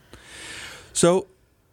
So, 0.93 1.27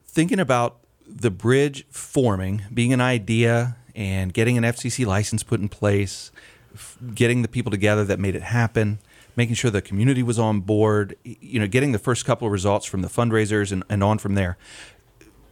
thinking 0.04 0.40
about 0.40 0.78
the 1.06 1.30
bridge 1.30 1.86
forming, 1.90 2.62
being 2.74 2.92
an 2.92 3.00
idea, 3.00 3.76
and 3.94 4.32
getting 4.32 4.58
an 4.58 4.64
FCC 4.64 5.06
license 5.06 5.42
put 5.42 5.60
in 5.60 5.68
place, 5.68 6.32
f- 6.74 6.98
getting 7.14 7.42
the 7.42 7.48
people 7.48 7.70
together 7.70 8.04
that 8.04 8.18
made 8.18 8.34
it 8.34 8.42
happen, 8.42 8.98
making 9.36 9.54
sure 9.54 9.70
the 9.70 9.82
community 9.82 10.22
was 10.22 10.38
on 10.38 10.60
board, 10.60 11.16
you 11.24 11.60
know, 11.60 11.66
getting 11.66 11.92
the 11.92 11.98
first 11.98 12.24
couple 12.24 12.46
of 12.46 12.52
results 12.52 12.86
from 12.86 13.02
the 13.02 13.08
fundraisers 13.08 13.72
and, 13.72 13.84
and 13.88 14.02
on 14.02 14.18
from 14.18 14.34
there. 14.34 14.56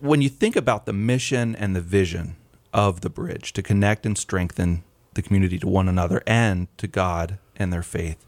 When 0.01 0.23
you 0.23 0.29
think 0.29 0.57
about 0.57 0.87
the 0.87 0.93
mission 0.93 1.55
and 1.55 1.77
the 1.77 1.81
vision 1.81 2.37
of 2.73 3.03
the 3.03 3.11
bridge 3.11 3.53
to 3.53 3.63
connect 3.63 4.07
and 4.07 4.17
strengthen 4.17 4.83
the 5.15 5.23
community 5.23 5.59
to 5.59 5.69
one 5.69 5.89
another 5.89 6.23
and 6.27 6.67
to 6.79 6.87
God 6.87 7.39
and 7.57 7.73
their 7.73 7.83
faith, 7.83 8.25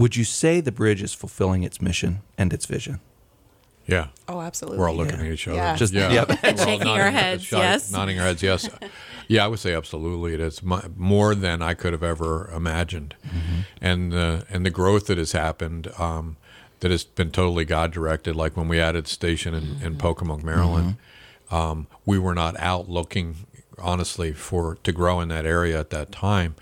would 0.00 0.14
you 0.16 0.24
say 0.24 0.60
the 0.60 0.72
bridge 0.72 1.02
is 1.02 1.12
fulfilling 1.12 1.62
its 1.64 1.82
mission 1.82 2.20
and 2.38 2.52
its 2.52 2.66
vision? 2.66 3.00
Yeah. 3.86 4.08
Oh, 4.28 4.40
absolutely. 4.40 4.78
We're 4.78 4.90
all 4.90 4.96
looking 4.96 5.18
Yeah. 5.18 5.26
at 5.26 5.32
each 5.32 5.48
other. 5.48 5.56
Yeah. 5.56 5.76
Just- 5.76 5.92
yeah. 5.94 6.12
yep. 6.12 6.28
Shaking 6.44 6.56
nodding 6.86 6.88
our 6.88 7.10
heads, 7.10 7.42
shot- 7.44 7.58
yes. 7.62 7.90
Nodding 7.90 8.18
our 8.20 8.26
heads, 8.26 8.42
yes. 8.42 8.68
Yeah, 9.30 9.44
I 9.44 9.48
would 9.48 9.58
say 9.58 9.74
absolutely. 9.74 10.32
It 10.32 10.40
is 10.40 10.62
mu- 10.62 10.80
more 10.96 11.34
than 11.34 11.60
I 11.60 11.74
could 11.74 11.92
have 11.92 12.02
ever 12.02 12.50
imagined, 12.54 13.14
Mm-hmm. 13.26 13.60
and 13.82 14.10
the 14.12 14.46
and 14.48 14.64
the 14.64 14.70
growth 14.70 15.06
that 15.08 15.18
has 15.18 15.32
happened, 15.32 15.90
um, 15.98 16.36
that 16.80 16.90
has 16.90 17.04
been 17.04 17.30
totally 17.30 17.66
God 17.66 17.90
directed. 17.92 18.34
Like 18.36 18.56
when 18.56 18.68
we 18.68 18.80
added 18.80 19.06
station 19.06 19.52
in, 19.52 19.64
Mm-hmm. 19.64 19.84
in 19.86 19.96
Pocomoke, 19.98 20.42
Maryland, 20.42 20.96
um, 21.50 21.88
we 22.06 22.18
were 22.18 22.34
not 22.34 22.58
out 22.58 22.88
looking 22.88 23.36
honestly 23.78 24.32
for 24.32 24.76
to 24.82 24.92
grow 24.92 25.20
in 25.20 25.28
that 25.28 25.44
area 25.44 25.78
at 25.78 25.90
that 25.90 26.10
time. 26.10 26.54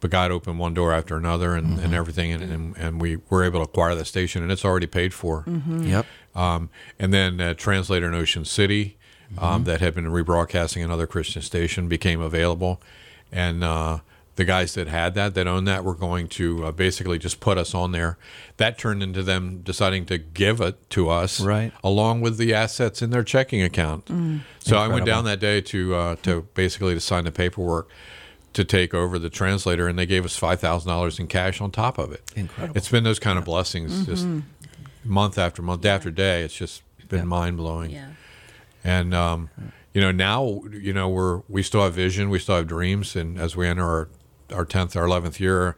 But 0.00 0.10
God 0.10 0.30
opened 0.30 0.58
one 0.60 0.74
door 0.74 0.92
after 0.92 1.16
another, 1.16 1.54
and, 1.54 1.66
Mm-hmm. 1.76 1.84
and 1.84 1.94
everything, 1.94 2.32
and, 2.32 2.42
and, 2.44 2.76
and 2.76 3.00
we 3.00 3.16
were 3.30 3.42
able 3.42 3.58
to 3.60 3.64
acquire 3.64 3.94
the 3.96 4.04
station, 4.04 4.42
and 4.42 4.52
it's 4.52 4.64
already 4.64 4.86
paid 4.86 5.12
for. 5.12 5.44
Yep. 5.46 6.06
Um, 6.36 6.70
and 7.00 7.12
then 7.12 7.40
uh, 7.40 7.54
translator 7.54 8.06
in 8.06 8.14
Ocean 8.14 8.44
City, 8.44 8.96
um, 9.38 9.64
that 9.64 9.80
had 9.80 9.94
been 9.94 10.06
rebroadcasting 10.06 10.84
another 10.84 11.06
Christian 11.06 11.42
station 11.42 11.86
became 11.88 12.20
available, 12.20 12.80
and 13.32 13.62
uh, 13.64 13.98
the 14.36 14.44
guys 14.44 14.72
that 14.74 14.86
had 14.86 15.14
that, 15.16 15.34
that 15.34 15.46
owned 15.48 15.66
that, 15.68 15.82
were 15.84 15.94
going 15.96 16.28
to 16.28 16.64
uh, 16.66 16.72
basically 16.72 17.18
just 17.18 17.40
put 17.40 17.58
us 17.58 17.74
on 17.74 17.90
there. 17.92 18.16
That 18.56 18.78
turned 18.78 19.02
into 19.02 19.22
them 19.24 19.60
deciding 19.62 20.06
to 20.06 20.16
give 20.16 20.60
it 20.62 20.88
to 20.90 21.10
us, 21.10 21.40
Right. 21.40 21.72
along 21.84 22.20
with 22.22 22.38
the 22.38 22.54
assets 22.54 23.02
in 23.02 23.10
their 23.10 23.24
checking 23.24 23.60
account. 23.62 24.08
So 24.60 24.78
I 24.78 24.86
went 24.88 25.04
down 25.06 25.24
that 25.24 25.40
day 25.40 25.60
to 25.62 25.94
uh, 25.94 26.16
to 26.22 26.42
basically 26.54 26.94
to 26.94 27.00
sign 27.00 27.24
the 27.24 27.32
paperwork 27.32 27.90
to 28.54 28.64
take 28.64 28.94
over 28.94 29.18
the 29.18 29.30
translator, 29.30 29.86
and 29.88 29.98
they 29.98 30.06
gave 30.06 30.24
us 30.24 30.36
five 30.36 30.60
thousand 30.60 30.88
dollars 30.88 31.18
in 31.18 31.26
cash 31.26 31.60
on 31.60 31.70
top 31.70 31.98
of 31.98 32.12
it. 32.12 32.22
Incredible. 32.36 32.76
It's 32.76 32.88
been 32.88 33.04
those 33.04 33.18
kind 33.18 33.38
of 33.38 33.44
blessings, 33.44 34.06
just 34.06 34.26
month 35.04 35.38
after 35.38 35.62
month 35.62 35.84
after 35.84 36.10
day. 36.10 36.42
It's 36.42 36.54
just 36.54 36.82
been 37.08 37.20
Yeah. 37.20 37.24
mind 37.24 37.56
blowing. 37.56 37.90
Yeah. 37.90 38.08
And 38.84 39.14
um, 39.14 39.50
you 39.94 40.00
know, 40.00 40.10
now 40.12 40.62
you 40.72 40.92
know 40.92 41.08
we're 41.08 41.42
we 41.48 41.62
still 41.62 41.82
have 41.82 41.94
vision, 41.94 42.30
we 42.30 42.38
still 42.38 42.56
have 42.56 42.66
dreams, 42.66 43.16
and 43.16 43.38
as 43.38 43.56
we 43.56 43.66
enter 43.66 43.84
our 43.84 44.08
our 44.54 44.64
tenth, 44.64 44.96
our 44.96 45.04
eleventh 45.04 45.40
year, 45.40 45.76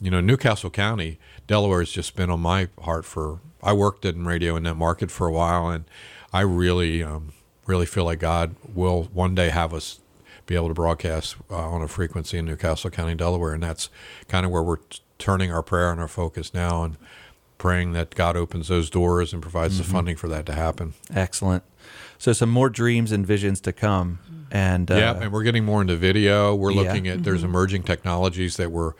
you 0.00 0.10
know, 0.10 0.20
New 0.20 0.36
Castle 0.36 0.70
County, 0.70 1.18
Delaware 1.46 1.80
has 1.80 1.90
just 1.90 2.16
been 2.16 2.30
on 2.30 2.40
my 2.40 2.68
heart 2.82 3.04
for. 3.04 3.40
I 3.62 3.72
worked 3.74 4.04
in 4.06 4.24
radio 4.24 4.56
in 4.56 4.62
that 4.64 4.76
market 4.76 5.10
for 5.10 5.26
a 5.26 5.32
while, 5.32 5.68
and 5.68 5.84
I 6.32 6.40
really, 6.40 7.02
um, 7.02 7.32
really 7.66 7.84
feel 7.84 8.04
like 8.04 8.18
God 8.18 8.54
will 8.74 9.04
one 9.12 9.34
day 9.34 9.50
have 9.50 9.74
us 9.74 9.99
be 10.50 10.56
able 10.56 10.66
to 10.66 10.74
broadcast 10.74 11.36
uh, 11.48 11.54
on 11.56 11.80
a 11.80 11.86
frequency 11.86 12.36
in 12.36 12.44
New 12.44 12.56
Castle 12.56 12.90
County, 12.90 13.14
Delaware, 13.14 13.54
and 13.54 13.62
that's 13.62 13.88
kind 14.26 14.44
of 14.44 14.50
where 14.50 14.64
we're 14.64 14.78
t- 14.78 14.98
turning 15.16 15.52
our 15.52 15.62
prayer 15.62 15.92
and 15.92 16.00
our 16.00 16.08
focus 16.08 16.52
now, 16.52 16.82
and 16.82 16.96
praying 17.56 17.92
that 17.92 18.16
God 18.16 18.36
opens 18.36 18.66
those 18.66 18.90
doors 18.90 19.32
and 19.32 19.40
provides 19.40 19.78
the 19.78 19.84
funding 19.84 20.16
for 20.16 20.26
that 20.26 20.46
to 20.46 20.52
happen. 20.54 20.94
Excellent. 21.14 21.62
So 22.18 22.32
some 22.32 22.50
more 22.50 22.68
dreams 22.68 23.12
and 23.12 23.24
visions 23.24 23.60
to 23.60 23.72
come. 23.72 24.18
And 24.50 24.90
uh, 24.90 24.94
yeah, 24.96 25.20
and 25.22 25.32
we're 25.32 25.44
getting 25.44 25.64
more 25.64 25.80
into 25.80 25.94
video. 25.94 26.52
We're 26.52 26.72
Yeah. 26.72 26.80
looking 26.82 27.06
at 27.06 27.22
there's 27.22 27.44
emerging 27.44 27.84
technologies 27.84 28.56
that 28.56 28.72
we're 28.72 28.94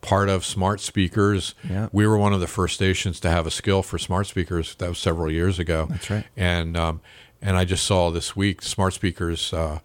part 0.00 0.28
of 0.28 0.44
smart 0.44 0.80
speakers. 0.80 1.54
Yeah. 1.70 1.88
We 1.92 2.04
were 2.08 2.18
one 2.18 2.32
of 2.32 2.40
the 2.40 2.48
first 2.48 2.74
stations 2.74 3.20
to 3.20 3.30
have 3.30 3.46
a 3.46 3.50
skill 3.52 3.84
for 3.84 3.96
smart 3.96 4.26
speakers. 4.26 4.74
That 4.74 4.88
was 4.88 4.98
several 4.98 5.30
years 5.30 5.60
ago. 5.60 5.86
That's 5.88 6.10
right. 6.10 6.26
And 6.36 6.76
um, 6.76 7.00
and 7.40 7.56
I 7.56 7.64
just 7.64 7.84
saw 7.86 8.10
this 8.10 8.34
week 8.34 8.60
smart 8.62 8.92
speakers. 8.94 9.52
Uh, 9.52 9.78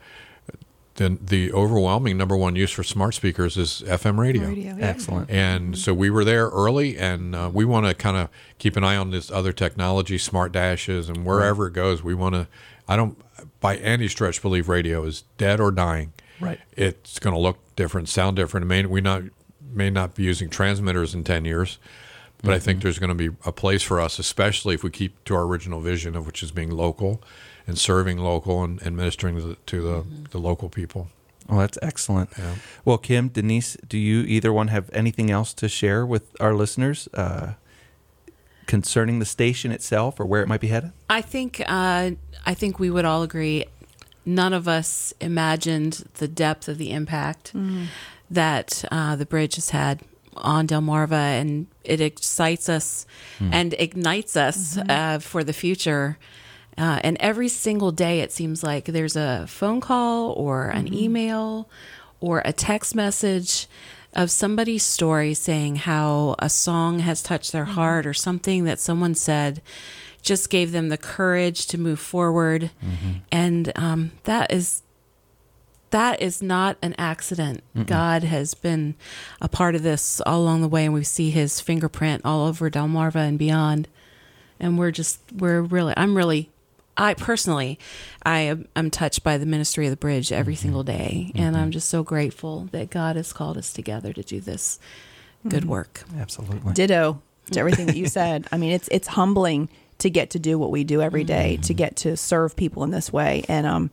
the 1.01 1.17
the 1.21 1.53
overwhelming 1.53 2.17
number 2.17 2.37
one 2.37 2.55
use 2.55 2.71
for 2.71 2.83
smart 2.83 3.13
speakers 3.15 3.57
is 3.57 3.83
FM 3.85 4.17
radio. 4.17 4.47
Radio, 4.47 4.75
yeah. 4.75 4.85
excellent. 4.85 5.29
And 5.29 5.77
so 5.77 5.93
we 5.93 6.09
were 6.09 6.23
there 6.23 6.47
early, 6.49 6.97
and 6.97 7.35
uh, 7.35 7.49
we 7.51 7.65
want 7.65 7.87
to 7.87 7.93
kind 7.93 8.17
of 8.17 8.29
keep 8.59 8.75
an 8.75 8.83
eye 8.83 8.95
on 8.95 9.11
this 9.11 9.31
other 9.31 9.51
technology, 9.51 10.17
smart 10.17 10.51
dashes, 10.51 11.09
and 11.09 11.25
wherever 11.25 11.67
it 11.67 11.73
goes, 11.73 12.03
we 12.03 12.13
want 12.13 12.35
to. 12.35 12.47
I 12.87 12.95
don't, 12.95 13.17
by 13.59 13.77
any 13.77 14.07
stretch, 14.07 14.41
believe 14.41 14.69
radio 14.69 15.03
is 15.03 15.23
dead 15.37 15.59
or 15.59 15.71
dying. 15.71 16.13
Right. 16.39 16.59
It's 16.73 17.19
going 17.19 17.33
to 17.33 17.39
look 17.39 17.59
different, 17.75 18.09
sound 18.09 18.35
different. 18.35 18.65
It 18.65 18.67
may 18.67 18.85
we 18.85 19.01
not 19.01 19.23
may 19.73 19.89
not 19.89 20.15
be 20.15 20.23
using 20.23 20.49
transmitters 20.49 21.15
in 21.15 21.23
ten 21.23 21.45
years, 21.45 21.79
but 22.43 22.53
I 22.53 22.59
think 22.59 22.81
there's 22.81 22.99
going 22.99 23.15
to 23.15 23.29
be 23.29 23.35
a 23.45 23.51
place 23.51 23.81
for 23.81 23.99
us, 23.99 24.19
especially 24.19 24.75
if 24.75 24.83
we 24.83 24.91
keep 24.91 25.23
to 25.25 25.35
our 25.35 25.43
original 25.43 25.79
vision 25.79 26.15
of 26.15 26.27
which 26.27 26.43
is 26.43 26.51
being 26.51 26.69
local 26.69 27.23
and 27.67 27.78
serving 27.78 28.17
local 28.17 28.63
and, 28.63 28.82
and 28.82 28.95
ministering 28.95 29.36
to 29.36 29.41
the, 29.41 29.56
to 29.67 29.82
the, 29.82 30.06
the 30.32 30.38
local 30.38 30.69
people. 30.69 31.08
Well, 31.50 31.60
that's 31.60 31.78
excellent. 31.82 32.30
Yeah. 32.38 32.56
Well, 32.86 32.97
Kim, 32.97 33.28
Denise, 33.28 33.76
do 33.88 33.97
you 33.97 34.21
either 34.21 34.54
one 34.54 34.69
have 34.69 34.89
anything 34.93 35.30
else 35.30 35.54
to 35.56 35.67
share 35.67 36.06
with 36.06 36.36
our 36.39 36.54
listeners 36.54 37.10
uh, 37.13 37.54
concerning 38.67 39.19
the 39.19 39.26
station 39.26 39.71
itself 39.71 40.19
or 40.19 40.26
where 40.26 40.41
it 40.41 40.47
might 40.47 40.62
be 40.62 40.67
headed? 40.67 40.93
I 41.10 41.21
think 41.21 41.62
uh, 41.67 42.12
I 42.45 42.54
think 42.54 42.80
we 42.80 42.89
would 42.89 43.06
all 43.06 43.21
agree. 43.21 43.65
None 44.26 44.54
of 44.54 44.67
us 44.67 45.13
imagined 45.19 46.06
the 46.15 46.28
depth 46.28 46.67
of 46.69 46.78
the 46.78 46.91
impact 46.91 47.54
that 48.30 48.86
uh, 48.91 49.15
the 49.15 49.26
bridge 49.26 49.56
has 49.56 49.71
had 49.71 50.02
on 50.38 50.67
Delmarva, 50.67 51.41
and 51.41 51.67
it 51.84 52.00
excites 52.00 52.69
us 52.69 53.06
and 53.39 53.74
ignites 53.78 54.38
us 54.38 54.78
uh, 54.78 55.19
for 55.19 55.43
the 55.43 55.54
future. 55.54 56.17
Uh, 56.77 56.99
and 57.03 57.17
every 57.19 57.47
single 57.47 57.91
day, 57.91 58.21
it 58.21 58.31
seems 58.31 58.63
like 58.63 58.86
there's 58.86 59.15
a 59.15 59.45
phone 59.47 59.81
call 59.81 60.31
or 60.31 60.67
an 60.69 60.93
email 60.93 61.69
or 62.19 62.41
a 62.45 62.53
text 62.53 62.95
message 62.95 63.67
of 64.13 64.29
somebody's 64.31 64.84
story 64.84 65.34
saying 65.34 65.75
how 65.77 66.36
a 66.39 66.49
song 66.49 66.99
has 66.99 67.21
touched 67.21 67.51
their 67.51 67.65
heart 67.65 68.05
or 68.05 68.13
something 68.13 68.63
that 68.65 68.79
someone 68.79 69.15
said 69.15 69.62
just 70.21 70.49
gave 70.49 70.71
them 70.71 70.89
the 70.89 70.97
courage 70.97 71.65
to 71.67 71.77
move 71.77 71.99
forward. 71.99 72.71
And 73.31 73.71
um, 73.75 74.12
that 74.25 74.51
is 74.51 74.81
that 75.89 76.21
is 76.21 76.41
not 76.41 76.77
an 76.81 76.95
accident. 76.97 77.63
God 77.86 78.23
has 78.23 78.53
been 78.53 78.95
a 79.41 79.49
part 79.49 79.75
of 79.75 79.84
this 79.84 80.21
all 80.21 80.41
along 80.41 80.62
the 80.62 80.69
way, 80.69 80.86
and 80.86 80.93
we 80.93 81.03
see 81.03 81.31
His 81.31 81.60
fingerprint 81.60 82.21
all 82.23 82.47
over 82.47 82.69
Delmarva 82.69 83.15
and 83.27 83.38
beyond. 83.38 83.88
And 84.60 84.77
we're 84.77 84.91
just 84.91 85.19
we're 85.36 85.62
really 85.62 85.93
I'm 85.97 86.15
really 86.15 86.49
I 86.97 87.13
personally 87.13 87.80
I 88.23 88.39
am 88.41 88.67
I'm 88.75 88.91
touched 88.91 89.23
by 89.23 89.38
the 89.38 89.45
ministry 89.45 89.86
of 89.88 89.91
the 89.91 89.97
bridge 89.97 90.32
every 90.32 90.56
single 90.56 90.84
day, 90.84 91.32
and 91.36 91.56
I'm 91.58 91.71
just 91.71 91.89
so 91.89 92.04
grateful 92.04 92.67
that 92.71 92.89
God 92.89 93.15
has 93.15 93.34
called 93.34 93.58
us 93.58 93.71
together 93.73 94.13
to 94.13 94.23
do 94.23 94.39
this 94.41 94.80
good 95.47 95.65
work. 95.65 96.04
Absolutely. 96.19 96.73
Ditto 96.73 97.21
to 97.51 97.60
everything 97.60 97.88
that 97.88 97.97
you 97.97 98.06
said. 98.19 98.47
I 98.51 98.58
mean, 98.58 98.71
it's 98.71 98.88
it's 98.89 99.08
humbling 99.08 99.69
to 99.99 100.10
get 100.10 100.32
to 100.32 100.39
do 100.39 100.58
what 100.60 100.71
we 100.71 100.84
do 100.84 101.01
every 101.01 101.23
day, 101.23 101.54
Mm-hmm. 101.54 101.62
to 101.63 101.73
get 101.73 101.95
to 101.97 102.17
serve 102.17 102.56
people 102.56 102.84
in 102.84 102.91
this 102.91 103.12
way, 103.13 103.43
and 103.47 103.65
um, 103.67 103.89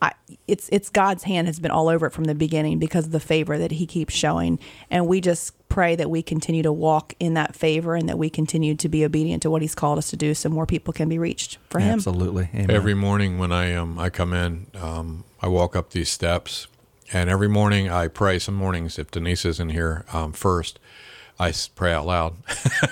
I, 0.00 0.12
it's 0.46 0.68
it's 0.70 0.90
God's 0.90 1.24
hand 1.24 1.46
has 1.46 1.58
been 1.58 1.70
all 1.70 1.88
over 1.88 2.06
it 2.06 2.12
from 2.12 2.24
the 2.24 2.34
beginning 2.34 2.78
because 2.78 3.06
of 3.06 3.12
the 3.12 3.20
favor 3.20 3.58
that 3.58 3.72
He 3.72 3.86
keeps 3.86 4.14
showing, 4.14 4.58
and 4.90 5.06
we 5.06 5.20
just 5.20 5.54
pray 5.68 5.96
that 5.96 6.10
we 6.10 6.22
continue 6.22 6.62
to 6.62 6.72
walk 6.72 7.14
in 7.20 7.34
that 7.34 7.54
favor 7.54 7.94
and 7.94 8.08
that 8.08 8.18
we 8.18 8.30
continue 8.30 8.74
to 8.74 8.88
be 8.88 9.04
obedient 9.04 9.42
to 9.42 9.50
what 9.50 9.62
He's 9.62 9.74
called 9.74 9.98
us 9.98 10.10
to 10.10 10.16
do, 10.16 10.34
so 10.34 10.48
more 10.48 10.66
people 10.66 10.92
can 10.92 11.08
be 11.08 11.18
reached 11.18 11.58
for 11.68 11.80
Him. 11.80 11.94
Absolutely. 11.94 12.48
Amen. 12.54 12.70
Every 12.70 12.94
morning 12.94 13.38
when 13.38 13.52
I 13.52 13.74
um 13.74 13.98
I 13.98 14.10
come 14.10 14.32
in, 14.32 14.66
um, 14.80 15.24
I 15.42 15.48
walk 15.48 15.74
up 15.74 15.90
these 15.90 16.10
steps, 16.10 16.68
and 17.12 17.28
every 17.28 17.48
morning 17.48 17.90
I 17.90 18.08
pray. 18.08 18.38
Some 18.38 18.54
mornings, 18.54 18.98
if 18.98 19.10
Denise 19.10 19.44
isn't 19.44 19.70
here 19.70 20.04
um, 20.12 20.32
first, 20.32 20.78
I 21.40 21.52
pray 21.74 21.92
out 21.92 22.06
loud, 22.06 22.36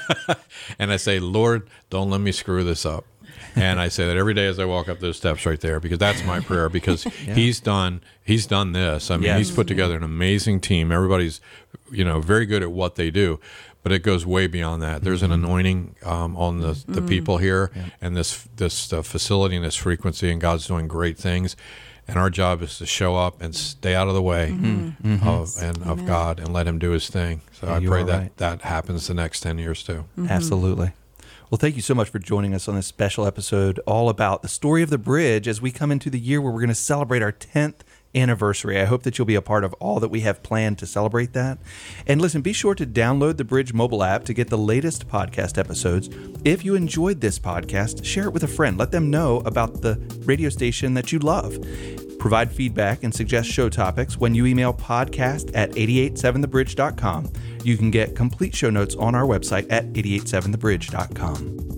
and 0.79 0.92
I 0.92 0.97
say, 0.97 1.21
"Lord, 1.21 1.69
don't 1.90 2.11
let 2.11 2.21
me 2.21 2.33
screw 2.33 2.64
this 2.64 2.85
up." 2.85 3.05
And 3.55 3.81
I 3.81 3.88
say 3.88 4.07
that 4.07 4.16
every 4.16 4.35
day 4.35 4.46
as 4.46 4.59
I 4.59 4.64
walk 4.64 4.88
up 4.88 5.01
those 5.01 5.16
steps 5.16 5.46
right 5.46 5.61
there, 5.61 5.81
because 5.81 5.99
that's 5.99 6.22
my 6.25 6.40
prayer. 6.40 6.68
Because 6.68 7.05
He's 7.05 7.61
done 7.61 8.03
He's 8.25 8.46
done 8.46 8.72
this. 8.72 9.11
I 9.11 9.16
mean, 9.16 9.25
Yes. 9.25 9.38
He's 9.38 9.51
put 9.51 9.66
together 9.66 9.96
an 9.96 10.03
amazing 10.03 10.61
team. 10.61 10.92
Everybody's, 10.92 11.40
you 11.90 12.05
know, 12.05 12.20
very 12.20 12.44
good 12.46 12.62
at 12.62 12.70
what 12.70 12.96
they 12.96 13.11
do. 13.11 13.40
But 13.83 13.92
it 13.92 14.01
goes 14.01 14.27
way 14.27 14.49
beyond 14.49 14.83
that. 14.83 15.03
There's 15.03 15.22
an 15.22 15.31
anointing 15.31 15.94
um, 16.05 16.37
on 16.37 16.59
the, 16.59 16.72
the 16.88 17.01
people 17.01 17.38
here, 17.38 17.70
and 18.01 18.16
this 18.16 18.49
this 18.57 18.92
uh, 18.92 19.03
facility 19.03 19.55
and 19.55 19.64
this 19.64 19.77
frequency, 19.77 20.29
and 20.33 20.40
God's 20.40 20.66
doing 20.66 20.88
great 20.88 21.16
things. 21.16 21.55
And 22.09 22.18
our 22.18 22.29
job 22.29 22.62
is 22.62 22.79
to 22.79 22.87
show 22.87 23.14
up 23.14 23.40
and 23.40 23.55
stay 23.55 23.94
out 23.94 24.09
of 24.09 24.14
the 24.14 24.22
way 24.22 24.51
of 25.22 25.57
and 25.62 25.83
of 25.85 26.05
God 26.05 26.40
and 26.40 26.53
let 26.53 26.66
Him 26.66 26.81
do 26.81 26.90
His 26.90 27.09
thing. 27.09 27.42
So 27.53 27.68
Yeah, 27.68 27.77
I 27.77 27.87
pray 27.87 28.03
that 28.03 28.18
right. 28.18 28.37
that 28.38 28.62
happens 28.62 29.07
the 29.07 29.14
next 29.14 29.40
ten 29.40 29.57
years 29.57 29.85
too. 29.85 30.05
Absolutely. 30.29 30.90
Well, 31.49 31.59
thank 31.59 31.77
you 31.77 31.83
so 31.83 31.95
much 31.95 32.09
for 32.09 32.19
joining 32.19 32.55
us 32.55 32.67
on 32.67 32.75
this 32.75 32.89
special 32.89 33.25
episode 33.25 33.79
all 33.87 34.09
about 34.09 34.43
the 34.43 34.49
story 34.49 34.83
of 34.83 34.91
the 34.91 34.99
bridge 34.99 35.47
as 35.47 35.63
we 35.63 35.71
come 35.71 35.93
into 35.93 36.11
the 36.11 36.19
year 36.19 36.41
where 36.41 36.51
we're 36.51 36.59
going 36.59 36.71
to 36.71 36.75
celebrate 36.75 37.23
our 37.23 37.31
10th 37.31 37.83
anniversary. 38.17 38.81
I 38.81 38.87
hope 38.87 39.05
that 39.05 39.17
you'll 39.17 39.27
be 39.27 39.37
a 39.37 39.43
part 39.43 39.63
of 39.63 39.73
all 39.75 40.01
that 40.01 40.09
we 40.09 40.23
have 40.23 40.43
planned 40.43 40.79
to 40.79 40.87
celebrate 40.87 41.35
that. 41.35 41.59
And 42.05 42.21
listen, 42.21 42.43
be 42.43 42.53
sure 42.53 42.75
to 42.75 42.85
download 42.85 43.37
the 43.37 43.45
Bridge 43.45 43.73
mobile 43.73 44.03
app 44.03 44.25
to 44.25 44.35
get 44.35 44.49
the 44.49 44.59
latest 44.59 45.07
podcast 45.07 45.57
episodes. 45.57 46.11
If 46.45 46.65
you 46.65 46.75
enjoyed 46.75 47.21
this 47.21 47.39
podcast, 47.39 48.05
share 48.05 48.25
it 48.25 48.33
with 48.33 48.43
a 48.43 48.49
friend. 48.49 48.77
Let 48.77 48.91
them 48.91 49.09
know 49.09 49.37
about 49.47 49.83
the 49.83 50.01
radio 50.25 50.49
station 50.49 50.95
that 50.95 51.13
you 51.13 51.21
love. 51.21 51.59
Provide 52.19 52.51
feedback 52.51 53.05
and 53.05 53.15
suggest 53.15 53.49
show 53.49 53.69
topics 53.69 54.17
when 54.17 54.35
you 54.35 54.47
email 54.47 54.73
podcast 54.73 55.51
at 55.55 55.71
887thebridge.com. 55.73 57.33
You 57.63 57.77
can 57.77 57.91
get 57.91 58.17
complete 58.17 58.55
show 58.55 58.71
notes 58.71 58.95
on 58.95 59.15
our 59.15 59.25
website 59.25 59.67
at 59.71 59.93
887thebridge.com. 59.93 61.76